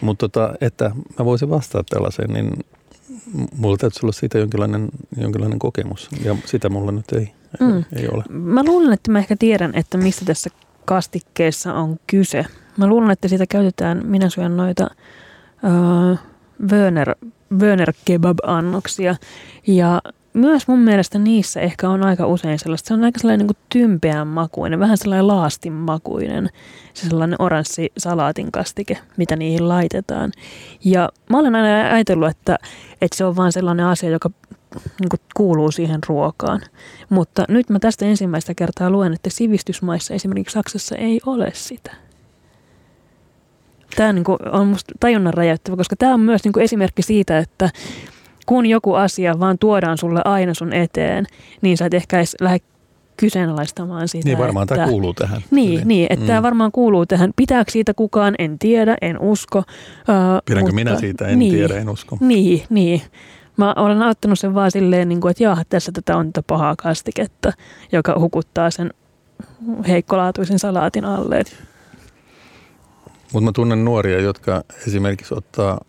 Mutta 0.00 0.28
tota, 0.28 0.54
että 0.60 0.90
mä 1.18 1.24
voisin 1.24 1.50
vastata 1.50 1.84
tällaiseen, 1.90 2.30
niin 2.30 2.64
mulla 3.56 3.76
täytyy 3.76 3.98
olla 4.02 4.12
siitä 4.12 4.38
jonkinlainen, 4.38 4.88
jonkinlainen 5.16 5.58
kokemus. 5.58 6.08
Ja 6.24 6.36
sitä 6.44 6.68
mulla 6.68 6.92
nyt 6.92 7.12
ei, 7.12 7.32
mm. 7.60 7.84
ei 7.96 8.08
ole. 8.12 8.24
Mä 8.28 8.64
luulen, 8.64 8.92
että 8.92 9.10
mä 9.10 9.18
ehkä 9.18 9.36
tiedän, 9.38 9.74
että 9.74 9.98
mistä 9.98 10.24
tässä 10.24 10.50
kastikkeessa 10.84 11.74
on 11.74 11.96
kyse. 12.06 12.46
Mä 12.76 12.86
luulen, 12.86 13.10
että 13.10 13.28
sitä 13.28 13.46
käytetään, 13.46 14.06
minä 14.06 14.30
syön 14.30 14.56
noita 14.56 14.90
uh, 15.62 16.18
Wöner, 16.70 17.14
Wöner 17.58 17.92
kebab-annoksia. 18.04 19.16
Ja 19.66 20.02
myös 20.38 20.68
mun 20.68 20.78
mielestä 20.78 21.18
niissä 21.18 21.60
ehkä 21.60 21.88
on 21.88 22.02
aika 22.02 22.26
usein 22.26 22.58
sellaista, 22.58 22.88
se 22.88 22.94
on 22.94 23.04
aika 23.04 23.18
sellainen 23.18 23.46
niin 23.46 23.54
kuin 23.54 23.64
tympeän 23.68 24.26
makuinen, 24.26 24.80
vähän 24.80 24.98
sellainen 24.98 25.26
laastin 25.26 25.72
makuinen, 25.72 26.48
se 26.94 27.08
sellainen 27.08 27.42
oranssi 27.42 27.92
salaatin 27.98 28.52
kastike, 28.52 28.98
mitä 29.16 29.36
niihin 29.36 29.68
laitetaan. 29.68 30.32
Ja 30.84 31.08
mä 31.30 31.38
olen 31.38 31.54
aina 31.54 31.94
ajatellut, 31.94 32.28
että, 32.28 32.58
että 33.00 33.16
se 33.16 33.24
on 33.24 33.36
vaan 33.36 33.52
sellainen 33.52 33.86
asia, 33.86 34.10
joka 34.10 34.30
niin 35.00 35.08
kuin 35.08 35.20
kuuluu 35.34 35.70
siihen 35.70 36.00
ruokaan. 36.08 36.60
Mutta 37.08 37.44
nyt 37.48 37.70
mä 37.70 37.78
tästä 37.78 38.04
ensimmäistä 38.04 38.54
kertaa 38.54 38.90
luen, 38.90 39.12
että 39.12 39.30
sivistysmaissa, 39.30 40.14
esimerkiksi 40.14 40.52
Saksassa, 40.52 40.96
ei 40.96 41.20
ole 41.26 41.50
sitä. 41.54 41.90
Tämä 43.96 44.12
niin 44.12 44.24
kuin 44.24 44.38
on 44.52 44.66
musta 44.66 44.94
tajunnan 45.00 45.34
räjäyttävä, 45.34 45.76
koska 45.76 45.96
tämä 45.96 46.14
on 46.14 46.20
myös 46.20 46.44
niin 46.44 46.52
kuin 46.52 46.64
esimerkki 46.64 47.02
siitä, 47.02 47.38
että 47.38 47.70
kun 48.48 48.66
joku 48.66 48.94
asia 48.94 49.40
vaan 49.40 49.58
tuodaan 49.58 49.98
sulle 49.98 50.20
aina 50.24 50.54
sun 50.54 50.72
eteen, 50.72 51.26
niin 51.62 51.76
sä 51.76 51.86
et 51.86 51.94
ehkä 51.94 52.16
edes 52.16 52.36
lähde 52.40 52.58
kyseenalaistamaan 53.16 54.08
sitä. 54.08 54.28
Niin 54.28 54.38
varmaan 54.38 54.64
että, 54.64 54.74
tämä 54.74 54.88
kuuluu 54.88 55.14
tähän. 55.14 55.42
Niin, 55.50 55.70
niin, 55.70 55.88
niin 55.88 56.06
että 56.10 56.22
mm. 56.22 56.26
tämä 56.26 56.42
varmaan 56.42 56.72
kuuluu 56.72 57.06
tähän. 57.06 57.32
Pitääkö 57.36 57.70
siitä 57.70 57.94
kukaan, 57.94 58.34
en 58.38 58.58
tiedä, 58.58 58.96
en 59.02 59.20
usko. 59.20 59.58
Uh, 59.58 59.64
Pidänkö 60.44 60.70
mutta, 60.70 60.74
minä 60.74 60.98
siitä, 60.98 61.26
en 61.26 61.38
niin, 61.38 61.54
tiedä, 61.54 61.74
en 61.74 61.88
usko. 61.88 62.16
Niin, 62.20 62.62
niin. 62.70 63.02
Mä 63.56 63.74
olen 63.76 64.02
ottanut 64.02 64.38
sen 64.38 64.54
vaan 64.54 64.70
silleen, 64.70 65.08
niin 65.08 65.20
kuin, 65.20 65.30
että 65.30 65.42
jaa, 65.42 65.62
tässä 65.68 65.92
tätä 65.92 66.16
on 66.16 66.32
tätä 66.32 66.46
pahaa 66.46 66.76
kastiketta, 66.76 67.52
joka 67.92 68.16
hukuttaa 68.18 68.70
sen 68.70 68.90
heikkolaatuisen 69.88 70.58
salaatin 70.58 71.04
alle. 71.04 71.42
Mutta 73.32 73.44
mä 73.44 73.52
tunnen 73.54 73.84
nuoria, 73.84 74.20
jotka 74.20 74.64
esimerkiksi 74.86 75.34
ottaa 75.34 75.80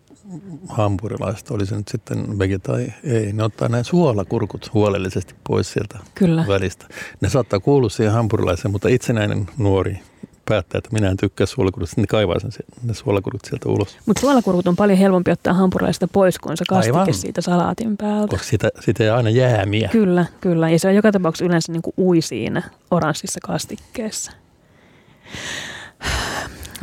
hampurilaista, 0.68 1.54
oli 1.54 1.66
se 1.66 1.76
nyt 1.76 1.88
sitten 1.88 2.38
vege 2.38 2.58
tai 2.58 2.92
ei, 3.04 3.32
ne 3.32 3.42
ottaa 3.42 3.68
nämä 3.68 3.82
suolakurkut 3.82 4.74
huolellisesti 4.74 5.34
pois 5.48 5.72
sieltä 5.72 5.98
Kyllä. 6.14 6.44
välistä. 6.48 6.86
Ne 7.20 7.28
saattaa 7.28 7.60
kuulua 7.60 7.88
siihen 7.88 8.12
hampurilaiseen, 8.12 8.72
mutta 8.72 8.88
itsenäinen 8.88 9.46
nuori 9.58 10.00
päättää, 10.48 10.78
että 10.78 10.90
minä 10.92 11.08
en 11.08 11.16
tykkää 11.16 11.46
suolakurkusta, 11.46 12.00
niin 12.00 12.06
kaivaa 12.06 12.38
sen, 12.38 12.50
ne 12.82 12.94
suolakurkut 12.94 13.44
sieltä 13.44 13.68
ulos. 13.68 13.98
Mutta 14.06 14.20
suolakurkut 14.20 14.66
on 14.66 14.76
paljon 14.76 14.98
helpompi 14.98 15.30
ottaa 15.30 15.54
hampurilaista 15.54 16.08
pois 16.08 16.38
kuin 16.38 16.56
se 16.56 16.64
kastike 16.68 16.98
Aivan. 16.98 17.14
siitä 17.14 17.40
salaatin 17.40 17.96
päältä. 17.96 18.30
Koska 18.30 18.46
siitä, 18.46 18.68
siitä 18.80 19.04
ei 19.04 19.10
aina 19.10 19.30
jäämiä. 19.30 19.88
Kyllä, 19.92 20.26
kyllä. 20.40 20.70
Ja 20.70 20.78
se 20.78 20.88
on 20.88 20.94
joka 20.94 21.12
tapauksessa 21.12 21.44
yleensä 21.44 21.72
niin 21.72 21.82
kuin 21.82 21.94
ui 21.98 22.20
siinä 22.20 22.62
oranssissa 22.90 23.40
kastikkeessa. 23.42 24.32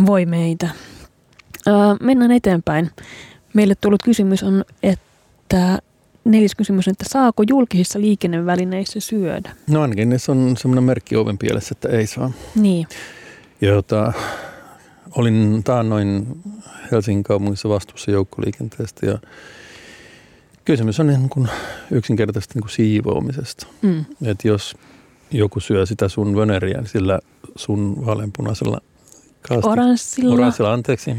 Voi 0.05 0.25
meitä. 0.25 0.69
Öö, 1.67 1.73
mennään 2.01 2.31
eteenpäin. 2.31 2.91
Meille 3.53 3.75
tullut 3.75 4.03
kysymys 4.03 4.43
on, 4.43 4.65
että 4.83 5.79
neljäs 6.25 6.55
kysymys, 6.55 6.87
että 6.87 7.05
saako 7.07 7.43
julkisissa 7.49 8.01
liikennevälineissä 8.01 8.99
syödä? 8.99 9.51
No 9.69 9.81
ainakin 9.81 10.09
niissä 10.09 10.31
on 10.31 10.57
semmoinen 10.57 10.83
merkki 10.83 11.15
oven 11.15 11.37
pielessä, 11.37 11.73
että 11.77 11.89
ei 11.89 12.07
saa. 12.07 12.31
Niin. 12.55 12.87
Jota, 13.61 14.13
olin 15.11 15.61
taannoin 15.63 16.27
Helsingin 16.91 17.23
kaupungissa 17.23 17.69
vastuussa 17.69 18.11
joukkoliikenteestä 18.11 19.05
ja 19.05 19.19
kysymys 20.65 20.99
on 20.99 21.07
niin 21.07 21.29
kuin 21.29 21.47
yksinkertaisesti 21.91 22.53
niin 22.53 22.61
kuin 22.61 22.71
siivoamisesta. 22.71 23.67
Mm. 23.81 24.05
Että 24.25 24.47
jos 24.47 24.75
joku 25.31 25.59
syö 25.59 25.85
sitä 25.85 26.09
sun 26.09 26.35
vöneriä, 26.35 26.77
niin 26.77 26.89
sillä 26.89 27.19
sun 27.55 28.05
vaaleanpunaisella 28.05 28.81
kastike, 29.41 29.69
oranssilla. 29.69 30.33
oranssilla, 30.33 30.73
anteeksi, 30.73 31.15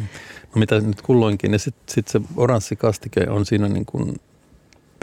no 0.54 0.58
mitä 0.58 0.80
nyt 0.80 1.02
kulloinkin, 1.02 1.50
niin 1.50 1.60
sitten 1.60 1.94
sit 1.94 2.08
se 2.08 2.20
oranssi 2.36 2.76
kastike 2.76 3.26
on 3.30 3.46
siinä 3.46 3.68
niin 3.68 3.86
kuin 3.86 4.20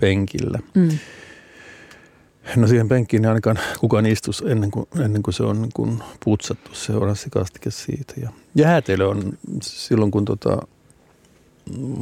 penkillä. 0.01 0.59
Mm. 0.73 0.89
No 2.55 2.67
siihen 2.67 2.87
penkkiin 2.87 3.25
ei 3.25 3.29
ainakaan 3.29 3.59
kukaan 3.79 4.05
istus 4.05 4.43
ennen 4.47 4.71
kuin, 4.71 4.85
ennen 4.99 5.23
kuin 5.23 5.33
se 5.33 5.43
on 5.43 5.61
niin 5.61 5.71
kuin 5.73 6.03
putsattu 6.25 6.73
se 6.73 6.93
oranssikastike 6.93 7.71
siitä. 7.71 8.13
Ja 8.17 8.29
jäätelö 8.55 9.07
on 9.07 9.37
silloin, 9.61 10.11
kun 10.11 10.25
tota, 10.25 10.67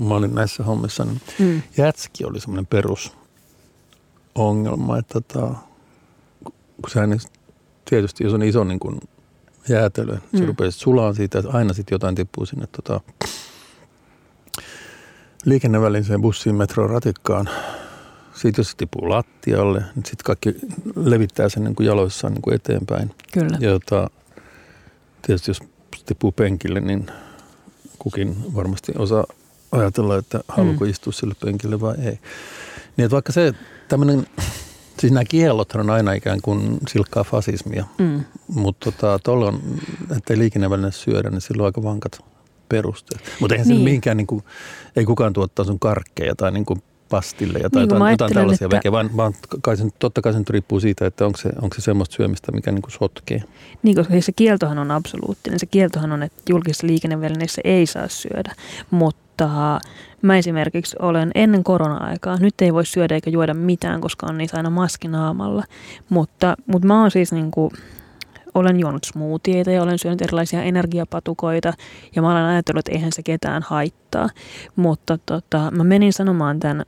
mä 0.08 0.16
olin 0.16 0.36
näissä 0.36 0.64
hommissa, 0.64 1.06
niin 1.06 1.22
mm. 1.40 1.62
jätski 1.78 2.26
oli 2.26 2.40
semmoinen 2.40 2.66
perusongelma, 2.66 4.98
että 4.98 5.22
tota, 5.22 5.56
kun 6.82 6.90
sehän 6.90 7.20
tietysti, 7.86 8.24
jos 8.24 8.34
on 8.34 8.44
iso 8.44 8.64
niin 8.64 8.80
kuin 8.80 9.00
jäätelö, 9.70 10.18
mm. 10.32 10.40
se 10.40 10.46
rupeaa 10.46 10.72
sulaan 10.72 11.16
siitä, 11.16 11.40
että 11.40 11.52
aina 11.52 11.74
sitten 11.74 11.96
jotain 11.96 12.16
tippuu 12.16 12.46
sinne 12.46 12.68
tota, 12.68 13.02
liikenneväliseen 15.46 16.22
bussiin, 16.22 16.56
metroon, 16.56 16.90
ratikkaan– 16.90 17.50
siitä 18.34 18.60
jos 18.60 18.70
se 18.70 18.78
tippuu 18.78 19.10
lattialle, 19.10 19.80
niin 19.80 20.06
sitten 20.06 20.26
kaikki 20.26 20.56
levittää 20.96 21.50
sen 21.50 21.64
niin 21.64 21.76
kuin 21.76 21.88
jaloissaan 21.88 22.34
niin 22.34 22.42
kuin 22.42 22.56
eteenpäin. 22.56 23.12
Kyllä. 23.34 23.58
Ja 23.60 23.70
jota, 23.70 24.10
tietysti 25.22 25.52
jos 25.52 25.60
tippuu 26.06 26.32
penkille, 26.32 26.80
niin 26.80 27.08
kukin 28.00 28.56
varmasti 28.56 28.92
osaa 28.98 29.26
ajatella, 29.72 30.18
että 30.18 30.42
haluaako 30.48 30.86
mm. 30.86 30.92
istua 30.92 31.14
sille 31.14 31.34
penkille 31.46 31.82
vai 31.82 31.96
ei. 31.98 32.20
Niin 32.98 33.06
että 33.06 33.12
vaikka 33.12 33.32
se 33.32 33.54
tämmöinen, 33.88 34.28
siis 35.00 35.14
nämä 35.14 35.26
kiellot 35.26 35.72
on 35.72 35.90
aina 35.90 36.14
ikään 36.14 36.42
kuin 36.42 36.78
silkkaa 36.88 37.24
fasismia, 37.24 37.86
mm. 37.98 38.24
mutta 38.48 38.92
tota, 38.92 39.32
on, 39.32 39.62
ettei 40.18 40.38
liikenneväline 40.38 40.92
syödä, 40.92 41.30
niin 41.30 41.42
silloin 41.42 41.62
on 41.62 41.66
aika 41.66 41.84
vankat 41.84 42.26
perusteet. 42.74 43.22
Mutta 43.40 43.56
eihän 43.56 43.68
niin. 43.68 43.78
se 43.78 43.84
mihinkään, 43.84 44.18
niin 44.18 44.28
kuin, 44.28 44.44
ei 44.96 45.06
kukaan 45.06 45.34
tuottaa 45.34 45.66
sun 45.66 45.80
karkkeja 45.80 46.36
tai 46.36 46.52
niin 46.52 46.66
kuin 46.66 46.84
pastille 47.10 47.60
ja 47.60 47.70
niin 47.74 47.82
jotain, 47.82 48.12
jotain 48.12 48.34
tällaisia 48.34 48.66
että... 48.66 48.76
väkeä, 48.76 48.92
vaan, 48.92 49.18
vaan 49.18 49.34
kai 49.62 49.78
sen, 49.78 49.92
totta 50.00 50.22
kai 50.22 50.34
se 50.34 50.40
nyt 50.40 50.50
riippuu 50.50 50.80
siitä, 50.80 51.06
että 51.06 51.26
onko 51.26 51.38
se, 51.38 51.50
onko 51.62 51.76
se 51.76 51.82
semmoista 51.82 52.16
syömistä, 52.16 52.52
mikä 52.52 52.72
niin 52.72 52.82
kuin 52.82 52.92
sotkee. 52.92 53.44
Niin, 53.84 53.96
koska 53.96 54.14
se 54.22 54.32
kieltohan 54.32 54.80
on 54.80 54.92
absoluuttinen. 54.92 55.60
Se 55.60 55.66
kieltohan 55.66 56.12
on, 56.12 56.24
että 56.24 56.42
julkisissa 56.50 56.88
liikennevälineissä 56.88 57.62
ei 57.64 57.86
saa 57.86 58.08
syödä, 58.08 58.56
mutta 58.92 59.50
mä 60.22 60.38
esimerkiksi 60.38 60.96
olen 61.00 61.32
ennen 61.36 61.64
korona-aikaa, 61.64 62.38
nyt 62.38 62.62
ei 62.62 62.74
voi 62.74 62.86
syödä 62.86 63.16
eikä 63.16 63.30
juoda 63.30 63.54
mitään, 63.54 64.02
koska 64.02 64.26
on 64.30 64.38
niissä 64.38 64.58
aina 64.58 64.70
maskinaamalla, 64.70 65.64
mutta, 66.10 66.56
mutta 66.68 66.88
mä 66.88 67.02
oon 67.02 67.12
siis 67.12 67.32
niin 67.32 67.52
kuin, 67.52 67.72
olen 68.56 68.80
juonut 68.80 69.04
smoothieita 69.04 69.72
ja 69.72 69.84
olen 69.84 70.00
syönyt 70.00 70.22
erilaisia 70.22 70.64
energiapatukoita 70.64 71.74
ja 72.16 72.22
mä 72.22 72.32
olen 72.32 72.44
ajatellut, 72.44 72.80
että 72.80 72.92
eihän 72.92 73.12
se 73.12 73.24
ketään 73.24 73.64
haittaa. 73.64 74.30
Mutta 74.76 75.18
tota, 75.26 75.72
mä 75.72 75.84
menin 75.84 76.14
sanomaan 76.14 76.60
tämän 76.60 76.86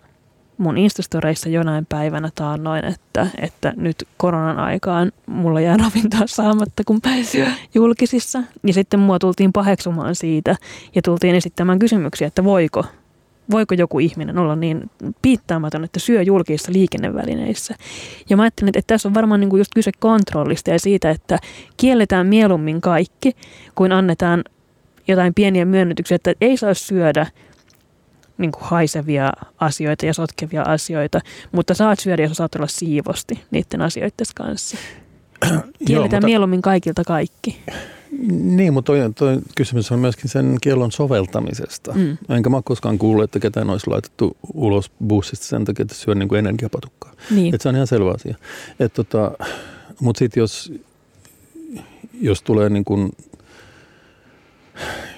mun 0.57 0.77
Instastoreissa 0.77 1.49
jonain 1.49 1.85
päivänä 1.85 2.29
taannoin, 2.35 2.85
että, 2.85 3.27
että 3.41 3.73
nyt 3.77 4.07
koronan 4.17 4.59
aikaan 4.59 5.11
mulla 5.25 5.61
jää 5.61 5.77
ravintoa 5.77 6.21
saamatta, 6.25 6.83
kun 6.85 7.01
pääsyy 7.01 7.47
julkisissa. 7.73 8.43
Ja 8.67 8.73
sitten 8.73 8.99
mua 8.99 9.19
tultiin 9.19 9.53
paheksumaan 9.53 10.15
siitä 10.15 10.55
ja 10.95 11.01
tultiin 11.01 11.35
esittämään 11.35 11.79
kysymyksiä, 11.79 12.27
että 12.27 12.43
voiko, 12.43 12.85
voiko 13.51 13.75
joku 13.75 13.99
ihminen 13.99 14.37
olla 14.37 14.55
niin 14.55 14.91
piittaamaton, 15.21 15.83
että 15.83 15.99
syö 15.99 16.21
julkisissa 16.21 16.73
liikennevälineissä. 16.73 17.75
Ja 18.29 18.37
mä 18.37 18.43
ajattelin, 18.43 18.69
että 18.77 18.93
tässä 18.93 19.09
on 19.09 19.13
varmaan 19.13 19.39
niin 19.39 19.49
kuin 19.49 19.59
just 19.59 19.71
kyse 19.75 19.91
kontrollista 19.99 20.69
ja 20.69 20.79
siitä, 20.79 21.09
että 21.09 21.39
kielletään 21.77 22.27
mieluummin 22.27 22.81
kaikki, 22.81 23.31
kuin 23.75 23.91
annetaan 23.91 24.43
jotain 25.07 25.33
pieniä 25.33 25.65
myönnytyksiä, 25.65 26.15
että 26.15 26.33
ei 26.41 26.57
saa 26.57 26.73
syödä 26.73 27.27
niin 28.37 28.51
kuin 28.51 28.63
haisevia 28.63 29.31
asioita 29.59 30.05
ja 30.05 30.13
sotkevia 30.13 30.61
asioita, 30.61 31.19
mutta 31.51 31.73
saat 31.73 31.99
syödä, 31.99 32.23
jos 32.23 32.37
saat 32.37 32.55
olla 32.55 32.67
siivosti 32.67 33.39
niiden 33.51 33.81
asioiden 33.81 34.25
kanssa. 34.35 34.77
Kielletään 35.87 36.21
mutta, 36.21 36.27
mieluummin 36.27 36.61
kaikilta 36.61 37.03
kaikki. 37.03 37.61
Niin, 38.29 38.73
mutta 38.73 38.91
toi, 38.91 39.13
toi 39.15 39.39
kysymys 39.55 39.91
on 39.91 39.99
myöskin 39.99 40.29
sen 40.29 40.57
kielon 40.61 40.91
soveltamisesta. 40.91 41.93
Mm. 41.93 42.17
Enkä 42.29 42.49
mä 42.49 42.61
koskaan 42.65 42.97
kuullut, 42.97 43.23
että 43.23 43.39
ketään 43.39 43.69
olisi 43.69 43.89
laitettu 43.89 44.37
ulos 44.53 44.91
bussista 45.07 45.45
sen 45.45 45.65
takia, 45.65 45.83
että 45.83 45.95
syö 45.95 46.15
niin 46.15 46.29
kuin 46.29 46.39
energiapatukkaa. 46.39 47.13
Niin. 47.31 47.55
Et 47.55 47.61
se 47.61 47.69
on 47.69 47.75
ihan 47.75 47.87
selvä 47.87 48.11
asia. 48.11 48.35
tota, 48.93 49.31
mutta 49.99 50.19
sitten 50.19 50.41
jos, 50.41 50.73
jos 52.21 52.41
tulee 52.41 52.69
niin 52.69 52.85
kuin 52.85 53.11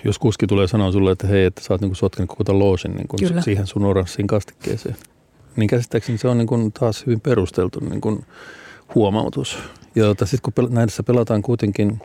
jos 0.03 0.19
kuski 0.19 0.47
tulee 0.47 0.67
sanoa 0.67 0.91
sulle, 0.91 1.11
että 1.11 1.27
hei, 1.27 1.45
että 1.45 1.61
sä 1.61 1.73
oot 1.73 1.81
niin 1.81 1.95
sotkenut 1.95 2.29
koko 2.29 2.43
tämän 2.43 2.59
loosin 2.59 2.95
niin 2.95 3.43
siihen 3.43 3.67
sun 3.67 3.85
oranssiin 3.85 4.27
kastikkeeseen, 4.27 4.95
niin 5.55 5.67
käsittääkseni 5.67 6.17
se 6.17 6.27
on 6.27 6.37
niin 6.37 6.47
kuin 6.47 6.71
taas 6.71 7.05
hyvin 7.05 7.21
perusteltu 7.21 7.79
niin 7.79 8.01
kuin 8.01 8.25
huomautus. 8.95 9.57
Ja 9.95 10.03
tota, 10.03 10.25
sitten 10.25 10.53
kun 10.53 10.65
pel- 10.65 10.73
näissä 10.73 11.03
pelataan 11.03 11.41
kuitenkin, 11.41 12.01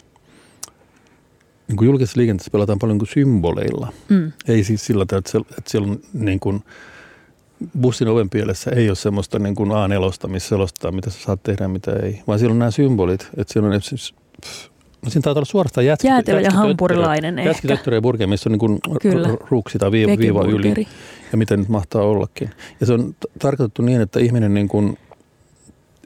niin 1.69 1.77
kuin 1.77 1.87
julkisessa 1.87 2.19
liikenteessä 2.21 2.51
pelataan 2.51 2.79
paljon 2.79 2.99
kuin 2.99 3.09
symboleilla. 3.09 3.93
Mm. 4.09 4.33
Ei 4.49 4.65
siis 4.65 4.87
sillä 4.87 5.07
tavalla, 5.07 5.25
että, 5.27 5.55
että 5.59 5.71
siellä 5.71 5.93
on 5.93 6.01
niin 6.13 6.41
kuin, 6.41 6.63
bussin 7.81 8.09
oven 8.09 8.31
pielessä 8.31 8.71
ei 8.71 8.89
ole 8.89 8.97
semmoista 8.97 9.39
niin 9.39 9.55
kuin 9.55 9.71
A4, 9.71 10.29
missä 10.29 10.49
selostaa, 10.49 10.93
mitä 10.93 11.11
sä 11.11 11.19
saat 11.21 11.43
tehdä 11.43 11.65
ja 11.65 11.69
mitä 11.69 11.93
ei. 11.93 12.23
Vaan 12.27 12.39
siellä 12.39 12.53
on 12.53 12.59
nämä 12.59 12.71
symbolit, 12.71 13.29
että 13.37 13.53
siellä 13.53 13.67
on 13.67 13.75
esimerkiksi 13.75 14.15
No 15.05 15.11
siinä 15.11 15.23
taitaa 15.23 15.41
olla 15.41 15.45
suorastaan 15.45 15.87
jätski, 15.87 16.09
Jäätelö 16.09 16.41
ja 16.41 16.51
hampurilainen 16.51 17.39
ehkä. 17.39 17.51
Jätskitötterö 17.51 17.97
ja 17.97 18.01
burger, 18.01 18.29
missä 18.29 18.51
on 18.51 18.59
niin 18.59 19.39
ruuksi 19.51 19.79
tai 19.79 19.93
viiva, 19.93 20.19
viiva 20.19 20.45
yli. 20.45 20.87
Ja 21.33 21.39
miten 21.39 21.59
nyt 21.59 21.69
mahtaa 21.69 22.03
ollakin. 22.03 22.51
Ja 22.81 22.87
se 22.87 22.93
on 22.93 23.15
tarkoitettu 23.39 23.83
niin, 23.83 24.01
että 24.01 24.21
ihminen 24.21 24.55
niin 24.55 24.69
kuin 24.69 24.99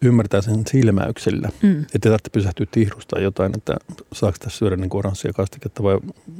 ymmärtää 0.02 0.40
sen 0.40 0.62
silmäyksellä. 0.66 1.48
Mm. 1.62 1.80
Että 1.80 2.08
tarvitse 2.08 2.30
pysähtyä 2.32 2.66
tihrustaa 2.70 3.20
jotain, 3.20 3.52
että 3.56 3.76
saako 4.12 4.36
tässä 4.40 4.58
syödä 4.58 4.76
niin 4.76 4.90
oranssia 4.96 5.32
kastiketta 5.32 5.82
vai 5.82 5.98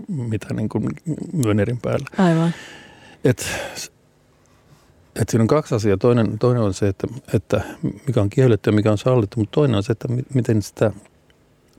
mitä 0.09 0.55
niin 0.55 0.69
kuin 0.69 0.89
myönerin 1.33 1.81
päällä. 1.81 2.07
Aivan. 2.19 2.55
Et, 3.25 3.47
et 5.21 5.29
siinä 5.29 5.43
on 5.43 5.49
kaksi 5.49 5.75
asiaa. 5.75 5.97
Toinen, 5.97 6.39
toinen 6.39 6.63
on 6.63 6.75
se, 6.75 6.89
että, 6.89 7.07
että 7.35 7.61
mikä 8.07 8.21
on 8.21 8.31
kielletty 8.31 8.71
ja 8.71 8.75
mikä 8.75 8.93
on 8.93 8.99
sallittu, 8.99 9.41
mutta 9.41 9.55
toinen 9.55 9.77
on 9.77 9.83
se, 9.83 9.93
että 9.93 10.09
miten 10.35 10.63
sitä– 10.63 10.93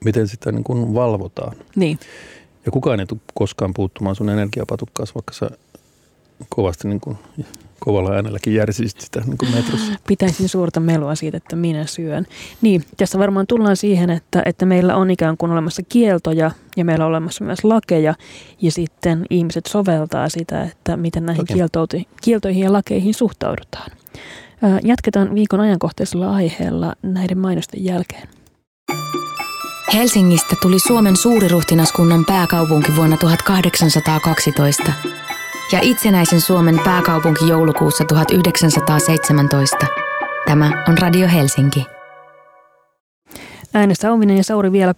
miten 0.06 0.28
sitä 0.28 0.52
niin 0.52 0.64
kuin 0.64 0.94
valvotaan. 0.94 1.58
Niin. 1.76 2.00
Ja 2.66 2.72
kukaan 2.72 3.00
ei 3.00 3.06
tule 3.06 3.20
koskaan 3.34 3.74
puuttumaan 3.74 4.16
sun 4.16 4.30
energiapatukkaasi, 4.30 5.16
vaikka 5.16 5.34
sä 5.34 5.50
kovasti 6.50 6.88
niin 6.88 7.00
kuin, 7.00 7.18
kovalla 7.80 8.12
äänelläkin 8.12 8.54
järsisit 8.54 9.02
sitä 9.02 9.22
niin 9.26 9.38
kuin 9.38 9.52
metrossa. 9.56 9.92
Pitäisin 10.08 10.50
suurta 10.50 10.80
melua 10.80 11.16
siitä, 11.16 11.38
että 11.38 11.56
minä 11.56 11.86
syön. 11.86 12.26
Niin, 12.62 12.84
tässä 12.98 13.20
varmaan 13.20 13.48
tullaan 13.48 13.78
siihen, 13.78 14.10
että, 14.10 14.42
että 14.46 14.66
meillä 14.66 14.96
on 14.96 15.12
ikään 15.12 15.38
kuin 15.38 15.52
olemassa 15.52 15.82
kieltoja 15.90 16.52
ja 16.78 16.86
meillä 16.86 17.06
on 17.06 17.10
olemassa 17.10 17.44
myös 17.44 17.64
lakeja 17.64 18.14
ja 18.62 18.72
sitten 18.72 19.26
ihmiset 19.30 19.66
soveltaa 19.66 20.30
sitä, 20.30 20.64
että 20.64 20.98
miten 20.98 21.26
näihin 21.26 21.46
kieltoihin 22.22 22.64
ja 22.64 22.74
lakeihin 22.74 23.14
suhtaudutaan. 23.14 23.92
Jatketaan 24.84 25.36
viikon 25.36 25.60
ajankohtaisella 25.60 26.32
aiheella 26.32 26.94
näiden 27.02 27.38
mainosten 27.38 27.84
jälkeen. 27.84 28.28
Helsingistä 29.94 30.56
tuli 30.62 30.80
Suomen 30.80 31.18
suuriruhtinaskunnan 31.18 32.26
pääkaupunki 32.26 32.96
vuonna 32.96 33.18
1812. 33.18 34.92
ja 35.72 35.80
itsenäisen 35.82 36.42
Suomen 36.42 36.80
pääkaupunki 36.86 37.48
joulukuussa 37.48 38.06
1917. 38.06 39.86
Tämä 40.46 40.84
on 40.88 40.98
Radio 40.98 41.28
Helsinki. 41.28 41.86
Äänessä 43.74 44.12
Ouvinen 44.12 44.38
ja 44.38 44.44
Sauri 44.44 44.72
vielä 44.72 44.94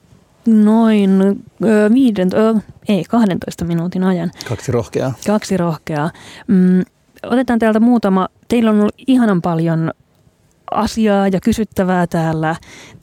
noin 0.45 1.21
ö, 1.21 1.89
viiden, 1.93 2.29
ö, 2.33 2.55
ei 2.87 3.03
12 3.03 3.65
minuutin 3.65 4.03
ajan. 4.03 4.31
Kaksi 4.49 4.71
rohkeaa. 4.71 5.13
Kaksi 5.27 5.57
rohkeaa. 5.57 6.11
Mm, 6.47 6.83
otetaan 7.23 7.59
täältä 7.59 7.79
muutama. 7.79 8.27
Teillä 8.47 8.71
on 8.71 8.79
ollut 8.79 8.95
ihanan 9.07 9.41
paljon 9.41 9.91
asiaa 10.71 11.27
ja 11.27 11.39
kysyttävää 11.41 12.07
täällä, 12.07 12.55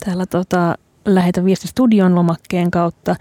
täällä 0.05 0.25
tota, 0.25 0.75
Lähetä 1.05 1.45
viesti 1.45 1.67
studion 1.67 2.15
lomakkeen 2.15 2.71
kautta. 2.71 3.15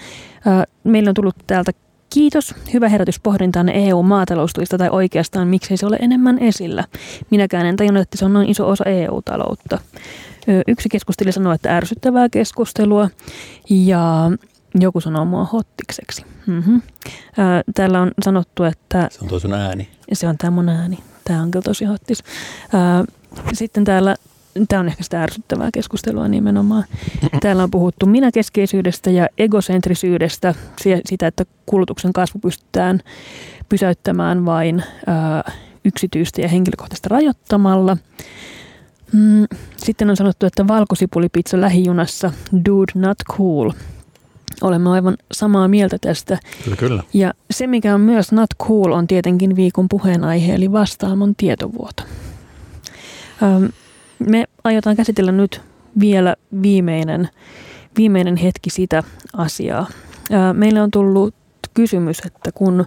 Meillä 0.85 1.09
on 1.09 1.15
tullut 1.15 1.37
täältä 1.47 1.73
Kiitos. 2.11 2.55
Hyvä 2.73 2.89
herätys 2.89 3.21
pohdintaan 3.21 3.69
EU-maataloustuista 3.69 4.79
tai 4.79 4.89
oikeastaan 4.91 5.49
miksei 5.49 5.77
se 5.77 5.87
ole 5.87 5.97
enemmän 6.01 6.39
esillä. 6.39 6.85
Minäkään 7.31 7.67
en 7.67 7.77
tajunnut, 7.77 8.03
että 8.03 8.19
se 8.19 8.25
on 8.25 8.33
noin 8.33 8.51
iso 8.51 8.69
osa 8.69 8.85
EU-taloutta. 8.85 9.79
Yksi 10.69 10.89
keskustelija 10.89 11.33
sanoi, 11.33 11.55
että 11.55 11.77
ärsyttävää 11.77 12.29
keskustelua 12.29 13.11
ja 13.71 14.31
joku 14.75 15.01
sanoo 15.01 15.25
mua 15.25 15.45
hottikseksi. 15.45 16.25
Mm-hmm. 16.47 16.83
Täällä 17.75 18.01
on 18.01 18.11
sanottu, 18.23 18.65
että... 18.65 19.09
Se 19.11 19.19
on 19.23 19.29
tosi 19.29 19.53
ääni. 19.53 19.89
Se 20.13 20.29
on 20.29 20.39
tämä 20.39 20.51
mun 20.51 20.69
ääni. 20.69 20.99
Tämä 21.25 21.43
on 21.43 21.51
kyllä 21.51 21.63
tosi 21.63 21.85
hottis. 21.85 22.23
Sitten 23.53 23.85
täällä 23.85 24.17
Tämä 24.69 24.81
on 24.81 24.89
ehkä 24.89 25.03
sitä 25.03 25.23
ärsyttävää 25.23 25.71
keskustelua 25.73 26.29
nimenomaan. 26.29 26.85
Täällä 27.41 27.63
on 27.63 27.71
puhuttu 27.71 28.07
minäkeskeisyydestä 28.07 29.11
ja 29.11 29.29
egocentrisyydestä, 29.39 30.55
sitä, 31.07 31.27
että 31.27 31.45
kulutuksen 31.67 32.13
kasvu 32.13 32.39
pystytään 32.39 33.01
pysäyttämään 33.69 34.45
vain 34.45 34.83
ää, 35.07 35.53
yksityistä 35.85 36.41
ja 36.41 36.49
henkilökohtaista 36.49 37.09
rajoittamalla. 37.09 37.97
Mm, 39.13 39.47
sitten 39.77 40.11
on 40.11 40.17
sanottu, 40.17 40.47
että 40.47 40.69
valkosipulipizza 40.69 41.61
lähijunassa, 41.61 42.33
dude 42.69 42.93
not 42.95 43.19
cool. 43.37 43.71
Olemme 44.63 44.91
aivan 44.91 45.17
samaa 45.33 45.69
mieltä 45.69 45.99
tästä. 46.01 46.39
Kyllä, 46.65 46.77
kyllä. 46.77 47.03
Ja 47.13 47.35
se, 47.51 47.67
mikä 47.67 47.95
on 47.95 48.01
myös 48.01 48.33
not 48.33 48.51
cool, 48.63 48.93
on 48.93 49.07
tietenkin 49.07 49.57
viikon 49.57 49.89
puheenaihe, 49.89 50.55
eli 50.55 50.73
vastaamon 50.73 51.35
tietovuoto. 51.37 52.03
Me 54.19 54.45
aiotaan 54.65 54.97
käsitellä 54.97 55.33
nyt 55.33 55.61
vielä 56.01 56.37
viimeinen, 56.63 57.29
viimeinen 57.97 58.37
hetki 58.37 58.71
sitä 58.71 59.03
asiaa. 59.33 59.87
Meille 60.53 60.83
on 60.83 60.91
tullut 60.91 61.35
kysymys, 61.75 62.19
että 62.27 62.53
kun 62.53 62.85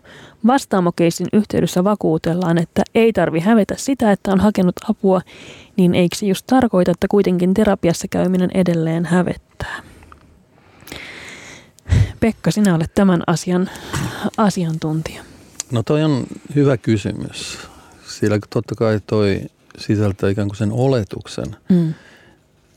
vastaamokeisin 0.47 1.27
yhteydessä 1.33 1.83
vakuutellaan, 1.83 2.57
että 2.57 2.83
ei 2.95 3.13
tarvi 3.13 3.39
hävetä 3.39 3.75
sitä, 3.77 4.11
että 4.11 4.31
on 4.31 4.39
hakenut 4.39 4.75
apua, 4.89 5.21
niin 5.77 5.95
eikö 5.95 6.15
se 6.15 6.25
just 6.25 6.47
tarkoita, 6.47 6.91
että 6.91 7.07
kuitenkin 7.07 7.53
terapiassa 7.53 8.07
käyminen 8.07 8.49
edelleen 8.53 9.05
hävettää? 9.05 9.81
Pekka, 12.19 12.51
sinä 12.51 12.75
olet 12.75 12.93
tämän 12.95 13.23
asian 13.27 13.69
asiantuntija. 14.37 15.23
No 15.71 15.83
toi 15.83 16.03
on 16.03 16.23
hyvä 16.55 16.77
kysymys. 16.77 17.59
Sillä 18.07 18.39
totta 18.49 18.75
kai 18.75 18.99
toi 19.07 19.41
sisältää 19.79 20.29
ikään 20.29 20.47
kuin 20.47 20.57
sen 20.57 20.71
oletuksen, 20.71 21.55
mm. 21.69 21.93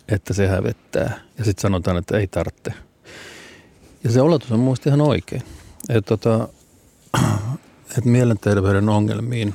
että 0.09 0.35
se 0.35 0.47
hävettää. 0.47 1.21
Ja 1.39 1.45
sitten 1.45 1.63
sanotaan, 1.63 1.97
että 1.97 2.19
ei 2.19 2.27
tarvitse. 2.27 2.73
Ja 4.05 4.11
se 4.11 4.21
oletus 4.21 4.53
on 4.53 4.61
muista 4.61 4.89
ihan 4.89 5.01
oikein. 5.01 5.43
Että 5.89 6.17
tota, 6.17 6.49
et 7.99 8.05
mielenterveyden 8.05 8.89
ongelmiin, 8.89 9.55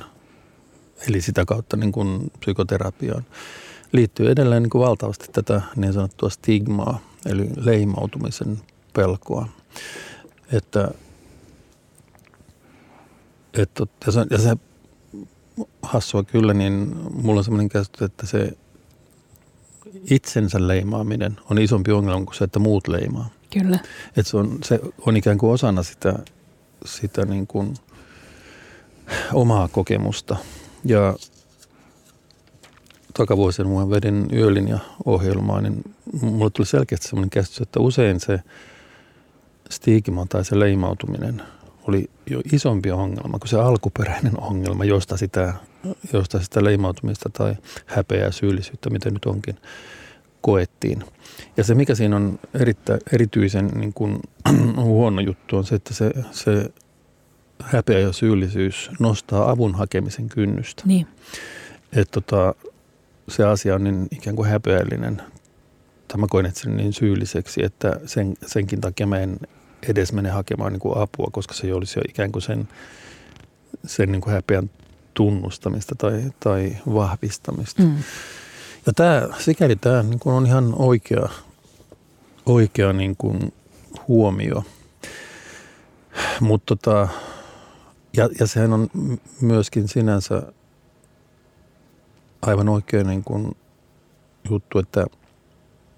eli 1.08 1.20
sitä 1.20 1.44
kautta 1.44 1.76
niin 1.76 1.92
kuin 1.92 2.32
psykoterapiaan, 2.40 3.24
liittyy 3.92 4.30
edelleen 4.30 4.62
niin 4.62 4.70
kuin 4.70 4.84
valtavasti 4.84 5.26
tätä 5.32 5.62
niin 5.76 5.92
sanottua 5.92 6.30
stigmaa, 6.30 6.98
eli 7.26 7.50
leimautumisen 7.56 8.60
pelkoa. 8.92 9.48
Että, 10.52 10.90
että 13.54 13.86
ja, 14.06 14.12
se, 14.12 14.26
ja 14.30 14.38
se 14.38 14.56
hassua 15.82 16.22
kyllä, 16.22 16.54
niin 16.54 16.96
mulla 17.12 17.38
on 17.38 17.44
sellainen 17.44 17.68
käsitys, 17.68 18.02
että 18.02 18.26
se 18.26 18.52
itsensä 20.10 20.68
leimaaminen 20.68 21.36
on 21.50 21.58
isompi 21.58 21.92
ongelma 21.92 22.24
kuin 22.24 22.34
se, 22.34 22.44
että 22.44 22.58
muut 22.58 22.88
leimaa. 22.88 23.30
Kyllä. 23.50 23.78
Että 24.16 24.30
se 24.30 24.36
on, 24.36 24.58
se 24.64 24.80
on 25.06 25.16
ikään 25.16 25.38
kuin 25.38 25.52
osana 25.52 25.82
sitä, 25.82 26.18
sitä 26.84 27.24
niin 27.24 27.46
kuin 27.46 27.74
omaa 29.32 29.68
kokemusta. 29.68 30.36
Ja 30.84 31.16
takavuosien 33.14 33.68
muun 33.68 33.90
vedin 33.90 34.28
yölinja-ohjelmaa, 34.32 35.60
niin 35.60 35.94
mulle 36.20 36.50
tuli 36.50 36.66
selkeästi 36.66 37.08
sellainen 37.08 37.30
käsitys, 37.30 37.60
että 37.60 37.80
usein 37.80 38.20
se 38.20 38.40
stigma 39.70 40.26
tai 40.28 40.44
se 40.44 40.58
leimautuminen– 40.58 41.42
oli 41.88 42.10
jo 42.30 42.40
isompi 42.52 42.90
ongelma 42.90 43.38
kuin 43.38 43.48
se 43.48 43.56
alkuperäinen 43.56 44.40
ongelma, 44.40 44.84
josta 44.84 45.16
sitä, 45.16 45.54
josta 46.12 46.40
sitä 46.40 46.64
leimautumista 46.64 47.30
tai 47.32 47.54
häpeää, 47.86 48.30
syyllisyyttä, 48.30 48.90
mitä 48.90 49.10
nyt 49.10 49.24
onkin, 49.24 49.56
koettiin. 50.40 51.04
Ja 51.56 51.64
se, 51.64 51.74
mikä 51.74 51.94
siinä 51.94 52.16
on 52.16 52.38
erittä, 52.54 52.98
erityisen 53.12 53.66
niin 53.66 53.92
kuin, 53.92 54.20
huono 54.76 55.20
juttu, 55.20 55.56
on 55.56 55.64
se, 55.64 55.74
että 55.74 55.94
se, 55.94 56.10
se 56.30 56.70
häpeä 57.62 57.98
ja 57.98 58.12
syyllisyys 58.12 58.90
nostaa 59.00 59.50
avun 59.50 59.74
hakemisen 59.74 60.28
kynnystä. 60.28 60.82
Niin. 60.86 61.06
Että 61.92 62.20
tota, 62.20 62.54
se 63.28 63.44
asia 63.44 63.74
on 63.74 63.84
niin 63.84 64.08
ikään 64.10 64.36
kuin 64.36 64.48
häpeällinen, 64.48 65.22
tai 66.08 66.18
mä 66.18 66.26
koen 66.30 66.46
että 66.46 66.70
niin 66.70 66.92
syylliseksi, 66.92 67.64
että 67.64 68.00
sen, 68.06 68.34
senkin 68.46 68.80
takia 68.80 69.06
mä 69.06 69.18
en 69.18 69.38
edes 69.88 70.12
mene 70.12 70.30
hakemaan 70.30 70.72
niin 70.72 70.80
kuin 70.80 70.98
apua, 70.98 71.28
koska 71.32 71.54
se 71.54 71.74
olisi 71.74 71.98
jo 71.98 72.02
ikään 72.08 72.32
kuin 72.32 72.42
sen, 72.42 72.68
sen 73.86 74.12
niin 74.12 74.20
kuin 74.20 74.34
häpeän 74.34 74.70
tunnustamista 75.14 75.94
tai, 75.94 76.22
tai 76.40 76.76
vahvistamista. 76.94 77.82
Mm. 77.82 77.96
Ja 78.86 78.92
tämä, 78.92 79.28
sikäli 79.38 79.76
tämä 79.76 80.02
niin 80.02 80.18
kuin 80.18 80.34
on 80.34 80.46
ihan 80.46 80.74
oikea, 80.76 81.28
oikea 82.46 82.92
niin 82.92 83.16
kuin 83.16 83.52
huomio. 84.08 84.64
Mutta 86.40 86.76
tota, 86.76 87.08
ja, 88.16 88.28
ja 88.40 88.46
sehän 88.46 88.72
on 88.72 88.88
myöskin 89.40 89.88
sinänsä 89.88 90.42
aivan 92.42 92.68
oikein 92.68 93.06
niin 93.06 93.24
kuin 93.24 93.56
juttu, 94.50 94.78
että 94.78 95.06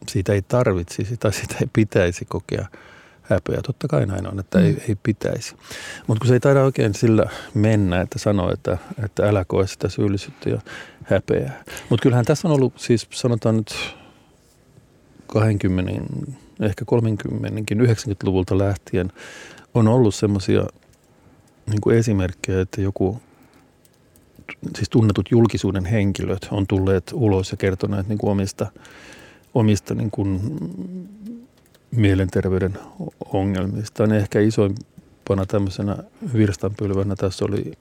siitä 0.08 0.32
ei 0.32 0.42
tarvitsisi 0.42 1.16
tai 1.16 1.32
sitä 1.32 1.54
ei 1.60 1.68
pitäisi 1.72 2.24
kokea– 2.24 2.66
häpeä. 3.30 3.60
Totta 3.66 3.88
kai 3.88 4.06
näin 4.06 4.26
on, 4.26 4.40
että 4.40 4.58
mm. 4.58 4.64
ei, 4.64 4.84
ei 4.88 4.96
pitäisi. 5.02 5.54
Mutta 6.06 6.20
kun 6.20 6.28
se 6.28 6.34
ei 6.34 6.40
taida 6.40 6.64
oikein 6.64 6.94
sillä 6.94 7.26
mennä, 7.54 8.00
että 8.00 8.18
sanoo, 8.18 8.52
että, 8.52 8.78
että 9.04 9.28
älä 9.28 9.44
koe 9.44 9.66
sitä 9.66 9.88
syyllisyyttä 9.88 10.50
ja 10.50 10.60
häpeää. 11.04 11.64
Mutta 11.88 12.02
kyllähän 12.02 12.24
tässä 12.24 12.48
on 12.48 12.54
ollut, 12.54 12.72
siis 12.76 13.08
sanotaan 13.10 13.56
nyt 13.56 13.74
20, 15.26 15.92
ehkä 16.60 16.84
30, 16.84 17.74
90-luvulta 17.74 18.58
lähtien 18.58 19.12
on 19.74 19.88
ollut 19.88 20.14
semmoisia 20.14 20.66
niin 21.66 21.98
esimerkkejä, 21.98 22.60
että 22.60 22.80
joku 22.80 23.20
siis 24.76 24.88
tunnetut 24.88 25.30
julkisuuden 25.30 25.84
henkilöt 25.84 26.48
on 26.50 26.66
tulleet 26.66 27.10
ulos 27.14 27.50
ja 27.50 27.56
kertoneet 27.56 28.08
niin 28.08 28.18
kuin 28.18 28.30
omista, 28.30 28.66
omista 29.54 29.94
niin 29.94 30.10
kuin 30.10 30.40
mielenterveyden 31.90 32.78
ongelmista. 33.32 34.06
Niin 34.06 34.20
ehkä 34.20 34.40
isoimpana 34.40 35.46
tämmöisenä 35.46 35.96
virstanpylvänä 36.34 37.16
tässä 37.16 37.44
oli 37.44 37.72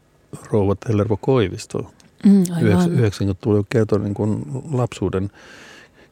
rouva 0.52 0.76
Tellervo 0.76 1.18
Koivisto. 1.18 1.92
Mm, 2.26 2.44
90-luvulla 2.44 3.66
kertoi 3.70 4.00
niin 4.00 4.14
kuin 4.14 4.46
lapsuuden 4.72 5.32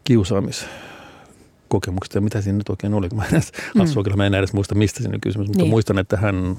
kiusaamiskokemuksista 0.03 2.17
ja 2.17 2.21
mitä 2.21 2.41
siinä 2.41 2.57
nyt 2.57 2.69
oikein 2.69 2.93
oli. 2.93 3.09
Mä 3.15 3.25
en 3.25 3.33
edes, 3.33 3.51
mm. 3.75 3.81
mä 4.15 4.25
en 4.25 4.35
edes 4.35 4.53
muista, 4.53 4.75
mistä 4.75 4.99
siinä 4.99 5.17
kysymys, 5.21 5.47
mutta 5.47 5.63
niin. 5.63 5.69
muistan, 5.69 5.99
että 5.99 6.17
hän 6.17 6.57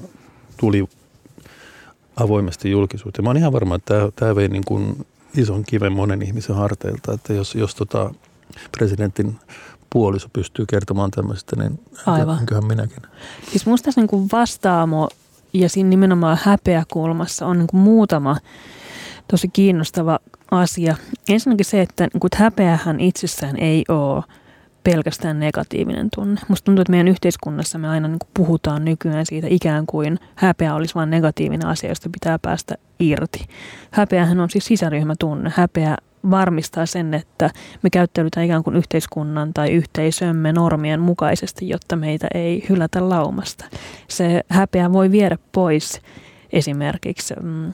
tuli 0.57 0.89
avoimesti 2.17 2.71
julkisuuteen. 2.71 3.25
Mä 3.25 3.29
oon 3.29 3.37
ihan 3.37 3.53
varma, 3.53 3.75
että 3.75 3.95
tämä, 3.95 4.11
tämä 4.17 4.37
vei 4.37 4.49
niin 4.49 4.65
kuin 4.65 5.07
ison 5.37 5.65
kiven 5.65 5.93
monen 5.93 6.23
ihmisen 6.23 6.57
harteilta, 6.57 7.13
että 7.13 7.33
jos, 7.33 7.55
jos 7.55 7.75
tota 7.75 8.15
presidentin 8.73 9.37
puoliso 9.93 10.29
pystyy 10.33 10.67
kertomaan 10.67 11.11
tämmöistä, 11.11 11.57
niin 11.57 11.81
Aivan. 12.07 12.39
enköhän 12.39 12.67
minäkin. 12.67 13.03
Siis 13.51 13.67
musta 13.67 13.85
tässä 13.85 14.01
niin 14.01 14.29
vastaamo 14.33 15.09
ja 15.53 15.69
siinä 15.69 15.91
nimenomaan 15.91 16.39
häpeäkulmassa 16.43 17.47
on 17.47 17.59
niin 17.59 17.67
kuin 17.67 17.81
muutama 17.81 18.37
tosi 19.31 19.49
kiinnostava 19.49 20.19
asia. 20.51 20.97
Ensinnäkin 21.29 21.65
se, 21.65 21.83
että, 21.83 22.05
niin 22.05 22.21
kuin, 22.21 22.29
että 22.29 22.45
häpeähän 22.45 23.01
itsessään 23.01 23.57
ei 23.57 23.85
ole 23.89 24.25
pelkästään 24.85 25.41
negatiivinen 25.41 26.09
tunne. 26.15 26.41
Musta 26.49 26.65
tuntuu, 26.65 26.83
että 26.83 26.91
meidän 26.91 27.09
yhteiskunnassa 27.09 27.79
me 27.79 27.89
aina 27.89 28.09
niin 28.09 28.19
kuin 28.19 28.31
puhutaan 28.35 28.85
nykyään 28.85 29.27
siitä 29.27 29.47
ikään 29.51 29.87
kuin 29.87 30.19
häpeä 30.35 30.75
olisi 30.75 30.95
vain 30.95 31.11
negatiivinen 31.11 31.69
asia, 31.69 31.89
josta 31.89 32.11
pitää 32.13 32.39
päästä 32.39 32.75
irti. 33.01 33.47
Häpeähän 33.91 34.41
on 34.41 34.51
siis 34.51 34.65
sisäryhmätunne. 34.65 35.53
Häpeä 35.57 35.97
varmistaa 36.31 36.87
sen, 36.87 37.15
että 37.15 37.51
me 37.83 37.91
käyttäydytään 37.91 38.47
ikään 38.47 38.65
kuin 38.65 38.77
yhteiskunnan 38.77 39.55
tai 39.55 39.71
yhteisömme 39.71 40.53
normien 40.53 41.01
mukaisesti, 41.01 41.69
jotta 41.69 41.97
meitä 41.97 42.27
ei 42.35 42.65
hylätä 42.69 43.09
laumasta. 43.09 43.65
Se 44.09 44.45
häpeä 44.49 44.93
voi 44.93 45.11
viedä 45.11 45.39
pois 45.53 46.01
esimerkiksi 46.53 47.35
mm, 47.43 47.73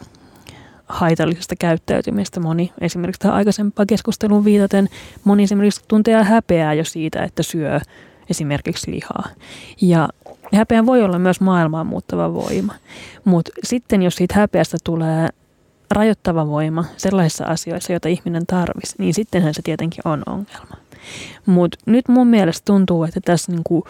haitallisesta 0.87 1.55
käyttäytymistä. 1.59 2.41
Moni 2.41 2.73
esimerkiksi 2.81 3.21
tähän 3.21 3.37
aikaisempaan 3.37 3.87
keskusteluun 3.87 4.45
viitaten, 4.45 4.89
moni 5.25 5.43
esimerkiksi 5.43 5.85
tuntee 5.89 6.23
häpeää 6.23 6.75
jo 6.75 6.85
siitä, 6.85 7.23
että 7.23 7.43
syö 7.43 7.81
esimerkiksi 8.31 8.91
lihaa. 8.91 9.29
Ja 9.81 10.09
häpeä 10.55 10.87
voi 10.87 11.03
olla 11.03 11.19
myös 11.19 11.41
maailmaan 11.41 11.87
muuttava 11.87 12.35
voima. 12.35 12.75
Mutta 13.25 13.53
sitten 13.65 14.03
jos 14.03 14.17
siitä 14.17 14.35
häpeästä 14.35 14.77
tulee 14.85 15.29
rajoittava 15.95 16.47
voima 16.47 16.85
sellaisissa 16.97 17.45
asioissa, 17.45 17.93
joita 17.93 18.09
ihminen 18.09 18.47
tarvisi, 18.47 18.95
niin 18.99 19.15
sittenhän 19.15 19.55
se 19.55 19.63
tietenkin 19.63 20.03
on 20.05 20.23
ongelma. 20.27 20.77
Mutta 21.47 21.79
nyt 21.87 22.09
mun 22.09 22.27
mielestä 22.27 22.65
tuntuu, 22.65 23.05
että 23.05 23.21
tässä 23.25 23.53
niinku 23.53 23.85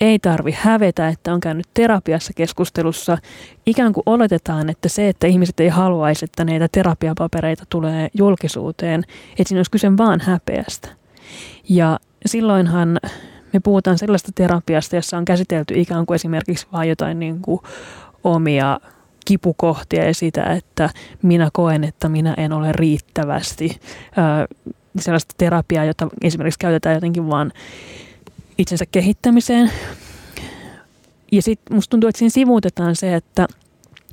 ei 0.00 0.18
tarvi 0.18 0.56
hävetä, 0.60 1.08
että 1.08 1.34
on 1.34 1.40
käynyt 1.40 1.66
terapiassa 1.74 2.32
keskustelussa. 2.36 3.18
Ikään 3.66 3.92
kuin 3.92 4.02
oletetaan, 4.06 4.70
että 4.70 4.88
se, 4.88 5.08
että 5.08 5.26
ihmiset 5.26 5.60
ei 5.60 5.68
haluaisi, 5.68 6.24
että 6.24 6.44
näitä 6.44 6.68
terapiapapereita 6.72 7.64
tulee 7.68 8.08
julkisuuteen, 8.14 9.04
että 9.30 9.44
siinä 9.48 9.58
olisi 9.58 9.70
kyse 9.70 9.96
vaan 9.96 10.20
häpeästä. 10.20 10.88
Ja 11.68 12.00
silloinhan 12.26 13.00
me 13.52 13.60
puhutaan 13.60 13.98
sellaista 13.98 14.32
terapiasta, 14.34 14.96
jossa 14.96 15.18
on 15.18 15.24
käsitelty 15.24 15.74
ikään 15.80 16.06
kuin 16.06 16.14
esimerkiksi 16.14 16.66
vain 16.72 16.88
jotain 16.88 17.18
niin 17.18 17.40
kuin 17.42 17.60
omia 18.24 18.80
kipukohtia 19.26 20.04
ja 20.04 20.14
sitä, 20.14 20.44
että 20.44 20.90
minä 21.22 21.48
koen, 21.52 21.84
että 21.84 22.08
minä 22.08 22.34
en 22.36 22.52
ole 22.52 22.72
riittävästi. 22.72 23.80
sellaista 25.00 25.34
terapiaa, 25.38 25.84
jota 25.84 26.08
esimerkiksi 26.22 26.58
käytetään 26.58 26.94
jotenkin 26.94 27.28
vaan 27.28 27.52
itsensä 28.58 28.84
kehittämiseen. 28.92 29.70
Ja 31.32 31.42
sitten 31.42 31.76
musta 31.76 31.90
tuntuu, 31.90 32.08
että 32.08 32.18
siinä 32.18 32.30
sivuutetaan 32.30 32.96
se, 32.96 33.14
että 33.14 33.46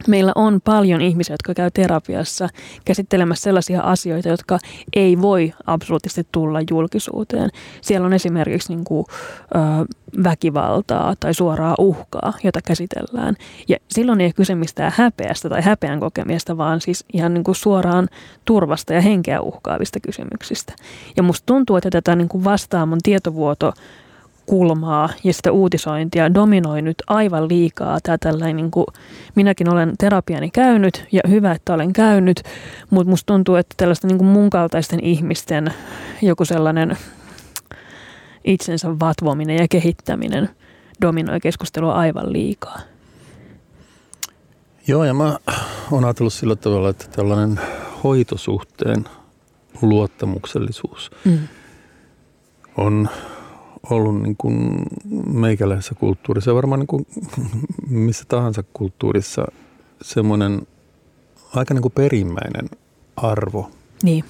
meillä 0.07 0.31
on 0.35 0.61
paljon 0.61 1.01
ihmisiä, 1.01 1.33
jotka 1.33 1.53
käy 1.53 1.71
terapiassa 1.71 2.49
käsittelemässä 2.85 3.43
sellaisia 3.43 3.81
asioita, 3.81 4.29
jotka 4.29 4.59
ei 4.95 5.21
voi 5.21 5.53
absoluuttisesti 5.65 6.27
tulla 6.31 6.59
julkisuuteen. 6.69 7.49
Siellä 7.81 8.05
on 8.05 8.13
esimerkiksi 8.13 8.75
niin 8.75 8.85
kuin, 8.85 9.05
ö, 9.55 9.85
väkivaltaa 10.23 11.13
tai 11.19 11.33
suoraa 11.33 11.75
uhkaa, 11.77 12.33
jota 12.43 12.59
käsitellään. 12.61 13.35
Ja 13.67 13.77
silloin 13.89 14.21
ei 14.21 14.27
ole 14.27 14.33
kyse 14.33 14.55
mistään 14.55 14.93
häpeästä 14.95 15.49
tai 15.49 15.61
häpeän 15.61 15.99
kokemista, 15.99 16.57
vaan 16.57 16.81
siis 16.81 17.05
ihan 17.13 17.33
niin 17.33 17.43
kuin 17.43 17.55
suoraan 17.55 18.07
turvasta 18.45 18.93
ja 18.93 19.01
henkeä 19.01 19.41
uhkaavista 19.41 19.99
kysymyksistä. 19.99 20.73
Ja 21.17 21.23
musta 21.23 21.45
tuntuu, 21.45 21.75
että 21.75 21.89
tätä 21.89 22.15
niin 22.15 22.29
kuin 22.29 22.43
vastaamon 22.43 22.99
tietovuoto 23.03 23.73
kulmaa 24.45 25.09
ja 25.23 25.33
sitä 25.33 25.51
uutisointia 25.51 26.33
dominoi 26.33 26.81
nyt 26.81 26.97
aivan 27.07 27.47
liikaa. 27.47 27.99
Tämä 28.03 28.17
tällainen, 28.17 28.55
niin 28.55 28.71
kuin, 28.71 28.85
minäkin 29.35 29.69
olen 29.69 29.93
terapiani 29.97 30.49
käynyt 30.49 31.05
ja 31.11 31.21
hyvä, 31.29 31.51
että 31.51 31.73
olen 31.73 31.93
käynyt, 31.93 32.43
mutta 32.89 33.09
musta 33.09 33.33
tuntuu, 33.33 33.55
että 33.55 33.73
tällaista 33.77 34.07
niin 34.07 34.17
kuin 34.17 34.27
mun 34.27 34.49
kaltaisten 34.49 34.99
ihmisten 34.99 35.73
joku 36.21 36.45
sellainen 36.45 36.97
itsensä 38.43 38.99
vatvominen 38.99 39.57
ja 39.57 39.67
kehittäminen 39.67 40.49
dominoi 41.01 41.39
keskustelua 41.39 41.93
aivan 41.93 42.33
liikaa. 42.33 42.79
Joo, 44.87 45.03
ja 45.03 45.13
mä 45.13 45.37
oon 45.91 46.05
ajatellut 46.05 46.33
sillä 46.33 46.55
tavalla, 46.55 46.89
että 46.89 47.05
tällainen 47.07 47.59
hoitosuhteen 48.03 49.05
luottamuksellisuus 49.81 51.11
mm. 51.25 51.39
on 52.77 53.09
ollut 53.89 54.21
niin 54.21 54.35
kuin 54.37 54.85
meikäläisessä 55.25 55.95
kulttuurissa 55.95 56.51
ja 56.51 56.55
varmaan 56.55 56.79
niin 56.79 56.87
kuin 56.87 57.07
missä 58.07 58.25
tahansa 58.27 58.63
kulttuurissa 58.73 59.45
semmoinen 60.01 60.67
aika 61.55 61.73
niin 61.73 61.81
kuin 61.81 61.91
perimmäinen 61.91 62.69
arvo. 63.15 63.71
Niin. 64.03 64.23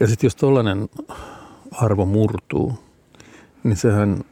Ja 0.00 0.06
sitten 0.06 0.26
jos 0.26 0.36
tällainen 0.36 0.88
arvo 1.72 2.06
murtuu, 2.06 2.78
niin 3.64 3.76
sehän, 3.76 4.24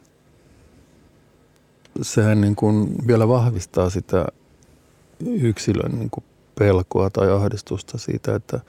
sehän 2.01 2.41
niin 2.41 2.55
kuin 2.55 3.07
vielä 3.07 3.27
vahvistaa 3.27 3.89
sitä 3.89 4.25
yksilön 5.25 5.91
niin 5.91 6.09
kuin 6.09 6.23
pelkoa 6.59 7.09
tai 7.09 7.31
ahdistusta 7.31 7.97
siitä, 7.97 8.35
että 8.35 8.59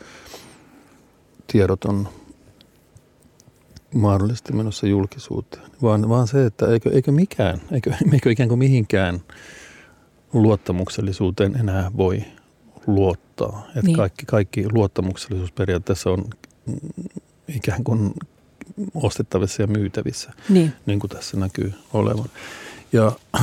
tiedot 1.47 1.85
on 1.85 2.09
mahdollisesti 3.95 4.53
menossa 4.53 4.87
julkisuuteen, 4.87 5.71
vaan, 5.83 6.09
vaan 6.09 6.27
se, 6.27 6.47
että 6.47 6.67
eikö, 6.67 6.91
eikö 6.91 7.13
mikään, 7.13 7.61
eikö, 7.73 7.93
eikö 8.13 8.31
ikään 8.31 8.49
kuin 8.49 8.59
mihinkään 8.59 9.21
luottamuksellisuuteen 10.33 11.57
enää 11.57 11.91
voi 11.97 12.25
luottaa. 12.87 13.67
Että 13.69 13.81
niin. 13.83 13.97
kaikki, 13.97 14.27
kaikki 14.27 14.67
luottamuksellisuus 14.73 15.53
periaatteessa 15.53 16.11
on 16.11 16.25
ikään 17.49 17.85
kuin 17.85 18.15
ostettavissa 18.95 19.63
ja 19.63 19.67
myytävissä, 19.67 20.33
niin, 20.49 20.73
niin 20.87 21.01
kuin 21.01 21.11
tässä 21.11 21.37
näkyy 21.37 21.75
olevan. 21.93 22.31
Ja 22.93 23.13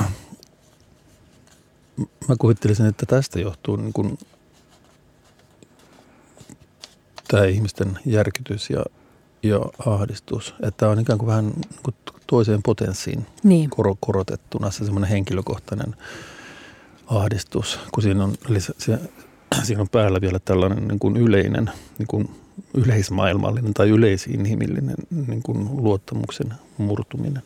mä 2.27 2.35
kuvittelisin, 2.39 2.85
että 2.85 3.05
tästä 3.05 3.39
johtuu 3.39 3.75
niin 3.75 3.93
kuin 3.93 4.19
tämä 7.27 7.45
ihmisten 7.45 7.99
järkytys 8.05 8.69
ja 8.69 8.85
ja 9.43 9.59
ahdistus. 9.85 10.55
Että 10.63 10.89
on 10.89 10.99
ikään 10.99 11.19
kuin 11.19 11.27
vähän 11.27 11.45
niin 11.45 11.79
kuin 11.83 11.95
toiseen 12.27 12.63
potenssiin 12.63 13.25
niin. 13.43 13.69
korotettuna 13.99 14.71
se 14.71 14.85
semmoinen 14.85 15.09
henkilökohtainen 15.09 15.95
ahdistus, 17.07 17.79
kun 17.91 18.03
siinä 18.03 18.23
on, 18.23 18.33
se, 18.77 18.99
siinä 19.63 19.81
on 19.81 19.89
päällä 19.89 20.21
vielä 20.21 20.39
tällainen 20.39 20.87
niin 20.87 20.99
kuin 20.99 21.17
yleinen, 21.17 21.71
niin 21.97 22.07
kuin 22.07 22.29
yleismaailmallinen 22.73 23.73
tai 23.73 23.89
yleisinhimillinen 23.89 24.95
niin 25.27 25.43
kuin 25.43 25.69
luottamuksen 25.83 26.53
murtuminen. 26.77 27.43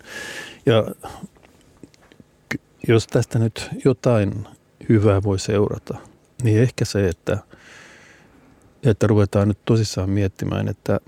Ja 0.66 0.86
jos 2.88 3.08
tästä 3.08 3.40
nyt 3.40 3.70
jotain 3.86 4.48
hyvää 4.90 5.24
voi 5.24 5.40
seurata, 5.40 5.98
niin 6.44 6.62
ehkä 6.62 6.86
se, 6.86 7.08
että, 7.08 7.38
että 8.84 9.08
ruvetaan 9.08 9.48
nyt 9.48 9.60
tosissaan 9.66 10.10
miettimään, 10.10 10.68
että– 10.68 11.00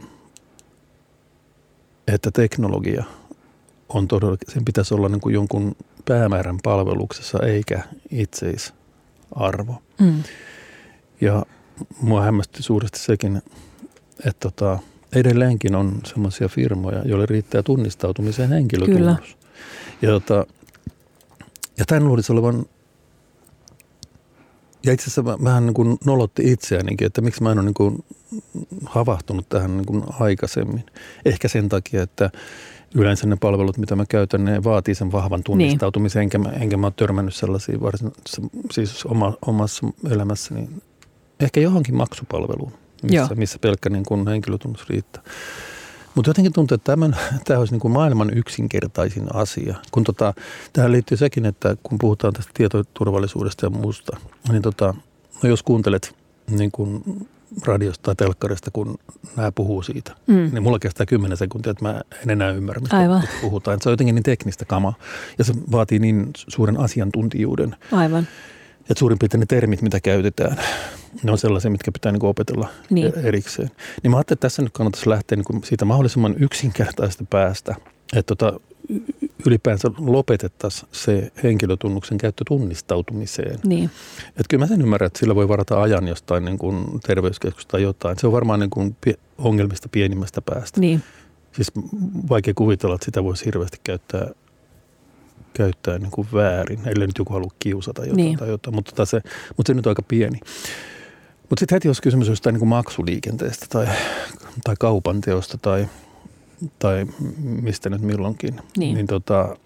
että 2.07 2.31
teknologia 2.31 3.03
on 3.89 4.07
todella, 4.07 4.37
sen 4.47 4.65
pitäisi 4.65 4.93
olla 4.93 5.09
niin 5.09 5.21
kuin 5.21 5.33
jonkun 5.33 5.75
päämäärän 6.05 6.59
palveluksessa 6.63 7.39
eikä 7.39 7.83
itseisarvo. 8.11 9.81
Mm. 9.99 10.23
Ja 11.21 11.45
mua 12.01 12.21
hämmästi 12.21 12.63
suuresti 12.63 12.99
sekin, 12.99 13.41
että 14.25 14.49
tota, 14.51 14.79
edelleenkin 15.15 15.75
on 15.75 15.99
sellaisia 16.05 16.47
firmoja, 16.47 17.01
joille 17.05 17.25
riittää 17.25 17.63
tunnistautumiseen 17.63 18.49
henkilötunnus. 18.49 19.37
Ja, 20.01 20.09
tota, 20.09 20.45
ja 21.77 21.85
tämän 21.85 22.07
luulisi 22.07 22.31
olevan 22.31 22.65
ja 24.85 24.93
itse 24.93 25.03
asiassa 25.03 25.43
vähän 25.43 25.65
niin 25.65 25.73
kuin 25.73 25.97
nolotti 26.05 26.51
itseänikin, 26.51 27.07
että 27.07 27.21
miksi 27.21 27.43
mä 27.43 27.51
en 27.51 27.59
ole 27.59 27.65
niin 27.65 27.73
kuin 27.73 28.05
havahtunut 28.85 29.49
tähän 29.49 29.77
niin 29.77 29.85
kuin 29.85 30.03
aikaisemmin. 30.19 30.83
Ehkä 31.25 31.47
sen 31.47 31.69
takia, 31.69 32.03
että 32.03 32.29
yleensä 32.95 33.27
ne 33.27 33.35
palvelut, 33.35 33.77
mitä 33.77 33.95
mä 33.95 34.05
käytän, 34.09 34.45
ne 34.45 34.63
vaatii 34.63 34.95
sen 34.95 35.11
vahvan 35.11 35.43
tunnistautumisen, 35.43 36.19
niin. 36.19 36.23
enkä, 36.23 36.37
mä, 36.37 36.49
enkä 36.49 36.77
mä 36.77 36.87
ole 36.87 36.93
törmännyt 36.95 37.35
sellaisia 37.35 37.81
varsin, 37.81 38.11
siis 38.71 39.05
oma, 39.05 39.37
omassa 39.45 39.87
elämässäni, 40.11 40.69
ehkä 41.39 41.59
johonkin 41.59 41.95
maksupalveluun, 41.95 42.71
missä, 43.03 43.35
missä 43.35 43.59
pelkkä 43.59 43.89
niin 43.89 44.05
kuin 44.05 44.27
henkilötunnus 44.27 44.89
riittää. 44.89 45.23
Mutta 46.15 46.29
jotenkin 46.29 46.53
tuntuu, 46.53 46.75
että 46.75 46.91
tämän, 46.91 47.15
tämä 47.45 47.59
olisi 47.59 47.73
niin 47.73 47.81
kuin 47.81 47.91
maailman 47.91 48.37
yksinkertaisin 48.37 49.27
asia. 49.33 49.75
Kun 49.91 50.03
tota, 50.03 50.33
tähän 50.73 50.91
liittyy 50.91 51.17
sekin, 51.17 51.45
että 51.45 51.77
kun 51.83 51.97
puhutaan 51.97 52.33
tästä 52.33 52.51
tietoturvallisuudesta 52.53 53.65
ja 53.65 53.69
muusta, 53.69 54.17
niin 54.51 54.61
tota, 54.61 54.93
no 55.43 55.49
jos 55.49 55.63
kuuntelet 55.63 56.15
niin 56.49 56.71
kuin 56.71 57.03
radiosta 57.65 58.03
tai 58.03 58.15
telkkarista, 58.15 58.71
kun 58.71 58.97
nämä 59.35 59.51
puhuu 59.51 59.81
siitä, 59.81 60.15
mm. 60.27 60.35
niin 60.35 60.63
mulla 60.63 60.79
kestää 60.79 61.05
kymmenen 61.05 61.37
sekuntia, 61.37 61.71
että 61.71 61.85
mä 61.85 62.01
en 62.23 62.29
enää 62.29 62.51
ymmärrä, 62.51 62.79
mistä 62.79 62.97
Aivan. 62.97 63.23
puhutaan. 63.41 63.81
Se 63.81 63.89
on 63.89 63.93
jotenkin 63.93 64.15
niin 64.15 64.23
teknistä 64.23 64.65
kamaa 64.65 64.93
ja 65.37 65.43
se 65.43 65.53
vaatii 65.71 65.99
niin 65.99 66.29
suuren 66.47 66.79
asiantuntijuuden. 66.79 67.75
Aivan. 67.91 68.27
Että 68.89 68.99
suurin 68.99 69.19
piirtein 69.19 69.39
ne 69.39 69.45
termit, 69.45 69.81
mitä 69.81 69.99
käytetään, 69.99 70.57
ne 71.23 71.31
on 71.31 71.37
sellaisia, 71.37 71.71
mitkä 71.71 71.91
pitää 71.91 72.11
niin 72.11 72.25
opetella 72.25 72.67
niin. 72.89 73.13
erikseen. 73.19 73.71
Niin 74.03 74.11
mä 74.11 74.17
ajattelin, 74.17 74.37
että 74.37 74.45
tässä 74.45 74.61
nyt 74.61 74.73
kannattaisi 74.73 75.09
lähteä 75.09 75.35
niin 75.35 75.63
siitä 75.63 75.85
mahdollisimman 75.85 76.35
yksinkertaisesta 76.39 77.23
päästä 77.29 77.75
että 78.15 78.35
tota, 78.35 78.59
ylipäänsä 79.45 79.91
lopetettaisiin 79.97 80.89
se 80.91 81.31
henkilötunnuksen 81.43 82.17
käyttö 82.17 82.43
tunnistautumiseen. 82.47 83.59
Niin. 83.65 83.89
Että 84.27 84.43
kyllä 84.49 84.63
mä 84.63 84.67
sen 84.67 84.81
ymmärrän, 84.81 85.07
että 85.07 85.19
sillä 85.19 85.35
voi 85.35 85.47
varata 85.47 85.81
ajan 85.81 86.07
jostain 86.07 86.45
niin 86.45 86.57
kuin 86.57 86.85
terveyskeskusta 87.07 87.71
tai 87.71 87.81
jotain. 87.81 88.19
Se 88.19 88.27
on 88.27 88.33
varmaan 88.33 88.59
niin 88.59 88.69
kuin 88.69 88.97
ongelmista 89.37 89.89
pienimmästä 89.89 90.41
päästä. 90.41 90.79
Niin. 90.79 91.03
Siis 91.51 91.71
vaikea 92.29 92.53
kuvitella, 92.53 92.95
että 92.95 93.05
sitä 93.05 93.23
voisi 93.23 93.45
hirveästi 93.45 93.77
käyttää, 93.83 94.27
käyttää 95.57 95.97
niin 95.97 96.11
kuin 96.11 96.27
väärin, 96.33 96.79
ellei 96.85 97.07
nyt 97.07 97.17
joku 97.17 97.33
halua 97.33 97.51
kiusata 97.59 98.01
jotain 98.01 98.17
niin. 98.17 98.37
tai 98.37 98.49
jotain, 98.49 98.75
mutta, 98.75 98.91
tota 98.91 99.05
se, 99.05 99.21
mutta 99.57 99.69
se 99.69 99.73
nyt 99.73 99.85
on 99.85 99.91
aika 99.91 100.01
pieni. 100.01 100.39
Mutta 101.49 101.59
sitten 101.59 101.75
heti 101.75 101.87
jos 101.87 102.01
kysymys 102.01 102.27
jostain 102.27 102.53
niin 102.53 102.59
kuin 102.59 102.69
maksuliikenteestä 102.69 103.65
tai, 103.69 103.87
tai 104.63 104.75
kaupanteosta 104.79 105.57
tai, 105.57 105.87
tai 106.79 107.05
mistä 107.39 107.89
nyt 107.89 108.01
milloinkin, 108.01 108.61
niin, 108.77 108.95
niin 108.95 109.07
tota, 109.07 109.57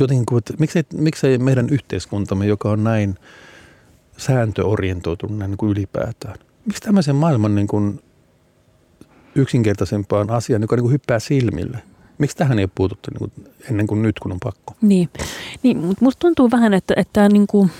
jotenkin, 0.00 0.38
että 0.38 0.54
miksei, 0.58 0.82
miksei 0.94 1.38
meidän 1.38 1.68
yhteiskuntamme, 1.68 2.46
joka 2.46 2.70
on 2.70 2.84
näin 2.84 3.14
sääntöorientoitunut 4.16 5.38
näin 5.38 5.50
niin 5.50 5.58
kuin 5.58 5.70
ylipäätään, 5.70 6.38
miksi 6.66 6.82
tämmöisen 6.82 7.16
maailman 7.16 7.54
niin 7.54 7.68
kuin 7.68 8.00
yksinkertaisempaan 9.34 10.30
asiaan, 10.30 10.62
joka 10.62 10.76
niin 10.76 10.82
kuin 10.82 10.92
hyppää 10.92 11.18
silmille? 11.18 11.78
Miksi 12.18 12.36
tähän 12.36 12.58
ei 12.58 12.64
ole 12.64 12.70
puututtu 12.74 13.10
niin 13.10 13.18
kuin 13.18 13.54
ennen 13.70 13.86
kuin 13.86 14.02
nyt, 14.02 14.18
kun 14.18 14.32
on 14.32 14.38
pakko? 14.42 14.74
Niin, 14.80 15.08
niin 15.62 15.78
mutta 15.78 16.04
musta 16.04 16.20
tuntuu 16.20 16.50
vähän, 16.50 16.74
että, 16.74 16.94
että 16.96 17.28
niin 17.28 17.46
kuin 17.46 17.70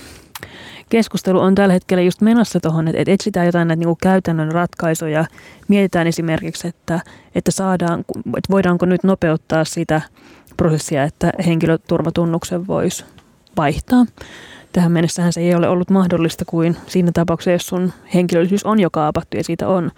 keskustelu 0.88 1.40
on 1.40 1.54
tällä 1.54 1.72
hetkellä 1.72 2.02
just 2.02 2.20
menossa 2.20 2.60
tuohon, 2.60 2.88
että 2.88 3.12
etsitään 3.12 3.46
jotain 3.46 3.68
näitä 3.68 3.78
niin 3.78 3.86
kuin 3.86 3.98
käytännön 4.02 4.52
ratkaisuja. 4.52 5.24
Mietitään 5.68 6.06
esimerkiksi, 6.06 6.68
että, 6.68 7.00
että, 7.34 7.50
saadaan, 7.50 8.00
että 8.36 8.50
voidaanko 8.50 8.86
nyt 8.86 9.04
nopeuttaa 9.04 9.64
sitä 9.64 10.02
prosessia, 10.56 11.04
että 11.04 11.32
henkilöturvatunnuksen 11.46 12.66
voisi 12.66 13.04
vaihtaa. 13.56 14.06
Tähän 14.72 14.92
mennessähän 14.92 15.32
se 15.32 15.40
ei 15.40 15.54
ole 15.54 15.68
ollut 15.68 15.90
mahdollista 15.90 16.44
kuin 16.44 16.76
siinä 16.86 17.10
tapauksessa, 17.14 17.50
jos 17.50 17.66
sun 17.66 17.92
henkilöllisyys 18.14 18.64
on 18.64 18.80
jo 18.80 18.90
kaapattu 18.90 19.36
ja 19.36 19.44
siitä 19.44 19.68
on, 19.68 19.90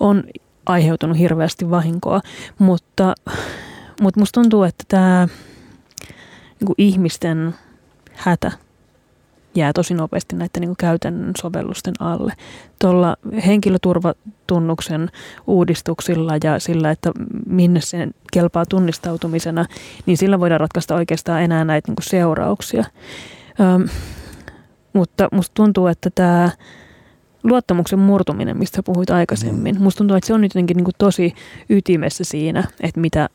on 0.00 0.24
aiheutunut 0.66 1.18
hirveästi 1.18 1.70
vahinkoa. 1.70 2.20
Mutta, 2.58 3.14
mutta 4.00 4.20
musta 4.20 4.40
tuntuu, 4.40 4.62
että 4.62 4.84
tämä 4.88 5.28
niin 6.60 6.74
ihmisten 6.78 7.54
hätä 8.12 8.52
jää 9.54 9.72
tosi 9.72 9.94
nopeasti 9.94 10.36
näiden 10.36 10.60
niin 10.60 10.76
käytännön 10.78 11.32
sovellusten 11.40 11.94
alle. 11.98 12.32
Tuolla 12.80 13.16
henkilöturvatunnuksen 13.46 15.10
uudistuksilla 15.46 16.32
ja 16.44 16.58
sillä, 16.58 16.90
että 16.90 17.12
minne 17.46 17.80
se 17.80 18.08
kelpaa 18.32 18.66
tunnistautumisena, 18.66 19.64
niin 20.06 20.16
sillä 20.16 20.40
voidaan 20.40 20.60
ratkaista 20.60 20.94
oikeastaan 20.94 21.42
enää 21.42 21.64
näitä 21.64 21.92
niin 21.92 21.96
seurauksia. 22.02 22.84
Öm, 23.60 23.88
mutta 24.92 25.28
musta 25.32 25.54
tuntuu, 25.54 25.86
että 25.86 26.10
tämä 26.14 26.50
luottamuksen 27.42 27.98
murtuminen, 27.98 28.56
mistä 28.56 28.82
puhuit 28.82 29.10
aikaisemmin, 29.10 29.76
mm. 29.76 29.82
musta 29.82 29.98
tuntuu, 29.98 30.16
että 30.16 30.26
se 30.26 30.34
on 30.34 30.40
nyt 30.40 30.54
jotenkin 30.54 30.76
niin 30.76 30.86
tosi 30.98 31.34
ytimessä 31.70 32.24
siinä, 32.24 32.64
että 32.80 33.00
mitä 33.00 33.28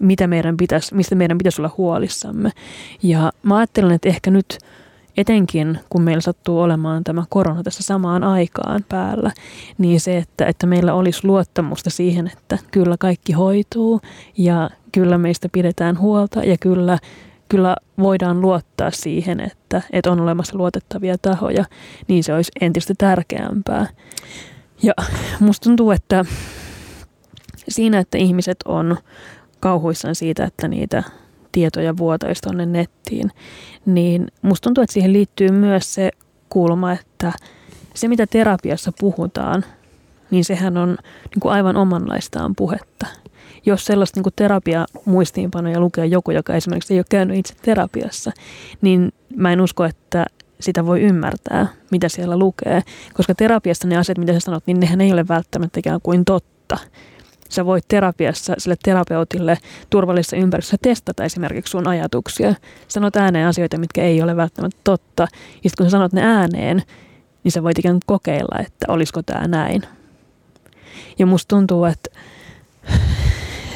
mitä 0.00 0.26
meidän 0.26 0.56
pitäisi, 0.56 0.94
mistä 0.94 1.14
meidän 1.14 1.38
pitäisi 1.38 1.60
olla 1.60 1.74
huolissamme. 1.78 2.50
Ja 3.02 3.32
mä 3.42 3.56
ajattelen, 3.56 3.92
että 3.92 4.08
ehkä 4.08 4.30
nyt 4.30 4.58
etenkin 5.16 5.78
kun 5.90 6.02
meillä 6.02 6.20
sattuu 6.20 6.60
olemaan 6.60 7.04
tämä 7.04 7.24
korona 7.28 7.62
tässä 7.62 7.82
samaan 7.82 8.24
aikaan 8.24 8.84
päällä, 8.88 9.30
niin 9.78 10.00
se, 10.00 10.16
että, 10.16 10.46
että 10.46 10.66
meillä 10.66 10.94
olisi 10.94 11.26
luottamusta 11.26 11.90
siihen, 11.90 12.26
että 12.26 12.58
kyllä 12.70 12.96
kaikki 12.98 13.32
hoituu 13.32 14.00
ja 14.38 14.70
kyllä 14.92 15.18
meistä 15.18 15.48
pidetään 15.52 15.98
huolta 15.98 16.40
ja 16.40 16.56
kyllä, 16.60 16.98
kyllä 17.48 17.76
voidaan 17.98 18.40
luottaa 18.40 18.90
siihen, 18.90 19.40
että, 19.40 19.82
että 19.92 20.12
on 20.12 20.20
olemassa 20.20 20.58
luotettavia 20.58 21.18
tahoja, 21.18 21.64
niin 22.08 22.24
se 22.24 22.34
olisi 22.34 22.52
entistä 22.60 22.94
tärkeämpää. 22.98 23.86
Ja 24.82 24.92
musta 25.40 25.64
tuntuu, 25.64 25.90
että 25.90 26.24
siinä, 27.68 27.98
että 27.98 28.18
ihmiset 28.18 28.58
on 28.64 28.96
kauhuissaan 29.60 30.14
siitä, 30.14 30.44
että 30.44 30.68
niitä 30.68 31.02
tietoja 31.52 31.96
vuotaisi 31.96 32.42
tuonne 32.42 32.66
nettiin, 32.66 33.30
niin 33.86 34.26
musta 34.42 34.64
tuntuu, 34.64 34.82
että 34.82 34.94
siihen 34.94 35.12
liittyy 35.12 35.48
myös 35.48 35.94
se 35.94 36.10
kulma, 36.48 36.92
että 36.92 37.32
se 37.94 38.08
mitä 38.08 38.26
terapiassa 38.26 38.92
puhutaan, 39.00 39.64
niin 40.30 40.44
sehän 40.44 40.76
on 40.76 40.88
niin 41.34 41.40
kuin 41.40 41.52
aivan 41.52 41.76
omanlaistaan 41.76 42.54
puhetta. 42.54 43.06
Jos 43.66 43.84
sellaista 43.84 44.18
niin 44.18 44.22
kuin 44.22 44.32
terapia-muistiinpanoja 44.36 45.80
lukee 45.80 46.06
joku, 46.06 46.30
joka 46.30 46.54
esimerkiksi 46.54 46.94
ei 46.94 47.00
ole 47.00 47.06
käynyt 47.10 47.36
itse 47.36 47.54
terapiassa, 47.62 48.32
niin 48.82 49.12
mä 49.36 49.52
en 49.52 49.60
usko, 49.60 49.84
että 49.84 50.26
sitä 50.60 50.86
voi 50.86 51.00
ymmärtää, 51.00 51.66
mitä 51.90 52.08
siellä 52.08 52.38
lukee. 52.38 52.82
Koska 53.14 53.34
terapiassa 53.34 53.88
ne 53.88 53.96
asiat, 53.96 54.18
mitä 54.18 54.32
sä 54.32 54.40
sanot, 54.40 54.66
niin 54.66 54.80
nehän 54.80 55.00
ei 55.00 55.12
ole 55.12 55.28
välttämättä 55.28 55.80
ikään 55.80 56.00
kuin 56.02 56.24
totta 56.24 56.78
sä 57.50 57.66
voit 57.66 57.84
terapiassa 57.88 58.54
sille 58.58 58.76
terapeutille 58.82 59.58
turvallisessa 59.90 60.36
ympäristössä 60.36 60.76
testata 60.82 61.24
esimerkiksi 61.24 61.70
sun 61.70 61.88
ajatuksia. 61.88 62.54
Sanot 62.88 63.16
ääneen 63.16 63.48
asioita, 63.48 63.78
mitkä 63.78 64.02
ei 64.02 64.22
ole 64.22 64.36
välttämättä 64.36 64.80
totta. 64.84 65.22
Ja 65.64 65.70
sitten 65.70 65.84
kun 65.84 65.86
sä 65.86 65.90
sanot 65.90 66.12
ne 66.12 66.22
ääneen, 66.22 66.82
niin 67.44 67.52
sä 67.52 67.62
voit 67.62 67.78
ikään 67.78 67.94
kuin 67.94 68.02
kokeilla, 68.06 68.58
että 68.58 68.86
olisiko 68.88 69.22
tämä 69.22 69.48
näin. 69.48 69.82
Ja 71.18 71.26
musta 71.26 71.56
tuntuu, 71.56 71.84
että 71.84 72.10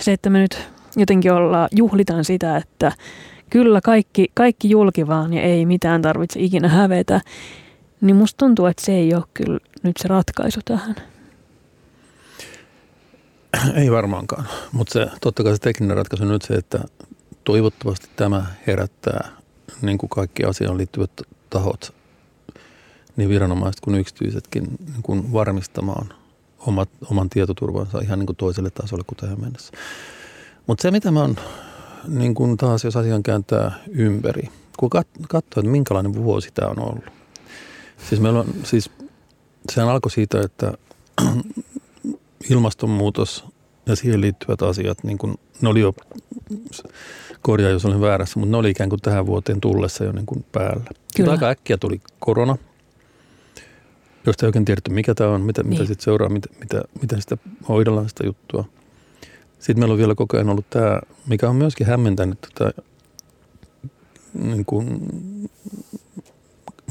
se, 0.01 0.13
että 0.13 0.31
me 0.31 0.39
nyt 0.39 0.69
jotenkin 0.97 1.33
olla, 1.33 1.69
juhlitaan 1.73 2.25
sitä, 2.25 2.57
että 2.57 2.93
kyllä 3.51 3.81
kaikki, 3.81 4.27
kaikki 4.35 4.71
julki 4.71 5.07
vaan 5.07 5.33
ja 5.33 5.43
ei 5.43 5.67
mitään 5.67 6.03
tarvitse 6.03 6.41
ikinä 6.41 6.69
hävetä, 6.69 7.21
niin 8.01 8.17
musta 8.17 8.37
tuntuu, 8.39 8.67
että 8.67 8.85
se 8.85 8.93
ei 8.93 9.15
ole 9.15 9.25
kyllä 9.35 9.59
nyt 9.83 9.97
se 9.97 10.09
ratkaisu 10.09 10.61
tähän. 10.65 11.14
Ei 13.83 13.91
varmaankaan, 13.91 14.49
mutta 14.73 14.93
se, 14.93 15.07
totta 15.21 15.43
kai 15.45 15.53
se 15.53 15.59
tekninen 15.59 15.97
ratkaisu 15.97 16.25
on 16.25 16.31
nyt 16.31 16.43
se, 16.43 16.55
että 16.55 16.85
toivottavasti 17.45 18.09
tämä 18.17 18.47
herättää 18.67 19.29
niin 19.83 19.99
kuin 19.99 20.11
kaikki 20.11 20.45
asiaan 20.45 20.79
liittyvät 20.79 21.11
tahot, 21.51 21.95
niin 23.17 23.29
viranomaiset 23.29 23.81
kuin 23.81 23.99
yksityisetkin 23.99 24.65
niin 24.65 25.03
kuin 25.03 25.33
varmistamaan 25.33 26.15
omat, 26.59 26.89
oman 27.11 27.31
tietoturvansa 27.31 28.01
ihan 28.01 28.19
niin 28.19 28.27
kuin 28.27 28.37
toiselle 28.37 28.71
tasolle 28.71 29.05
kuin 29.07 29.17
tähän 29.17 29.41
mennessä. 29.41 29.73
Mutta 30.67 30.83
se, 30.83 30.91
mitä 30.91 31.11
mä 31.11 31.21
oon 31.21 31.37
niin 32.09 32.35
kuin 32.35 32.57
taas, 32.57 32.85
jos 32.85 32.97
asian 32.97 33.23
kääntää 33.23 33.73
ympäri, 33.89 34.49
kun 34.77 34.91
kat- 34.97 35.27
katsoo, 35.29 35.61
että 35.61 35.71
minkälainen 35.71 36.15
vuosi 36.15 36.51
tämä 36.55 36.69
on 36.69 36.79
ollut. 36.79 37.05
Siis 38.09 38.21
meillä 38.21 38.41
on, 38.41 38.47
siis 38.65 38.91
sehän 39.73 39.91
alkoi 39.91 40.11
siitä, 40.11 40.41
että 40.41 40.73
ilmastonmuutos 42.51 43.45
ja 43.87 43.97
siihen 43.97 44.21
liittyvät 44.21 44.63
asiat, 44.63 45.05
niin 45.05 45.19
kuin, 45.19 45.35
ne 45.61 45.69
oli 45.69 45.81
jo, 45.81 45.95
korjaa 47.43 47.71
jos 47.71 47.85
olen 47.85 48.01
väärässä, 48.01 48.41
mutta 48.41 48.51
ne 48.51 48.57
oli 48.57 48.71
ikään 48.71 48.91
kuin 48.91 49.01
tähän 49.01 49.27
vuoteen 49.27 49.61
tullessa 49.61 50.05
jo 50.05 50.13
niin 50.13 50.27
kuin 50.27 50.45
päällä. 50.53 50.85
Kyllä. 51.17 51.33
Aika 51.33 51.49
äkkiä 51.49 51.77
tuli 51.77 52.01
korona, 52.19 52.57
josta 54.27 54.47
ei 54.47 54.49
oikein 54.49 54.65
tiedetty, 54.65 54.91
mikä 54.91 55.15
tämä 55.15 55.31
on, 55.31 55.41
mitä, 55.41 55.63
niin. 55.63 55.71
mitä 55.71 55.85
sitten 55.85 56.05
seuraa, 56.05 56.29
mitä, 56.29 56.49
mitä, 56.61 56.83
miten 57.01 57.21
sitä 57.21 57.37
hoidellaan 57.69 58.09
sitä 58.09 58.27
juttua. 58.27 58.65
Sitten 59.59 59.79
meillä 59.79 59.93
on 59.93 59.99
vielä 59.99 60.15
koko 60.15 60.37
ajan 60.37 60.51
ollut 60.51 60.71
tämä, 60.71 61.01
mikä 61.27 61.49
on 61.49 61.57
myöskin 61.57 61.87
hämmentänyt 61.87 62.39
tätä 62.41 62.83
niin 64.35 64.65
kuin 64.65 65.01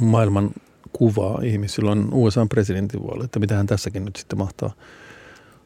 maailman 0.02 0.52
kuvaa 0.94 1.42
ihmisillä 1.44 1.92
on 1.92 2.10
USA 2.12 2.46
presidentinvuolle, 2.46 3.24
että 3.24 3.40
mitähän 3.40 3.68
tässäkin 3.68 4.06
nyt 4.06 4.16
sitten 4.16 4.40
mahtaa– 4.40 4.72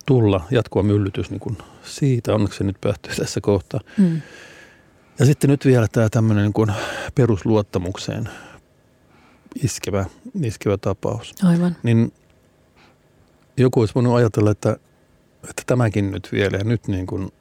tulla 0.08 0.46
jatkuva 0.52 0.84
myllytys 0.84 1.30
niin 1.30 1.40
kuin 1.40 1.58
siitä. 1.84 2.34
Onneksi 2.34 2.58
se 2.58 2.64
nyt 2.64 2.82
päättyy 2.82 3.16
tässä 3.22 3.42
kohtaa. 3.42 3.80
Mm. 3.98 4.22
Ja 5.20 5.26
sitten 5.26 5.50
nyt 5.50 5.66
vielä 5.66 5.88
tämä 5.92 6.10
tämmöinen 6.10 6.44
niin 6.44 6.54
kuin 6.54 6.72
perusluottamukseen 7.16 8.30
iskevä, 9.64 10.06
iskevä 10.44 10.78
tapaus. 10.78 11.34
Aivan. 11.44 11.76
Niin 11.84 12.14
joku 13.58 13.80
olisi 13.80 13.96
voinut 13.96 14.16
ajatella, 14.16 14.52
että, 14.52 14.78
että 15.44 15.64
tämäkin 15.66 16.12
nyt 16.12 16.30
vielä 16.32 16.58
ja 16.58 16.64
nyt 16.64 16.88
niin 16.88 17.08
kuin, 17.08 17.32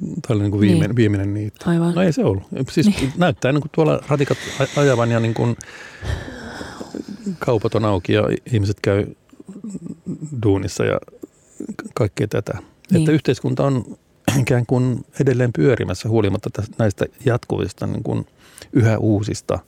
tämä 0.00 0.34
oli 0.34 0.42
niin 0.42 0.50
kuin 0.50 0.60
viimeinen, 0.60 0.88
niin. 0.88 0.96
viimeinen 0.96 1.34
niitä. 1.34 1.70
Aivan. 1.70 1.94
No 1.94 2.02
ei 2.02 2.12
se 2.12 2.24
ollut. 2.24 2.42
Siis 2.70 2.86
niin. 2.86 3.12
näyttää 3.16 3.52
niin 3.52 3.62
kuin 3.62 3.70
tuolla 3.74 4.00
ratikat 4.08 4.38
ajavan 4.76 5.10
ja 5.10 5.20
niin 5.20 5.34
kuin 5.34 5.56
kaupat 7.38 7.74
on 7.74 7.84
auki 7.84 8.12
ja 8.12 8.22
ihmiset 8.52 8.80
käy 8.82 9.06
duunissa 10.42 10.84
ja 10.84 10.98
kaikkea 11.94 12.28
tätä. 12.28 12.58
Niin. 12.90 13.00
Että 13.00 13.12
yhteiskunta 13.12 13.64
on 13.64 13.84
ikään 14.40 14.66
kuin 14.66 15.04
edelleen 15.20 15.52
pyörimässä 15.52 16.08
huolimatta 16.08 16.62
näistä 16.78 17.06
jatkuvista 17.24 17.86
niin 17.86 18.02
kuin 18.02 18.26
yhä 18.72 18.98
uusista 18.98 19.58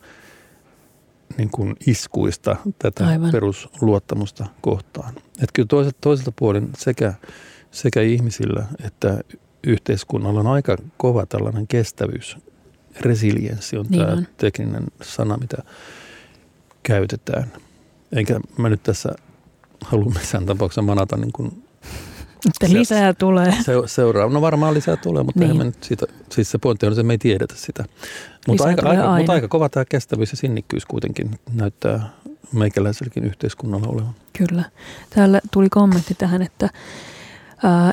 niin 1.38 1.50
kuin 1.50 1.76
iskuista 1.86 2.56
tätä 2.78 3.06
Aivan. 3.06 3.30
perusluottamusta 3.32 4.46
kohtaan. 4.60 5.14
Että 5.16 5.50
kyllä 5.52 5.66
toiselta, 5.66 5.98
toiselta 6.00 6.32
puolen 6.36 6.68
sekä, 6.78 7.14
sekä 7.70 8.00
ihmisillä 8.02 8.64
että 8.84 9.20
yhteiskunnalla 9.66 10.40
on 10.40 10.46
aika 10.46 10.76
kova 10.96 11.26
tällainen 11.26 11.66
kestävyys. 11.66 12.36
Resilienssi 13.00 13.76
on 13.76 13.86
Niin 13.88 14.00
tämä 14.00 14.12
on. 14.12 14.26
tekninen 14.36 14.84
sana, 15.02 15.36
mitä 15.36 15.56
käytetään. 16.82 17.52
Enkä 18.12 18.40
mä 18.58 18.68
nyt 18.68 18.82
tässä 18.82 19.14
halua 19.84 20.12
missään 20.14 20.46
tapauksessa 20.46 20.82
manata 20.82 21.16
niin 21.16 21.32
kuin 21.32 21.63
Että 22.46 22.66
Se- 22.66 22.72
lisää 22.72 23.14
tulee. 23.14 23.52
se, 23.62 23.72
seuraa. 23.86 24.28
No 24.28 24.40
varmaan 24.40 24.74
lisää 24.74 24.96
tulee, 24.96 25.22
mutta 25.22 25.40
Niin. 25.40 25.48
niin. 25.48 25.58
me 25.58 25.64
nyt 25.64 25.84
siitä, 25.84 26.06
siis 26.32 26.50
se 26.50 26.58
pointti 26.58 26.86
on, 26.86 26.92
että 26.92 27.02
me 27.02 27.12
ei 27.12 27.18
tiedetä 27.18 27.54
sitä. 27.56 27.84
Mutta 28.48 28.64
aika, 28.64 28.88
aika, 28.88 29.02
aina. 29.02 29.16
mutta 29.18 29.32
aika 29.32 29.48
kova 29.48 29.68
tämä 29.68 29.84
kestävyys 29.84 30.30
ja 30.30 30.36
sinnikkyys 30.36 30.86
kuitenkin 30.86 31.30
näyttää 31.54 32.10
meikäläiselläkin 32.52 33.24
yhteiskunnalla 33.24 33.86
olevan. 33.88 34.14
Kyllä. 34.38 34.64
Täällä 35.10 35.40
tuli 35.50 35.68
kommentti 35.68 36.14
tähän, 36.14 36.42
että 36.42 36.68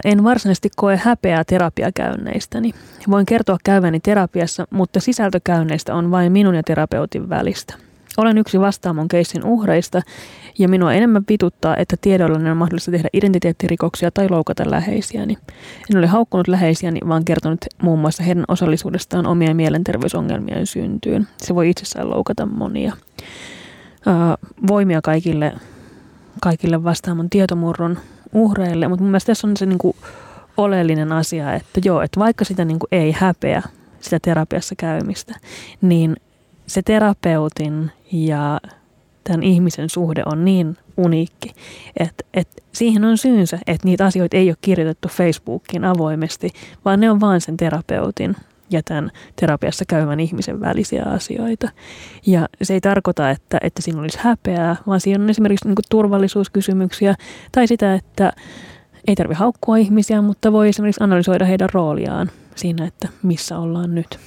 en 0.05 0.23
varsinaisesti 0.23 0.69
koe 0.75 0.97
häpeää 1.03 1.43
terapiakäynneistäni. 1.43 2.71
Voin 3.09 3.25
kertoa 3.25 3.57
käyväni 3.63 3.99
terapiassa, 3.99 4.67
mutta 4.69 4.99
sisältökäynneistä 4.99 5.95
on 5.95 6.11
vain 6.11 6.31
minun 6.31 6.55
ja 6.55 6.63
terapeutin 6.63 7.29
välistä. 7.29 7.73
Olen 8.17 8.37
yksi 8.37 8.59
vastaamon 8.59 9.07
keissin 9.07 9.43
uhreista 9.43 10.01
ja 10.59 10.69
minua 10.69 10.93
enemmän 10.93 11.23
vituttaa, 11.29 11.77
että 11.77 11.95
tiedollani 12.01 12.49
on 12.49 12.57
mahdollista 12.57 12.91
tehdä 12.91 13.09
identiteettirikoksia 13.13 14.11
tai 14.11 14.29
loukata 14.29 14.71
läheisiäni. 14.71 15.37
En 15.91 15.97
ole 15.97 16.07
haukkunut 16.07 16.47
läheisiäni, 16.47 16.99
vaan 17.07 17.25
kertonut 17.25 17.65
muun 17.81 17.99
muassa 17.99 18.23
heidän 18.23 18.43
osallisuudestaan 18.47 19.27
omien 19.27 19.55
mielenterveysongelmien 19.55 20.67
syntyyn. 20.67 21.27
Se 21.37 21.55
voi 21.55 21.69
itsessään 21.69 22.09
loukata 22.09 22.45
monia. 22.45 22.93
Voimia 24.67 25.01
kaikille 25.01 25.53
kaikille 26.41 26.83
vastaamon 26.83 27.29
tietomurron 27.29 27.97
uhreille, 28.33 28.87
mutta 28.87 29.03
mun 29.03 29.11
mielestä 29.11 29.27
tässä 29.27 29.47
on 29.47 29.57
se 29.57 29.65
niin 29.65 29.77
kuin 29.77 29.95
oleellinen 30.57 31.11
asia, 31.11 31.53
että 31.53 31.81
joo, 31.85 32.01
että 32.01 32.19
vaikka 32.19 32.45
sitä 32.45 32.65
niin 32.65 32.79
ei 32.91 33.11
häpeä, 33.11 33.61
sitä 33.99 34.19
terapiassa 34.21 34.75
käymistä, 34.77 35.35
niin 35.81 36.15
se 36.71 36.81
terapeutin 36.81 37.91
ja 38.11 38.59
tämän 39.23 39.43
ihmisen 39.43 39.89
suhde 39.89 40.23
on 40.25 40.45
niin 40.45 40.77
uniikki, 40.97 41.51
että, 41.97 42.23
että 42.33 42.63
siihen 42.71 43.05
on 43.05 43.17
syynsä, 43.17 43.59
että 43.67 43.87
niitä 43.87 44.05
asioita 44.05 44.37
ei 44.37 44.49
ole 44.49 44.57
kirjoitettu 44.61 45.07
Facebookiin 45.07 45.85
avoimesti, 45.85 46.49
vaan 46.85 46.99
ne 46.99 47.11
on 47.11 47.19
vain 47.19 47.41
sen 47.41 47.57
terapeutin 47.57 48.35
ja 48.69 48.81
tämän 48.83 49.11
terapiassa 49.35 49.85
käyvän 49.87 50.19
ihmisen 50.19 50.61
välisiä 50.61 51.03
asioita. 51.03 51.69
Ja 52.25 52.47
se 52.63 52.73
ei 52.73 52.81
tarkoita, 52.81 53.29
että, 53.29 53.57
että 53.61 53.81
siinä 53.81 54.01
olisi 54.01 54.19
häpeää, 54.21 54.75
vaan 54.87 54.99
siinä 54.99 55.23
on 55.23 55.29
esimerkiksi 55.29 55.67
niin 55.67 55.75
turvallisuuskysymyksiä 55.89 57.15
tai 57.51 57.67
sitä, 57.67 57.93
että 57.93 58.33
ei 59.07 59.15
tarvitse 59.15 59.39
haukkua 59.39 59.77
ihmisiä, 59.77 60.21
mutta 60.21 60.51
voi 60.51 60.69
esimerkiksi 60.69 61.03
analysoida 61.03 61.45
heidän 61.45 61.69
rooliaan 61.73 62.31
siinä, 62.55 62.85
että 62.85 63.07
missä 63.23 63.59
ollaan 63.59 63.95
nyt. 63.95 64.19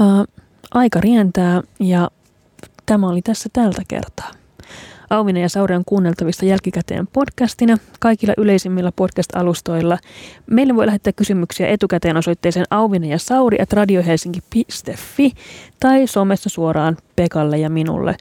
Ää, 0.00 0.24
aika 0.74 1.00
rientää 1.00 1.62
ja 1.80 2.10
tämä 2.86 3.08
oli 3.08 3.22
tässä 3.22 3.48
tältä 3.52 3.82
kertaa. 3.88 4.30
Auvinen 5.10 5.42
ja 5.42 5.48
Sauri 5.48 5.74
on 5.74 5.84
kuunneltavissa 5.86 6.44
jälkikäteen 6.44 7.06
podcastina 7.06 7.76
kaikilla 8.00 8.34
yleisimmillä 8.36 8.92
podcast-alustoilla. 8.92 9.98
Meille 10.46 10.74
voi 10.74 10.86
lähettää 10.86 11.12
kysymyksiä 11.12 11.68
etukäteen 11.68 12.16
osoitteeseen 12.16 12.66
auvinen 12.70 13.10
ja 13.10 13.18
sauri 13.18 13.60
at 13.60 13.72
radiohelsinki.fi 13.72 15.32
tai 15.80 16.06
somessa 16.06 16.50
suoraan 16.50 16.96
Pekalle 17.16 17.58
ja 17.58 17.70
minulle. 17.70 18.16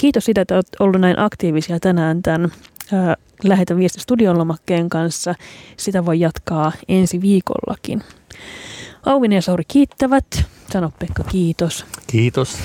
Kiitos 0.00 0.24
siitä, 0.24 0.40
että 0.40 0.54
olet 0.54 0.76
ollut 0.80 1.00
näin 1.00 1.18
aktiivisia 1.18 1.80
tänään 1.80 2.22
tämän 2.22 2.52
äh, 2.92 3.16
Lähetä 3.44 3.76
viesti 3.76 4.00
studion 4.00 4.38
lomakkeen 4.38 4.88
kanssa. 4.88 5.34
Sitä 5.76 6.06
voi 6.06 6.20
jatkaa 6.20 6.72
ensi 6.88 7.20
viikollakin. 7.20 8.02
Auvinen 9.06 9.36
ja 9.36 9.42
Sauri 9.42 9.64
kiittävät. 9.68 10.53
Sano 10.72 10.92
Pekka 10.98 11.24
kiitos. 11.24 11.86
Kiitos. 12.06 12.58